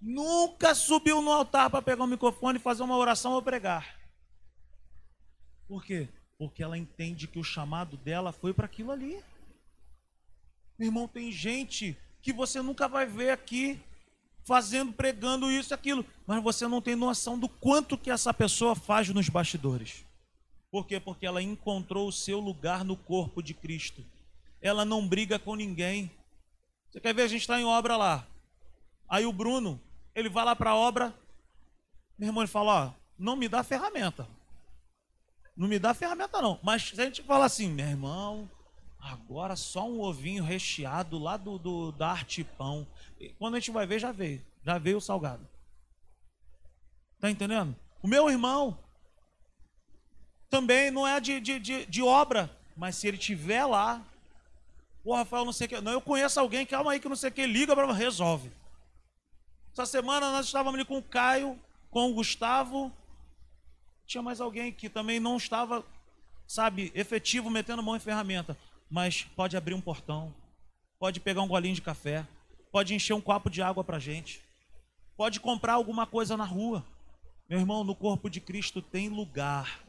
Nunca 0.00 0.74
subiu 0.74 1.20
no 1.20 1.32
altar 1.32 1.70
para 1.70 1.82
pegar 1.82 2.04
o 2.04 2.08
microfone, 2.08 2.58
fazer 2.58 2.82
uma 2.82 2.96
oração 2.96 3.32
ou 3.32 3.42
pregar. 3.42 3.98
Por 5.66 5.84
quê? 5.84 6.08
Porque 6.38 6.62
ela 6.62 6.78
entende 6.78 7.26
que 7.26 7.38
o 7.38 7.44
chamado 7.44 7.96
dela 7.96 8.32
foi 8.32 8.54
para 8.54 8.66
aquilo 8.66 8.92
ali. 8.92 9.22
Meu 10.78 10.88
irmão, 10.88 11.08
tem 11.08 11.32
gente 11.32 11.96
que 12.22 12.32
você 12.32 12.62
nunca 12.62 12.86
vai 12.88 13.06
ver 13.06 13.30
aqui 13.30 13.80
fazendo, 14.44 14.92
pregando 14.92 15.50
isso 15.50 15.72
e 15.72 15.74
aquilo, 15.74 16.06
mas 16.26 16.42
você 16.42 16.66
não 16.66 16.80
tem 16.80 16.96
noção 16.96 17.38
do 17.38 17.48
quanto 17.48 17.98
que 17.98 18.10
essa 18.10 18.32
pessoa 18.32 18.74
faz 18.74 19.08
nos 19.10 19.28
bastidores. 19.28 20.07
Por 20.70 20.86
quê? 20.86 21.00
Porque 21.00 21.26
ela 21.26 21.42
encontrou 21.42 22.08
o 22.08 22.12
seu 22.12 22.38
lugar 22.40 22.84
no 22.84 22.96
corpo 22.96 23.42
de 23.42 23.54
Cristo. 23.54 24.04
Ela 24.60 24.84
não 24.84 25.06
briga 25.06 25.38
com 25.38 25.54
ninguém. 25.54 26.10
Você 26.90 27.00
quer 27.00 27.14
ver? 27.14 27.22
A 27.22 27.28
gente 27.28 27.42
está 27.42 27.60
em 27.60 27.64
obra 27.64 27.96
lá. 27.96 28.26
Aí 29.08 29.24
o 29.24 29.32
Bruno, 29.32 29.80
ele 30.14 30.28
vai 30.28 30.44
lá 30.44 30.54
para 30.54 30.70
a 30.70 30.76
obra. 30.76 31.14
Meu 32.18 32.28
irmão, 32.28 32.42
ele 32.42 32.50
fala: 32.50 32.86
Ó, 32.86 32.92
não 33.18 33.36
me 33.36 33.48
dá 33.48 33.62
ferramenta. 33.62 34.28
Não 35.56 35.68
me 35.68 35.78
dá 35.78 35.94
ferramenta, 35.94 36.40
não. 36.42 36.58
Mas 36.62 36.82
se 36.90 37.00
a 37.00 37.04
gente 37.04 37.22
fala 37.22 37.46
assim, 37.46 37.68
meu 37.68 37.86
irmão, 37.86 38.48
Agora 39.00 39.54
só 39.54 39.88
um 39.88 40.00
ovinho 40.00 40.42
recheado 40.42 41.18
lá 41.18 41.36
do, 41.36 41.58
do 41.58 41.92
da 41.92 42.10
arte 42.10 42.42
pão. 42.42 42.86
Quando 43.38 43.54
a 43.54 43.60
gente 43.60 43.70
vai 43.70 43.86
ver, 43.86 43.98
já 43.98 44.12
veio. 44.12 44.44
Já 44.64 44.76
veio 44.76 44.98
o 44.98 45.00
salgado. 45.00 45.46
Tá 47.20 47.30
entendendo? 47.30 47.74
O 48.02 48.08
meu 48.08 48.28
irmão 48.28 48.78
também 50.50 50.90
não 50.90 51.06
é 51.06 51.20
de, 51.20 51.40
de, 51.40 51.58
de, 51.58 51.86
de 51.86 52.02
obra, 52.02 52.50
mas 52.76 52.96
se 52.96 53.06
ele 53.06 53.18
tiver 53.18 53.64
lá, 53.64 54.02
o 55.04 55.14
Rafael 55.14 55.44
não 55.44 55.52
sei 55.52 55.66
o 55.66 55.68
que. 55.70 55.80
Não, 55.80 55.92
eu 55.92 56.00
conheço 56.00 56.38
alguém, 56.40 56.66
calma 56.66 56.92
aí 56.92 57.00
que 57.00 57.08
não 57.08 57.16
sei 57.16 57.30
o 57.30 57.32
que, 57.32 57.46
liga 57.46 57.74
para 57.74 57.92
resolve. 57.92 58.50
Essa 59.72 59.86
semana 59.86 60.32
nós 60.32 60.46
estávamos 60.46 60.74
ali 60.74 60.84
com 60.84 60.98
o 60.98 61.02
Caio, 61.02 61.58
com 61.90 62.10
o 62.10 62.14
Gustavo. 62.14 62.92
Tinha 64.06 64.22
mais 64.22 64.40
alguém 64.40 64.72
que 64.72 64.88
também 64.88 65.20
não 65.20 65.36
estava, 65.36 65.84
sabe, 66.46 66.90
efetivo, 66.94 67.50
metendo 67.50 67.82
mão 67.82 67.94
em 67.94 68.00
ferramenta 68.00 68.56
mas 68.90 69.22
pode 69.36 69.56
abrir 69.56 69.74
um 69.74 69.80
portão, 69.80 70.34
pode 70.98 71.20
pegar 71.20 71.42
um 71.42 71.48
golinho 71.48 71.74
de 71.74 71.82
café, 71.82 72.26
pode 72.72 72.94
encher 72.94 73.12
um 73.12 73.20
copo 73.20 73.50
de 73.50 73.62
água 73.62 73.84
para 73.84 73.98
gente, 73.98 74.42
pode 75.16 75.40
comprar 75.40 75.74
alguma 75.74 76.06
coisa 76.06 76.36
na 76.36 76.44
rua. 76.44 76.84
Meu 77.48 77.58
irmão, 77.58 77.84
no 77.84 77.94
corpo 77.94 78.28
de 78.28 78.40
Cristo 78.40 78.80
tem 78.80 79.08
lugar. 79.08 79.80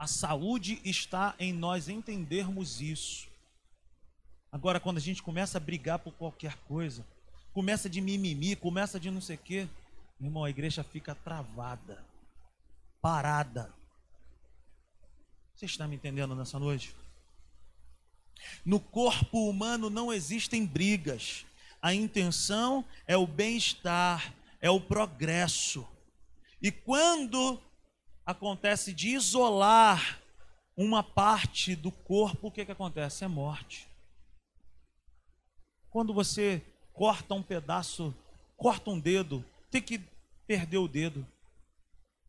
A 0.00 0.06
saúde 0.06 0.80
está 0.82 1.34
em 1.38 1.52
nós 1.52 1.86
entendermos 1.86 2.80
isso. 2.80 3.28
Agora, 4.50 4.80
quando 4.80 4.96
a 4.96 5.00
gente 5.00 5.22
começa 5.22 5.58
a 5.58 5.60
brigar 5.60 5.98
por 5.98 6.14
qualquer 6.14 6.56
coisa, 6.60 7.06
começa 7.52 7.86
de 7.86 8.00
mimimi, 8.00 8.56
começa 8.56 8.98
de 8.98 9.10
não 9.10 9.20
sei 9.20 9.36
o 9.36 9.40
quê, 9.40 9.68
irmão, 10.18 10.42
a 10.42 10.48
igreja 10.48 10.82
fica 10.82 11.14
travada, 11.14 12.02
parada. 13.02 13.74
Você 15.54 15.66
está 15.66 15.86
me 15.86 15.96
entendendo 15.96 16.34
nessa 16.34 16.58
noite? 16.58 16.96
No 18.64 18.80
corpo 18.80 19.50
humano 19.50 19.90
não 19.90 20.10
existem 20.10 20.64
brigas. 20.64 21.44
A 21.82 21.92
intenção 21.92 22.86
é 23.06 23.18
o 23.18 23.26
bem-estar, 23.26 24.32
é 24.62 24.70
o 24.70 24.80
progresso. 24.80 25.86
E 26.62 26.72
quando 26.72 27.60
acontece 28.24 28.92
de 28.92 29.08
isolar 29.10 30.20
uma 30.76 31.02
parte 31.02 31.74
do 31.74 31.90
corpo, 31.90 32.48
o 32.48 32.50
que, 32.50 32.64
que 32.64 32.72
acontece? 32.72 33.24
É 33.24 33.28
morte. 33.28 33.88
Quando 35.90 36.14
você 36.14 36.62
corta 36.92 37.34
um 37.34 37.42
pedaço, 37.42 38.14
corta 38.56 38.90
um 38.90 38.98
dedo, 38.98 39.44
tem 39.70 39.82
que 39.82 39.98
perder 40.46 40.78
o 40.78 40.88
dedo. 40.88 41.26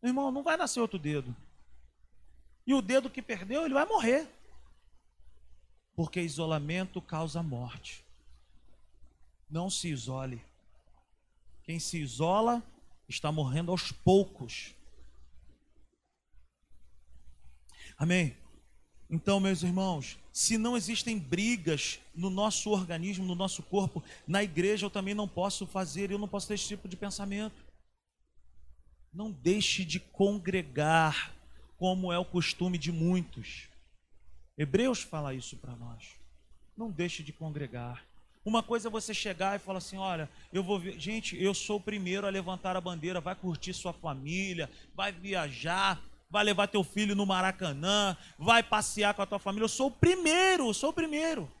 Meu 0.02 0.10
irmão, 0.10 0.30
não 0.30 0.42
vai 0.42 0.56
nascer 0.56 0.80
outro 0.80 0.98
dedo. 0.98 1.34
E 2.66 2.74
o 2.74 2.82
dedo 2.82 3.10
que 3.10 3.22
perdeu, 3.22 3.64
ele 3.64 3.74
vai 3.74 3.86
morrer 3.86 4.28
porque 5.94 6.20
isolamento 6.20 7.00
causa 7.00 7.42
morte. 7.42 8.04
Não 9.48 9.68
se 9.68 9.88
isole. 9.88 10.42
Quem 11.62 11.78
se 11.78 11.98
isola 11.98 12.62
está 13.08 13.30
morrendo 13.30 13.70
aos 13.70 13.92
poucos. 13.92 14.74
Amém? 18.02 18.36
Então, 19.08 19.38
meus 19.38 19.62
irmãos, 19.62 20.18
se 20.32 20.58
não 20.58 20.76
existem 20.76 21.16
brigas 21.16 22.00
no 22.12 22.30
nosso 22.30 22.68
organismo, 22.68 23.24
no 23.24 23.36
nosso 23.36 23.62
corpo, 23.62 24.02
na 24.26 24.42
igreja 24.42 24.86
eu 24.86 24.90
também 24.90 25.14
não 25.14 25.28
posso 25.28 25.68
fazer, 25.68 26.10
eu 26.10 26.18
não 26.18 26.26
posso 26.26 26.48
ter 26.48 26.54
esse 26.54 26.66
tipo 26.66 26.88
de 26.88 26.96
pensamento. 26.96 27.64
Não 29.14 29.30
deixe 29.30 29.84
de 29.84 30.00
congregar, 30.00 31.32
como 31.78 32.12
é 32.12 32.18
o 32.18 32.24
costume 32.24 32.76
de 32.76 32.90
muitos. 32.90 33.68
Hebreus 34.58 35.00
fala 35.00 35.32
isso 35.32 35.56
para 35.58 35.76
nós. 35.76 36.16
Não 36.76 36.90
deixe 36.90 37.22
de 37.22 37.32
congregar. 37.32 38.04
Uma 38.44 38.64
coisa 38.64 38.88
é 38.88 38.90
você 38.90 39.14
chegar 39.14 39.54
e 39.54 39.60
falar 39.60 39.78
assim: 39.78 39.96
olha, 39.96 40.28
eu 40.52 40.64
vou. 40.64 40.80
Gente, 40.98 41.40
eu 41.40 41.54
sou 41.54 41.76
o 41.76 41.80
primeiro 41.80 42.26
a 42.26 42.30
levantar 42.30 42.76
a 42.76 42.80
bandeira. 42.80 43.20
Vai 43.20 43.36
curtir 43.36 43.72
sua 43.72 43.92
família, 43.92 44.68
vai 44.92 45.12
viajar, 45.12 46.02
vai 46.32 46.42
levar 46.42 46.66
teu 46.66 46.82
filho 46.82 47.14
no 47.14 47.26
Maracanã, 47.26 48.16
vai 48.38 48.62
passear 48.62 49.12
com 49.12 49.20
a 49.20 49.26
tua 49.26 49.38
família. 49.38 49.64
Eu 49.64 49.68
sou 49.68 49.88
o 49.88 49.90
primeiro, 49.90 50.68
eu 50.68 50.74
sou 50.74 50.88
o 50.88 50.92
primeiro. 50.94 51.52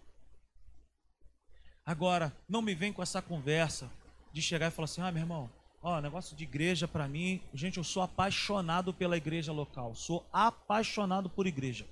Agora, 1.84 2.34
não 2.48 2.62
me 2.62 2.74
vem 2.74 2.90
com 2.90 3.02
essa 3.02 3.20
conversa 3.20 3.92
de 4.32 4.40
chegar 4.40 4.68
e 4.68 4.70
falar 4.70 4.86
assim: 4.86 5.02
ah, 5.02 5.12
meu 5.12 5.22
irmão, 5.22 5.50
ó, 5.82 6.00
negócio 6.00 6.34
de 6.34 6.44
igreja 6.44 6.88
para 6.88 7.06
mim, 7.06 7.42
gente, 7.52 7.76
eu 7.76 7.84
sou 7.84 8.02
apaixonado 8.02 8.94
pela 8.94 9.16
igreja 9.16 9.52
local, 9.52 9.94
sou 9.94 10.26
apaixonado 10.32 11.28
por 11.28 11.46
igreja. 11.46 11.86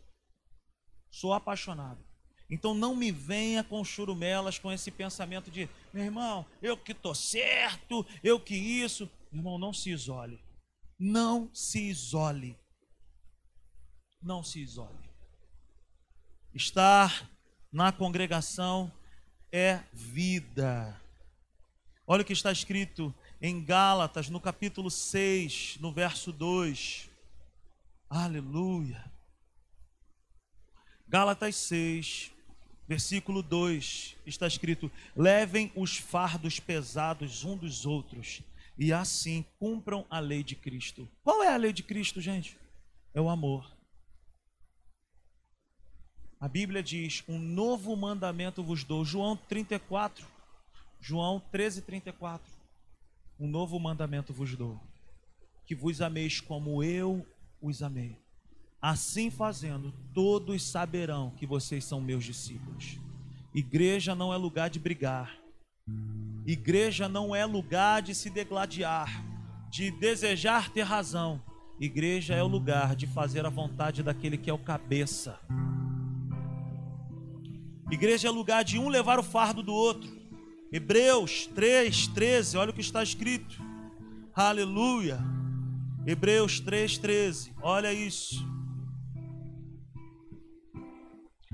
Sou 1.10 1.34
apaixonado. 1.34 2.02
Então 2.48 2.72
não 2.72 2.96
me 2.96 3.12
venha 3.12 3.62
com 3.62 3.84
churumelas, 3.84 4.58
com 4.58 4.72
esse 4.72 4.90
pensamento 4.90 5.50
de, 5.50 5.68
meu 5.92 6.04
irmão, 6.04 6.46
eu 6.62 6.76
que 6.78 6.92
estou 6.92 7.14
certo, 7.14 8.06
eu 8.24 8.40
que 8.40 8.54
isso. 8.54 9.10
Meu 9.30 9.40
irmão, 9.40 9.58
não 9.58 9.72
se 9.72 9.90
isole. 9.90 10.40
Não 10.98 11.50
se 11.52 11.88
isole. 11.88 12.59
Não 14.22 14.42
se 14.42 14.60
isole. 14.60 15.10
Estar 16.54 17.30
na 17.72 17.92
congregação 17.92 18.92
é 19.52 19.80
vida. 19.92 21.00
Olha 22.06 22.22
o 22.22 22.24
que 22.24 22.32
está 22.32 22.50
escrito 22.50 23.14
em 23.40 23.64
Gálatas, 23.64 24.28
no 24.28 24.40
capítulo 24.40 24.90
6, 24.90 25.78
no 25.80 25.92
verso 25.92 26.32
2. 26.32 27.08
Aleluia. 28.08 29.10
Gálatas 31.08 31.56
6, 31.56 32.32
versículo 32.86 33.42
2, 33.42 34.16
está 34.26 34.46
escrito: 34.46 34.90
Levem 35.16 35.72
os 35.74 35.96
fardos 35.96 36.60
pesados 36.60 37.44
um 37.44 37.56
dos 37.56 37.86
outros 37.86 38.42
e 38.76 38.92
assim 38.92 39.44
cumpram 39.58 40.06
a 40.10 40.18
lei 40.18 40.42
de 40.42 40.56
Cristo. 40.56 41.08
Qual 41.22 41.42
é 41.42 41.48
a 41.48 41.56
lei 41.56 41.72
de 41.72 41.82
Cristo, 41.82 42.20
gente? 42.20 42.58
É 43.14 43.20
o 43.20 43.28
amor. 43.28 43.79
A 46.40 46.48
Bíblia 46.48 46.82
diz: 46.82 47.22
Um 47.28 47.38
novo 47.38 47.94
mandamento 47.94 48.62
vos 48.62 48.82
dou. 48.82 49.04
João 49.04 49.36
34, 49.36 50.26
João 50.98 51.38
13, 51.52 51.82
34. 51.82 52.50
Um 53.38 53.46
novo 53.46 53.78
mandamento 53.78 54.32
vos 54.32 54.56
dou. 54.56 54.80
que 55.66 55.74
vos 55.74 56.00
ameis 56.00 56.40
como 56.40 56.82
eu 56.82 57.24
os 57.60 57.82
amei. 57.82 58.18
Assim 58.82 59.30
fazendo, 59.30 59.94
todos 60.14 60.62
saberão 60.64 61.30
que 61.36 61.46
vocês 61.46 61.84
são 61.84 62.00
meus 62.00 62.24
discípulos. 62.24 62.98
Igreja 63.54 64.14
não 64.14 64.32
é 64.32 64.36
lugar 64.36 64.70
de 64.70 64.80
brigar. 64.80 65.38
Igreja 66.46 67.08
não 67.08 67.36
é 67.36 67.44
lugar 67.44 68.00
de 68.00 68.14
se 68.14 68.30
degladiar, 68.30 69.24
de 69.70 69.90
desejar 69.90 70.70
ter 70.70 70.82
razão. 70.82 71.40
Igreja 71.78 72.34
é 72.34 72.42
o 72.42 72.48
lugar 72.48 72.96
de 72.96 73.06
fazer 73.06 73.44
a 73.44 73.50
vontade 73.50 74.02
daquele 74.02 74.38
que 74.38 74.50
é 74.50 74.52
o 74.52 74.58
cabeça. 74.58 75.38
Igreja 77.90 78.28
é 78.28 78.30
lugar 78.30 78.62
de 78.62 78.78
um 78.78 78.88
levar 78.88 79.18
o 79.18 79.22
fardo 79.22 79.62
do 79.62 79.74
outro. 79.74 80.10
Hebreus 80.72 81.46
3, 81.48 82.06
13, 82.08 82.56
olha 82.56 82.70
o 82.70 82.74
que 82.74 82.80
está 82.80 83.02
escrito. 83.02 83.60
Aleluia. 84.32 85.18
Hebreus 86.06 86.60
3, 86.60 86.98
13, 86.98 87.52
olha 87.60 87.92
isso. 87.92 88.48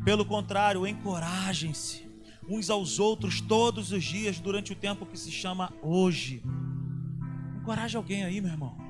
Pelo 0.05 0.24
contrário, 0.24 0.87
encorajem-se 0.87 2.07
uns 2.49 2.70
aos 2.70 3.01
outros 3.01 3.41
todos 3.41 3.91
os 3.91 4.05
dias 4.05 4.39
durante 4.39 4.72
o 4.72 4.76
tempo 4.76 5.07
que 5.07 5.18
se 5.18 5.32
chama 5.32 5.72
hoje. 5.82 6.43
Encoraje 7.61 7.97
alguém 7.97 8.24
aí, 8.24 8.41
meu 8.41 8.53
irmão. 8.53 8.86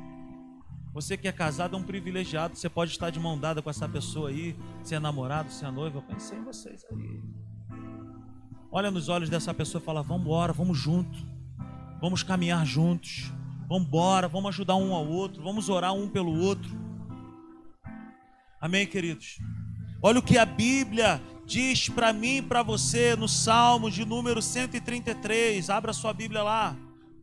Você 0.97 1.15
que 1.15 1.29
é 1.29 1.33
casado 1.33 1.77
é 1.77 1.79
um 1.79 1.83
privilegiado, 1.83 2.57
você 2.57 2.71
pode 2.71 2.93
estar 2.93 3.11
de 3.11 3.21
mão 3.21 3.39
dada 3.39 3.61
com 3.61 3.69
essa 3.69 3.87
pessoa 3.87 4.31
aí, 4.31 4.57
se 4.83 4.95
é 4.95 4.99
namorado, 4.99 5.53
se 5.53 5.63
é 5.63 5.71
noiva, 5.71 5.99
eu 5.99 6.03
pensei 6.03 6.39
em 6.39 6.43
vocês 6.43 6.87
aí. 6.91 7.21
Olha 8.73 8.91
nos 8.91 9.11
olhos 9.11 9.29
dessa 9.29 9.53
pessoa 9.53 9.79
e 9.79 9.85
fala: 9.85 10.03
"Vamos 10.03 10.23
embora, 10.23 10.55
vamos 10.55 10.79
junto. 10.79 11.19
Vamos 12.01 12.23
caminhar 12.23 12.65
juntos. 12.65 13.31
Vamos 13.69 13.89
embora, 13.89 14.27
vamos 14.27 14.49
ajudar 14.49 14.77
um 14.77 14.95
ao 14.95 15.07
outro, 15.07 15.43
vamos 15.43 15.69
orar 15.69 15.93
um 15.93 16.09
pelo 16.09 16.33
outro." 16.33 16.71
Amém, 18.59 18.87
queridos. 18.87 19.39
Olha 20.01 20.19
o 20.19 20.23
que 20.23 20.39
a 20.39 20.47
Bíblia 20.47 21.21
diz 21.45 21.91
para 21.91 22.11
mim 22.11 22.39
e 22.39 22.43
para 22.43 22.63
você 22.63 23.15
no 23.15 23.29
Salmo 23.29 23.91
de 23.91 24.03
número 24.07 24.41
133. 24.41 25.69
Abra 25.69 25.93
sua 25.93 26.15
Bíblia 26.15 26.43
lá. 26.43 26.75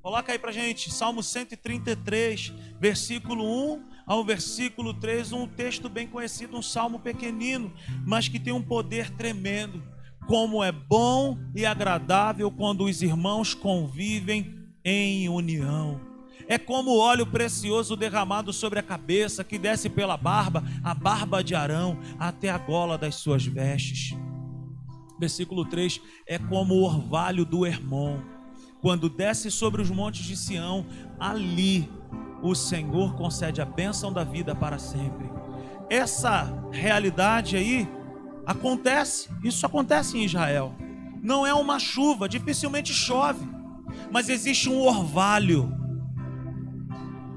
Coloca 0.04 0.34
aí 0.34 0.38
para 0.38 0.52
gente, 0.52 0.92
Salmo 0.92 1.24
133, 1.24 2.52
versículo 2.78 3.46
1 3.76 3.84
ao 4.06 4.22
versículo 4.22 4.94
3, 4.94 5.32
um 5.32 5.48
texto 5.48 5.88
bem 5.88 6.06
conhecido, 6.06 6.58
um 6.58 6.62
salmo 6.62 7.00
pequenino, 7.00 7.72
mas 8.06 8.28
que 8.28 8.38
tem 8.38 8.52
um 8.52 8.62
poder 8.62 9.10
tremendo. 9.12 9.82
Como 10.28 10.62
é 10.62 10.74
bom 10.74 11.38
e 11.56 11.66
agradável 11.66 12.52
quando 12.52 12.84
os 12.84 13.02
irmãos 13.02 13.54
convivem 13.54 14.54
em 14.84 15.30
união. 15.30 16.02
É 16.50 16.58
como 16.58 16.98
óleo 16.98 17.26
precioso 17.26 17.96
derramado 17.96 18.52
sobre 18.52 18.80
a 18.80 18.84
cabeça, 18.84 19.42
que 19.42 19.58
desce 19.58 19.90
pela 19.90 20.18
barba, 20.18 20.66
a 20.84 20.94
barba 20.94 21.42
de 21.42 21.56
Arão, 21.56 21.98
até 22.20 22.50
a 22.50 22.58
gola 22.58 22.98
das 22.98 23.16
suas 23.16 23.46
vestes. 23.46 24.14
Versículo 25.18 25.64
3: 25.64 26.02
É 26.28 26.38
como 26.38 26.74
o 26.74 26.84
orvalho 26.84 27.46
do 27.46 27.66
Hermon, 27.66 28.33
quando 28.84 29.10
desce 29.10 29.50
sobre 29.50 29.82
os 29.82 29.90
montes 29.90 30.24
de 30.24 30.38
Sião, 30.38 30.86
ali 31.20 31.90
o 32.44 32.54
Senhor 32.54 33.16
concede 33.16 33.60
a 33.60 33.66
bênção 33.66 34.14
da 34.14 34.24
vida 34.24 34.54
para 34.54 34.78
sempre. 34.78 35.28
Essa 35.90 36.54
realidade 36.72 37.58
aí 37.58 37.90
acontece, 38.46 39.30
isso 39.44 39.66
acontece 39.66 40.20
em 40.20 40.26
Israel. 40.26 40.76
Não 41.24 41.48
é 41.48 41.54
uma 41.56 41.80
chuva, 41.80 42.30
dificilmente 42.30 42.94
chove, 42.94 43.48
mas 44.12 44.30
existe 44.30 44.70
um 44.70 44.82
orvalho 44.82 45.82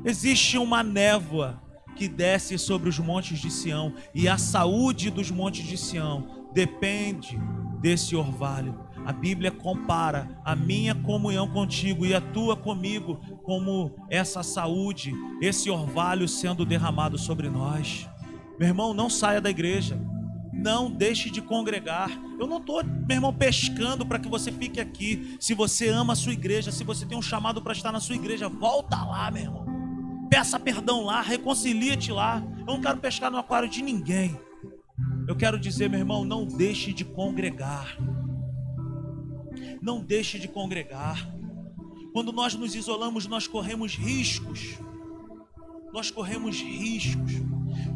Existe 0.07 0.57
uma 0.57 0.85
névoa 0.85 1.61
que 1.97 2.07
desce 2.07 2.57
sobre 2.59 2.89
os 2.89 2.97
montes 2.97 3.41
de 3.41 3.51
Sião, 3.51 3.93
e 4.15 4.29
a 4.29 4.39
saúde 4.39 5.11
dos 5.11 5.33
montes 5.33 5.67
de 5.67 5.77
Sião 5.77 6.47
depende 6.53 7.37
desse 7.81 8.15
orvalho. 8.15 8.86
A 9.07 9.13
Bíblia 9.13 9.53
compara 9.53 10.29
a 10.45 10.57
minha 10.57 10.93
comunhão 10.93 11.47
contigo 11.47 12.05
e 12.05 12.13
a 12.13 12.21
tua 12.21 12.57
comigo 12.57 13.21
como 13.45 13.95
essa 14.11 14.43
saúde, 14.43 15.15
esse 15.41 15.71
orvalho 15.71 16.27
sendo 16.27 16.67
derramado 16.67 17.17
sobre 17.17 17.49
nós. 17.49 18.09
Meu 18.59 18.67
irmão, 18.67 18.93
não 18.93 19.09
saia 19.09 19.41
da 19.41 19.49
igreja. 19.49 19.97
Não 20.53 20.91
deixe 20.91 21.31
de 21.31 21.41
congregar. 21.41 22.11
Eu 22.37 22.49
não 22.49 22.59
estou, 22.59 22.83
meu 22.83 23.17
irmão, 23.17 23.33
pescando 23.33 24.05
para 24.05 24.19
que 24.19 24.29
você 24.29 24.51
fique 24.51 24.81
aqui. 24.81 25.37
Se 25.39 25.55
você 25.55 25.89
ama 25.89 26.15
a 26.15 26.17
sua 26.17 26.33
igreja, 26.33 26.73
se 26.73 26.83
você 26.83 27.07
tem 27.07 27.17
um 27.17 27.23
chamado 27.23 27.63
para 27.63 27.75
estar 27.75 27.93
na 27.93 28.01
sua 28.01 28.17
igreja, 28.17 28.49
volta 28.49 28.97
lá, 29.05 29.31
meu 29.31 29.43
irmão. 29.45 29.67
Peça 30.29 30.59
perdão 30.59 31.05
lá, 31.05 31.21
reconcilia-te 31.21 32.11
lá. 32.11 32.43
Eu 32.59 32.65
não 32.67 32.81
quero 32.81 32.99
pescar 32.99 33.31
no 33.31 33.39
aquário 33.39 33.69
de 33.69 33.83
ninguém. 33.83 34.37
Eu 35.29 35.37
quero 35.37 35.61
dizer, 35.61 35.89
meu 35.89 36.01
irmão, 36.01 36.25
não 36.25 36.45
deixe 36.45 36.93
de 36.93 37.05
congregar. 37.05 37.97
Não 39.87 40.01
deixe 40.01 40.37
de 40.37 40.49
congregar. 40.49 41.33
Quando 42.13 42.33
nós 42.33 42.57
nos 42.57 42.75
isolamos, 42.75 43.29
nós 43.29 43.47
corremos 43.47 43.95
riscos. 43.95 44.81
Nós 45.93 46.11
corremos 46.11 46.61
riscos. 46.61 47.35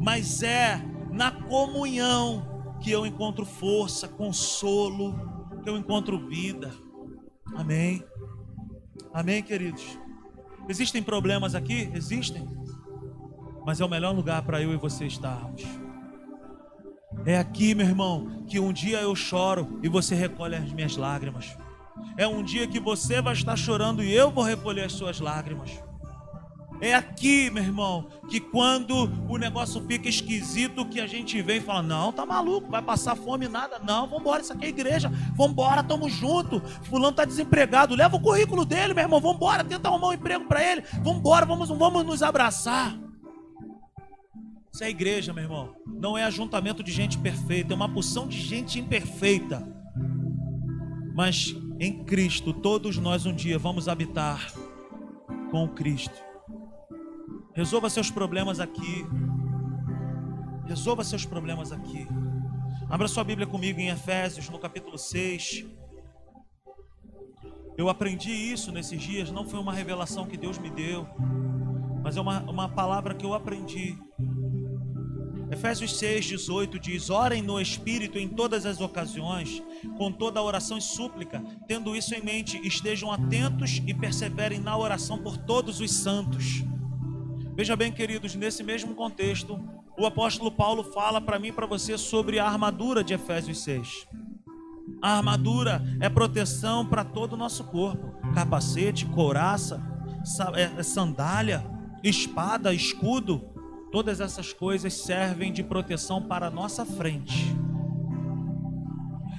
Mas 0.01 0.41
é 0.45 0.80
na 1.11 1.32
comunhão 1.32 2.78
que 2.80 2.93
eu 2.93 3.05
encontro 3.05 3.45
força, 3.45 4.07
consolo, 4.07 5.18
que 5.64 5.68
eu 5.68 5.76
encontro 5.76 6.28
vida. 6.28 6.70
Amém. 7.57 8.05
Amém, 9.12 9.43
queridos. 9.43 9.99
Existem 10.68 11.03
problemas 11.03 11.57
aqui? 11.57 11.91
Existem. 11.93 12.47
Mas 13.66 13.80
é 13.80 13.84
o 13.84 13.91
melhor 13.91 14.14
lugar 14.14 14.43
para 14.43 14.62
eu 14.62 14.72
e 14.72 14.76
você 14.76 15.09
estarmos. 15.09 15.64
É 17.26 17.36
aqui, 17.36 17.74
meu 17.74 17.84
irmão, 17.84 18.45
que 18.47 18.61
um 18.61 18.72
dia 18.72 19.01
eu 19.01 19.16
choro 19.16 19.80
e 19.82 19.88
você 19.88 20.14
recolhe 20.14 20.55
as 20.55 20.72
minhas 20.72 20.97
lágrimas. 20.97 21.57
É 22.16 22.26
um 22.26 22.42
dia 22.42 22.66
que 22.66 22.80
você 22.80 23.20
vai 23.20 23.32
estar 23.32 23.57
chorando 23.57 24.03
e 24.03 24.12
eu 24.12 24.30
vou 24.30 24.44
recolher 24.44 24.84
as 24.84 24.92
suas 24.92 25.20
lágrimas. 25.20 25.70
É 26.82 26.94
aqui, 26.94 27.51
meu 27.51 27.62
irmão, 27.62 28.09
que 28.28 28.40
quando 28.40 29.11
o 29.28 29.36
negócio 29.36 29.84
fica 29.86 30.09
esquisito, 30.09 30.86
que 30.86 30.98
a 30.98 31.07
gente 31.07 31.40
vem 31.42 31.59
e 31.59 31.61
fala: 31.61 31.82
Não, 31.82 32.11
tá 32.11 32.24
maluco, 32.24 32.70
vai 32.70 32.80
passar 32.80 33.14
fome 33.14 33.46
nada. 33.48 33.78
Não, 33.80 34.07
vamos 34.07 34.20
embora, 34.22 34.40
isso 34.40 34.53
aqui 34.55 34.64
é 34.64 34.68
igreja. 34.70 35.11
Vamos 35.34 35.53
embora, 35.53 35.82
tamo 35.82 36.09
junto. 36.09 36.61
Fulano 36.84 37.14
tá 37.14 37.26
desempregado, 37.26 37.94
leva 37.94 38.16
o 38.16 38.20
currículo 38.20 38.64
dele, 38.64 38.94
meu 38.94 39.05
irmão. 39.05 39.20
Vamos 39.20 39.36
embora, 39.36 39.62
tenta 39.62 39.88
arrumar 39.88 40.09
um 40.09 40.12
emprego 40.14 40.46
para 40.46 40.64
ele. 40.64 40.82
Vamos 41.03 41.18
embora, 41.18 41.44
vamos, 41.44 41.68
vamos 41.68 42.05
nos 42.05 42.22
abraçar. 42.22 42.98
Isso 44.72 44.82
é 44.82 44.88
igreja, 44.88 45.34
meu 45.34 45.44
irmão. 45.44 45.74
Não 45.86 46.16
é 46.16 46.24
ajuntamento 46.24 46.82
de 46.82 46.92
gente 46.92 47.18
perfeita, 47.18 47.74
é 47.74 47.76
uma 47.76 47.92
porção 47.92 48.26
de 48.26 48.40
gente 48.40 48.78
imperfeita. 48.78 49.68
Mas 51.14 51.55
em 51.81 52.05
Cristo, 52.05 52.53
todos 52.53 52.99
nós 52.99 53.24
um 53.24 53.35
dia 53.35 53.59
vamos 53.59 53.89
habitar 53.89 54.53
com 55.51 55.66
Cristo. 55.66 56.22
Resolva 57.55 57.89
seus 57.89 58.11
problemas 58.11 58.61
aqui. 58.61 59.07
Resolva 60.66 61.03
seus 61.03 61.24
problemas 61.24 61.72
aqui. 61.72 62.07
Abra 62.91 63.09
sua 63.09 63.24
Bíblia 63.24 63.47
comigo 63.47 63.81
em 63.81 63.89
Efésios, 63.89 64.51
no 64.51 64.59
capítulo 64.59 64.99
6. 64.99 65.64
Eu 67.78 67.89
aprendi 67.89 68.31
isso 68.31 68.70
nesses 68.70 69.01
dias, 69.01 69.31
não 69.31 69.47
foi 69.47 69.59
uma 69.59 69.72
revelação 69.72 70.26
que 70.26 70.37
Deus 70.37 70.59
me 70.59 70.68
deu, 70.68 71.09
mas 72.03 72.18
é 72.18 72.20
uma, 72.20 72.43
uma 72.43 72.68
palavra 72.68 73.14
que 73.14 73.24
eu 73.24 73.33
aprendi. 73.33 73.97
Efésios 75.51 75.98
6, 75.98 76.24
18 76.26 76.78
diz: 76.78 77.11
Orem 77.11 77.42
no 77.42 77.61
Espírito 77.61 78.18
em 78.18 78.28
todas 78.28 78.64
as 78.66 78.80
ocasiões, 78.80 79.62
com 79.96 80.12
toda 80.12 80.42
oração 80.42 80.78
e 80.78 80.82
súplica, 80.82 81.42
tendo 81.66 81.96
isso 81.96 82.14
em 82.14 82.22
mente, 82.22 82.61
estejam 82.66 83.11
atentos 83.11 83.82
e 83.86 83.92
perseverem 83.92 84.61
na 84.61 84.76
oração 84.76 85.18
por 85.18 85.36
todos 85.36 85.80
os 85.80 85.90
santos 85.90 86.64
Veja 87.61 87.76
bem, 87.76 87.92
queridos, 87.92 88.34
nesse 88.34 88.62
mesmo 88.62 88.94
contexto, 88.94 89.61
o 89.98 90.07
apóstolo 90.07 90.51
Paulo 90.51 90.82
fala 90.82 91.20
para 91.20 91.38
mim 91.38 91.48
e 91.48 91.53
para 91.53 91.66
você 91.66 91.98
sobre 91.98 92.38
a 92.38 92.46
armadura 92.46 93.05
de 93.05 93.12
Efésios 93.12 93.62
6. 93.64 94.07
A 95.03 95.18
armadura 95.18 95.82
é 96.01 96.09
proteção 96.09 96.86
para 96.86 97.05
todo 97.05 97.34
o 97.34 97.36
nosso 97.36 97.64
corpo: 97.64 98.14
capacete, 98.32 99.05
couraça, 99.05 99.78
é, 100.55 100.82
sandália, 100.82 101.62
espada, 102.03 102.72
escudo. 102.72 103.49
Todas 103.93 104.20
essas 104.20 104.53
coisas 104.53 104.95
servem 104.95 105.53
de 105.53 105.64
proteção 105.64 106.22
para 106.22 106.47
a 106.47 106.51
nossa 106.51 106.84
frente. 106.84 107.55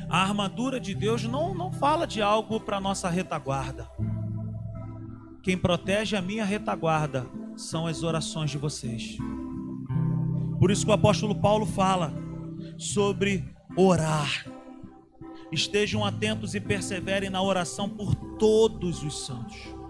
A 0.10 0.22
armadura 0.22 0.78
de 0.78 0.94
Deus 0.94 1.24
não, 1.24 1.54
não 1.56 1.72
fala 1.72 2.06
de 2.06 2.22
algo 2.22 2.60
para 2.60 2.78
a 2.78 2.82
nossa 2.82 3.10
retaguarda. 3.10 3.90
Quem 5.42 5.58
protege 5.58 6.18
a 6.18 6.22
minha 6.22 6.44
retaguarda 6.44 7.26
são 7.56 7.88
as 7.88 8.04
orações 8.04 8.52
de 8.52 8.58
vocês. 8.58 9.18
Por 10.60 10.70
isso 10.70 10.86
que 10.86 10.92
o 10.92 10.94
apóstolo 10.94 11.34
Paulo 11.34 11.66
fala 11.66 12.14
sobre 12.78 13.56
orar. 13.76 14.46
Estejam 15.52 16.06
atentos 16.06 16.54
e 16.56 16.60
perseverem 16.60 17.30
na 17.30 17.42
oração 17.42 17.90
por 17.90 18.14
todos 18.38 19.02
os 19.04 19.26
santos. 19.26 19.81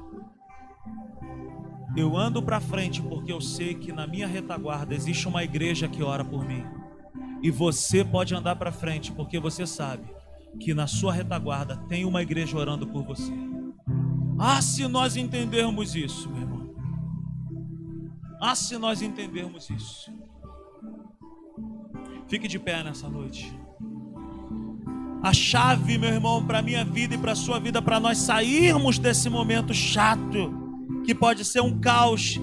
Eu 1.96 2.16
ando 2.16 2.42
para 2.42 2.62
frente 2.62 3.02
porque 3.02 3.32
eu 3.32 3.42
sei 3.42 3.76
que 3.76 3.92
na 3.92 4.08
minha 4.08 4.28
retaguarda 4.28 4.96
existe 4.96 5.28
uma 5.28 5.44
igreja 5.44 5.88
que 5.88 6.02
ora 6.02 6.24
por 6.24 6.46
mim. 6.46 6.64
E 7.44 7.52
você 7.52 8.04
pode 8.06 8.34
andar 8.34 8.56
para 8.56 8.72
frente 8.72 9.12
porque 9.12 9.40
você 9.40 9.66
sabe 9.66 10.04
que 10.60 10.74
na 10.74 10.88
sua 10.88 11.12
retaguarda 11.12 11.78
tem 11.90 12.06
uma 12.06 12.22
igreja 12.22 12.58
orando 12.58 12.88
por 12.88 13.04
você. 13.04 13.32
Ah, 14.40 14.62
se 14.62 14.88
nós 14.88 15.16
entendermos 15.18 15.96
isso, 15.96 16.30
meu 16.30 16.42
irmão. 16.42 16.76
Ah, 18.40 18.56
se 18.56 18.78
nós 18.78 19.02
entendermos 19.02 19.70
isso. 19.70 20.12
Fique 22.28 22.48
de 22.48 22.58
pé 22.58 22.84
nessa 22.84 23.10
noite. 23.10 23.54
A 25.22 25.34
chave, 25.34 25.98
meu 25.98 26.10
irmão, 26.10 26.44
para 26.44 26.62
minha 26.62 26.84
vida 26.84 27.14
e 27.14 27.18
para 27.18 27.36
sua 27.36 27.60
vida, 27.60 27.82
para 27.82 28.00
nós 28.00 28.18
sairmos 28.18 28.98
desse 28.98 29.30
momento 29.30 29.74
chato, 29.74 30.61
que 31.06 31.16
pode 31.16 31.44
ser 31.46 31.62
um 31.62 31.80
caos, 31.80 32.40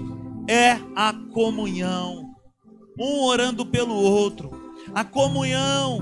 é 0.47 0.79
a 0.95 1.13
comunhão. 1.31 2.35
Um 2.99 3.23
orando 3.23 3.65
pelo 3.65 3.95
outro. 3.95 4.51
A 4.93 5.03
comunhão, 5.03 5.99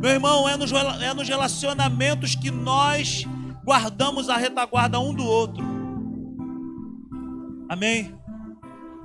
meu 0.00 0.10
irmão, 0.10 0.48
é 0.48 0.56
nos, 0.56 0.72
é 0.72 1.12
nos 1.12 1.28
relacionamentos 1.28 2.34
que 2.34 2.50
nós 2.50 3.26
guardamos 3.64 4.28
a 4.28 4.36
retaguarda 4.36 4.98
um 4.98 5.12
do 5.12 5.24
outro. 5.24 5.64
Amém? 7.68 8.16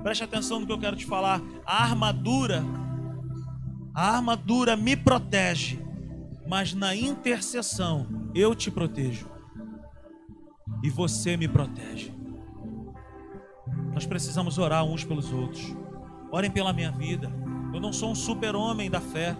Preste 0.02 0.24
atenção 0.24 0.60
no 0.60 0.66
que 0.66 0.72
eu 0.72 0.78
quero 0.78 0.96
te 0.96 1.04
falar. 1.04 1.42
A 1.66 1.82
armadura, 1.82 2.64
a 3.94 4.16
armadura 4.16 4.76
me 4.76 4.96
protege, 4.96 5.78
mas 6.46 6.72
na 6.72 6.94
intercessão 6.94 8.30
eu 8.34 8.54
te 8.54 8.70
protejo. 8.70 9.28
E 10.82 10.88
você 10.88 11.36
me 11.36 11.48
protege. 11.48 12.12
Nós 13.94 14.04
precisamos 14.04 14.58
orar 14.58 14.84
uns 14.84 15.04
pelos 15.04 15.32
outros. 15.32 15.74
Orem 16.30 16.50
pela 16.50 16.72
minha 16.72 16.90
vida. 16.90 17.32
Eu 17.72 17.80
não 17.80 17.92
sou 17.92 18.10
um 18.10 18.14
super-homem 18.14 18.90
da 18.90 19.00
fé. 19.00 19.36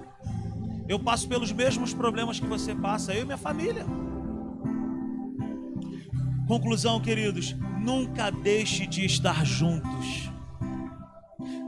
Eu 0.89 0.99
passo 0.99 1.29
pelos 1.29 1.51
mesmos 1.51 1.93
problemas 1.93 2.39
que 2.39 2.47
você 2.47 2.75
passa, 2.75 3.13
eu 3.13 3.23
e 3.23 3.25
minha 3.25 3.37
família. 3.37 3.85
Conclusão, 6.47 7.01
queridos: 7.01 7.57
nunca 7.81 8.31
deixe 8.31 8.87
de 8.87 9.05
estar 9.05 9.45
juntos. 9.45 10.31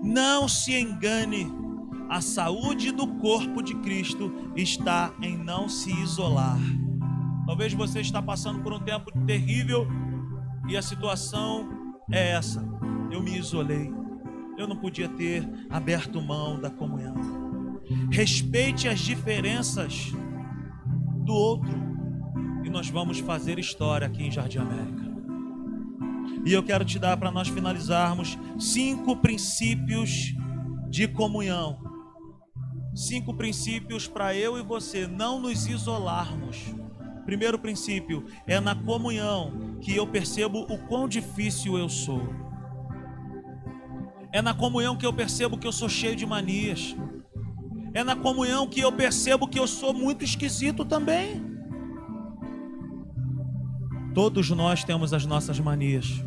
Não 0.03 0.47
se 0.47 0.79
engane, 0.79 1.53
a 2.09 2.21
saúde 2.21 2.93
do 2.93 3.07
corpo 3.15 3.63
de 3.63 3.75
Cristo 3.77 4.33
está 4.55 5.13
em 5.21 5.37
não 5.37 5.69
se 5.69 5.91
isolar. 6.03 6.61
Talvez 7.47 7.75
você 7.75 8.01
está 8.01 8.23
passando 8.23 8.61
por 8.63 8.73
um 8.73 8.79
tempo 8.79 9.11
terrível 9.27 9.89
e 10.69 10.77
a 10.77 10.83
situação 10.83 11.76
é 12.11 12.31
essa. 12.31 12.65
Eu 13.11 13.23
me 13.23 13.37
isolei. 13.37 13.93
Eu 14.57 14.67
não 14.67 14.77
podia 14.77 15.09
ter 15.09 15.49
aberto 15.69 16.21
mão 16.21 16.61
da 16.61 16.71
comunhão. 16.71 17.15
Respeite 18.11 18.89
as 18.89 19.01
diferenças 19.01 20.13
do 21.25 21.33
outro. 21.33 21.87
E 22.65 22.71
nós 22.71 22.89
vamos 22.89 23.19
fazer 23.19 23.59
história 23.59 24.07
aqui 24.07 24.25
em 24.25 24.31
Jardim 24.31 24.59
América. 24.59 25.07
E 26.45 26.53
eu 26.53 26.63
quero 26.63 26.85
te 26.85 26.99
dar 26.99 27.17
para 27.17 27.31
nós 27.31 27.49
finalizarmos 27.49 28.39
cinco 28.59 29.17
princípios 29.17 30.35
de 30.89 31.09
comunhão. 31.09 31.79
Cinco 32.95 33.35
princípios 33.35 34.09
para 34.09 34.35
eu 34.35 34.59
e 34.59 34.63
você 34.63 35.07
não 35.07 35.41
nos 35.41 35.67
isolarmos. 35.67 36.75
Primeiro 37.25 37.59
princípio 37.59 38.25
é 38.47 38.61
na 38.61 38.75
comunhão 38.75 39.66
que 39.81 39.95
eu 39.95 40.07
percebo 40.07 40.61
o 40.61 40.79
quão 40.87 41.09
difícil 41.09 41.79
eu 41.79 41.89
sou. 41.89 42.23
É 44.33 44.43
na 44.43 44.53
comunhão 44.53 44.97
que 44.97 45.07
eu 45.07 45.13
percebo 45.13 45.57
que 45.57 45.67
eu 45.67 45.73
sou 45.73 45.89
cheio 45.89 46.17
de 46.17 46.27
manias. 46.27 46.95
É 47.95 48.05
na 48.05 48.15
comunhão 48.15 48.67
que 48.67 48.81
eu 48.81 48.93
percebo 48.93 49.49
que 49.49 49.59
eu 49.59 49.67
sou 49.67 49.95
muito 49.95 50.25
esquisito 50.25 50.85
também. 50.85 51.43
Todos 54.15 54.51
nós 54.51 54.85
temos 54.85 55.13
as 55.13 55.25
nossas 55.25 55.59
manias. 55.59 56.23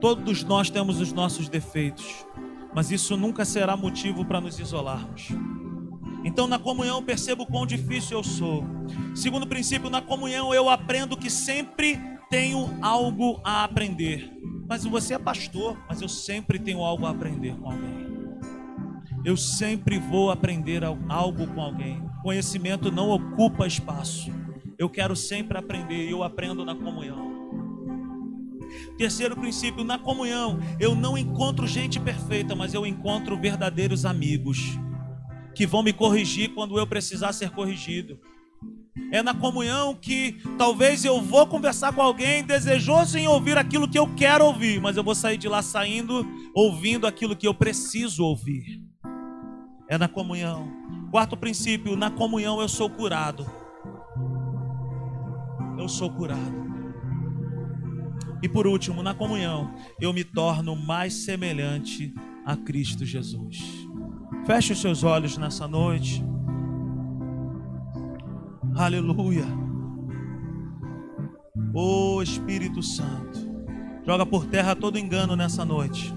Todos 0.00 0.42
nós 0.44 0.70
temos 0.70 1.00
os 1.00 1.12
nossos 1.12 1.48
defeitos. 1.48 2.26
Mas 2.74 2.90
isso 2.90 3.16
nunca 3.16 3.44
será 3.44 3.76
motivo 3.76 4.24
para 4.24 4.40
nos 4.40 4.58
isolarmos. 4.58 5.28
Então, 6.24 6.46
na 6.46 6.58
comunhão, 6.58 7.02
percebo 7.02 7.46
quão 7.46 7.64
difícil 7.64 8.18
eu 8.18 8.24
sou. 8.24 8.64
Segundo 9.14 9.46
princípio, 9.46 9.88
na 9.88 10.02
comunhão, 10.02 10.52
eu 10.52 10.68
aprendo 10.68 11.16
que 11.16 11.30
sempre 11.30 11.98
tenho 12.30 12.78
algo 12.82 13.40
a 13.44 13.64
aprender. 13.64 14.30
Mas 14.68 14.84
você 14.84 15.14
é 15.14 15.18
pastor, 15.18 15.78
mas 15.88 16.02
eu 16.02 16.08
sempre 16.08 16.58
tenho 16.58 16.80
algo 16.80 17.06
a 17.06 17.10
aprender 17.10 17.56
com 17.56 17.70
alguém. 17.70 18.08
Eu 19.24 19.36
sempre 19.36 19.98
vou 19.98 20.30
aprender 20.30 20.82
algo 21.08 21.46
com 21.48 21.60
alguém. 21.60 22.02
Conhecimento 22.22 22.90
não 22.90 23.10
ocupa 23.10 23.66
espaço. 23.66 24.30
Eu 24.78 24.88
quero 24.88 25.16
sempre 25.16 25.58
aprender 25.58 26.06
e 26.06 26.10
eu 26.10 26.22
aprendo 26.22 26.64
na 26.64 26.74
comunhão. 26.74 27.28
Terceiro 28.96 29.36
princípio, 29.36 29.82
na 29.82 29.98
comunhão, 29.98 30.60
eu 30.78 30.94
não 30.94 31.16
encontro 31.16 31.66
gente 31.66 31.98
perfeita, 31.98 32.54
mas 32.54 32.74
eu 32.74 32.86
encontro 32.86 33.40
verdadeiros 33.40 34.04
amigos 34.04 34.78
que 35.54 35.66
vão 35.66 35.82
me 35.82 35.92
corrigir 35.92 36.54
quando 36.54 36.78
eu 36.78 36.86
precisar 36.86 37.32
ser 37.32 37.50
corrigido. 37.50 38.20
É 39.10 39.22
na 39.22 39.34
comunhão 39.34 39.94
que 39.94 40.36
talvez 40.58 41.04
eu 41.04 41.20
vou 41.20 41.46
conversar 41.46 41.92
com 41.92 42.02
alguém 42.02 42.44
desejoso 42.44 43.16
em 43.16 43.26
ouvir 43.26 43.56
aquilo 43.56 43.88
que 43.88 43.98
eu 43.98 44.14
quero 44.14 44.44
ouvir, 44.44 44.80
mas 44.80 44.96
eu 44.96 45.04
vou 45.04 45.14
sair 45.14 45.38
de 45.38 45.48
lá 45.48 45.62
saindo 45.62 46.26
ouvindo 46.54 47.06
aquilo 47.06 47.34
que 47.34 47.46
eu 47.46 47.54
preciso 47.54 48.24
ouvir. 48.24 48.82
É 49.88 49.96
na 49.96 50.08
comunhão. 50.08 50.70
Quarto 51.10 51.36
princípio, 51.36 51.96
na 51.96 52.10
comunhão 52.10 52.60
eu 52.60 52.68
sou 52.68 52.90
curado. 52.90 53.46
Eu 55.78 55.88
sou 55.88 56.10
curado. 56.10 56.68
E 58.42 58.48
por 58.48 58.66
último, 58.66 59.02
na 59.02 59.14
comunhão, 59.14 59.74
eu 60.00 60.12
me 60.12 60.22
torno 60.22 60.76
mais 60.76 61.14
semelhante 61.14 62.14
a 62.44 62.56
Cristo 62.56 63.04
Jesus. 63.04 63.58
Feche 64.46 64.72
os 64.72 64.80
seus 64.80 65.02
olhos 65.02 65.36
nessa 65.36 65.66
noite. 65.66 66.24
Aleluia. 68.78 69.44
Oh 71.74 72.22
Espírito 72.22 72.80
Santo, 72.80 73.40
joga 74.06 74.24
por 74.24 74.46
terra 74.46 74.76
todo 74.76 74.96
engano 74.96 75.34
nessa 75.34 75.64
noite. 75.64 76.14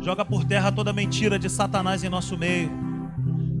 Joga 0.00 0.24
por 0.24 0.42
terra 0.42 0.72
toda 0.72 0.92
mentira 0.92 1.38
de 1.38 1.48
Satanás 1.48 2.02
em 2.02 2.08
nosso 2.08 2.36
meio. 2.36 2.68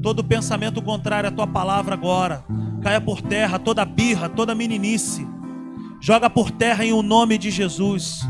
Todo 0.02 0.24
pensamento 0.24 0.82
contrário 0.82 1.28
à 1.28 1.32
tua 1.32 1.46
palavra 1.46 1.94
agora. 1.94 2.44
Caia 2.82 3.00
por 3.00 3.22
terra 3.22 3.56
toda 3.56 3.84
birra, 3.84 4.28
toda 4.28 4.52
meninice. 4.52 5.24
Joga 6.00 6.28
por 6.28 6.50
terra 6.50 6.84
em 6.84 6.92
o 6.92 6.98
um 6.98 7.02
nome 7.02 7.38
de 7.38 7.52
Jesus. 7.52 8.22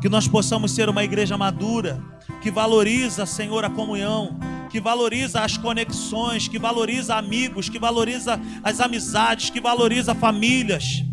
Que 0.00 0.08
nós 0.08 0.26
possamos 0.26 0.70
ser 0.70 0.88
uma 0.88 1.04
igreja 1.04 1.36
madura, 1.36 2.02
que 2.40 2.50
valoriza, 2.50 3.26
Senhor, 3.26 3.62
a 3.62 3.68
comunhão, 3.68 4.38
que 4.74 4.80
valoriza 4.80 5.40
as 5.40 5.56
conexões, 5.56 6.48
que 6.48 6.58
valoriza 6.58 7.14
amigos, 7.14 7.68
que 7.68 7.78
valoriza 7.78 8.40
as 8.60 8.80
amizades, 8.80 9.48
que 9.48 9.60
valoriza 9.60 10.16
famílias. 10.16 11.04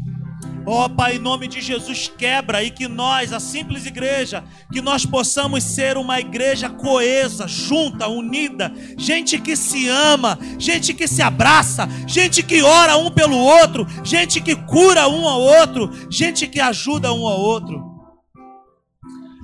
Ó 0.66 0.86
oh, 0.86 0.90
Pai, 0.90 1.18
em 1.18 1.20
nome 1.20 1.48
de 1.48 1.62
Jesus, 1.62 2.12
quebra 2.18 2.64
e 2.64 2.72
que 2.72 2.88
nós, 2.88 3.32
a 3.32 3.40
simples 3.40 3.86
igreja, 3.86 4.44
que 4.74 4.82
nós 4.82 5.06
possamos 5.06 5.64
ser 5.64 5.96
uma 5.96 6.20
igreja 6.20 6.72
coesa, 6.72 7.48
junta, 7.48 8.08
unida, 8.08 8.74
gente 8.98 9.38
que 9.38 9.56
se 9.56 9.88
ama, 9.88 10.40
gente 10.58 10.92
que 10.92 11.08
se 11.08 11.22
abraça, 11.22 11.88
gente 12.08 12.42
que 12.42 12.64
ora 12.64 12.98
um 12.98 13.12
pelo 13.12 13.38
outro, 13.38 13.86
gente 14.04 14.42
que 14.42 14.56
cura 14.56 15.08
um 15.08 15.28
ao 15.28 15.40
outro, 15.40 15.92
gente 16.10 16.48
que 16.48 16.60
ajuda 16.60 17.14
um 17.14 17.28
ao 17.28 17.40
outro. 17.40 17.92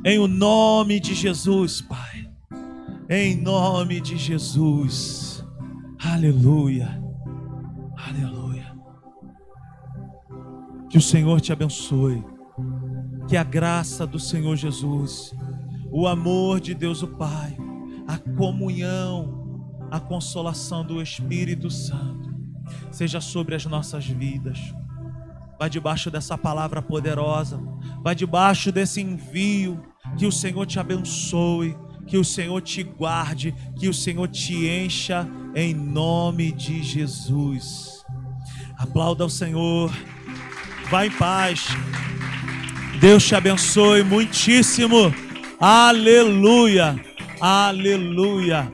Em 0.04 0.18
o 0.18 0.28
nome 0.28 1.00
de 1.00 1.14
Jesus, 1.14 1.82
Pai 1.82 2.17
em 3.10 3.36
nome 3.36 4.02
de 4.02 4.18
Jesus. 4.18 5.46
Aleluia. 6.04 7.02
Aleluia. 7.96 8.76
Que 10.90 10.98
o 10.98 11.02
Senhor 11.02 11.40
te 11.40 11.54
abençoe. 11.54 12.24
Que 13.28 13.38
a 13.38 13.44
graça 13.44 14.06
do 14.08 14.20
Senhor 14.20 14.56
Jesus, 14.56 15.34
o 15.92 16.08
amor 16.08 16.60
de 16.60 16.74
Deus 16.74 17.02
o 17.04 17.08
Pai, 17.08 17.58
a 18.08 18.18
comunhão, 18.38 19.68
a 19.92 20.00
consolação 20.00 20.86
do 20.86 21.02
Espírito 21.02 21.70
Santo 21.70 22.28
seja 22.92 23.20
sobre 23.22 23.56
as 23.56 23.66
nossas 23.66 24.06
vidas. 24.06 24.60
Vai 25.60 25.70
debaixo 25.70 26.12
dessa 26.12 26.38
palavra 26.38 26.82
poderosa, 26.82 27.60
vai 28.04 28.16
debaixo 28.16 28.72
desse 28.72 29.02
envio. 29.02 29.82
Que 30.18 30.26
o 30.26 30.32
Senhor 30.32 30.66
te 30.66 30.80
abençoe 30.80 31.76
que 32.08 32.18
o 32.18 32.24
Senhor 32.24 32.62
te 32.62 32.82
guarde, 32.82 33.54
que 33.78 33.88
o 33.88 33.94
Senhor 33.94 34.28
te 34.28 34.66
encha 34.66 35.28
em 35.54 35.74
nome 35.74 36.52
de 36.52 36.82
Jesus. 36.82 38.04
Aplauda 38.78 39.26
o 39.26 39.30
Senhor. 39.30 39.92
Vá 40.90 41.06
em 41.06 41.12
paz. 41.12 41.68
Deus 43.00 43.26
te 43.28 43.36
abençoe 43.36 44.04
muitíssimo. 44.04 45.14
Aleluia. 45.60 46.96
Aleluia. 47.42 48.72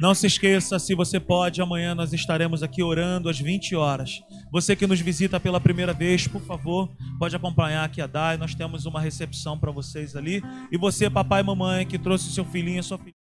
Não 0.00 0.14
se 0.14 0.26
esqueça, 0.26 0.78
se 0.78 0.94
você 0.94 1.18
pode, 1.18 1.60
amanhã 1.60 1.94
nós 1.94 2.12
estaremos 2.12 2.62
aqui 2.62 2.82
orando 2.82 3.28
às 3.28 3.38
20 3.38 3.74
horas. 3.74 4.20
Você 4.50 4.74
que 4.74 4.86
nos 4.86 5.00
visita 5.00 5.38
pela 5.38 5.60
primeira 5.60 5.92
vez, 5.92 6.26
por 6.26 6.40
favor, 6.40 6.88
pode 7.18 7.36
acompanhar 7.36 7.84
aqui 7.84 8.00
a 8.00 8.06
Dai. 8.06 8.36
Nós 8.36 8.54
temos 8.54 8.86
uma 8.86 9.00
recepção 9.00 9.58
para 9.58 9.70
vocês 9.70 10.16
ali. 10.16 10.42
E 10.72 10.78
você, 10.78 11.10
papai 11.10 11.40
e 11.40 11.44
mamãe, 11.44 11.86
que 11.86 11.98
trouxe 11.98 12.32
seu 12.32 12.44
filhinho, 12.44 12.82
sua 12.82 12.98
filha. 12.98 13.17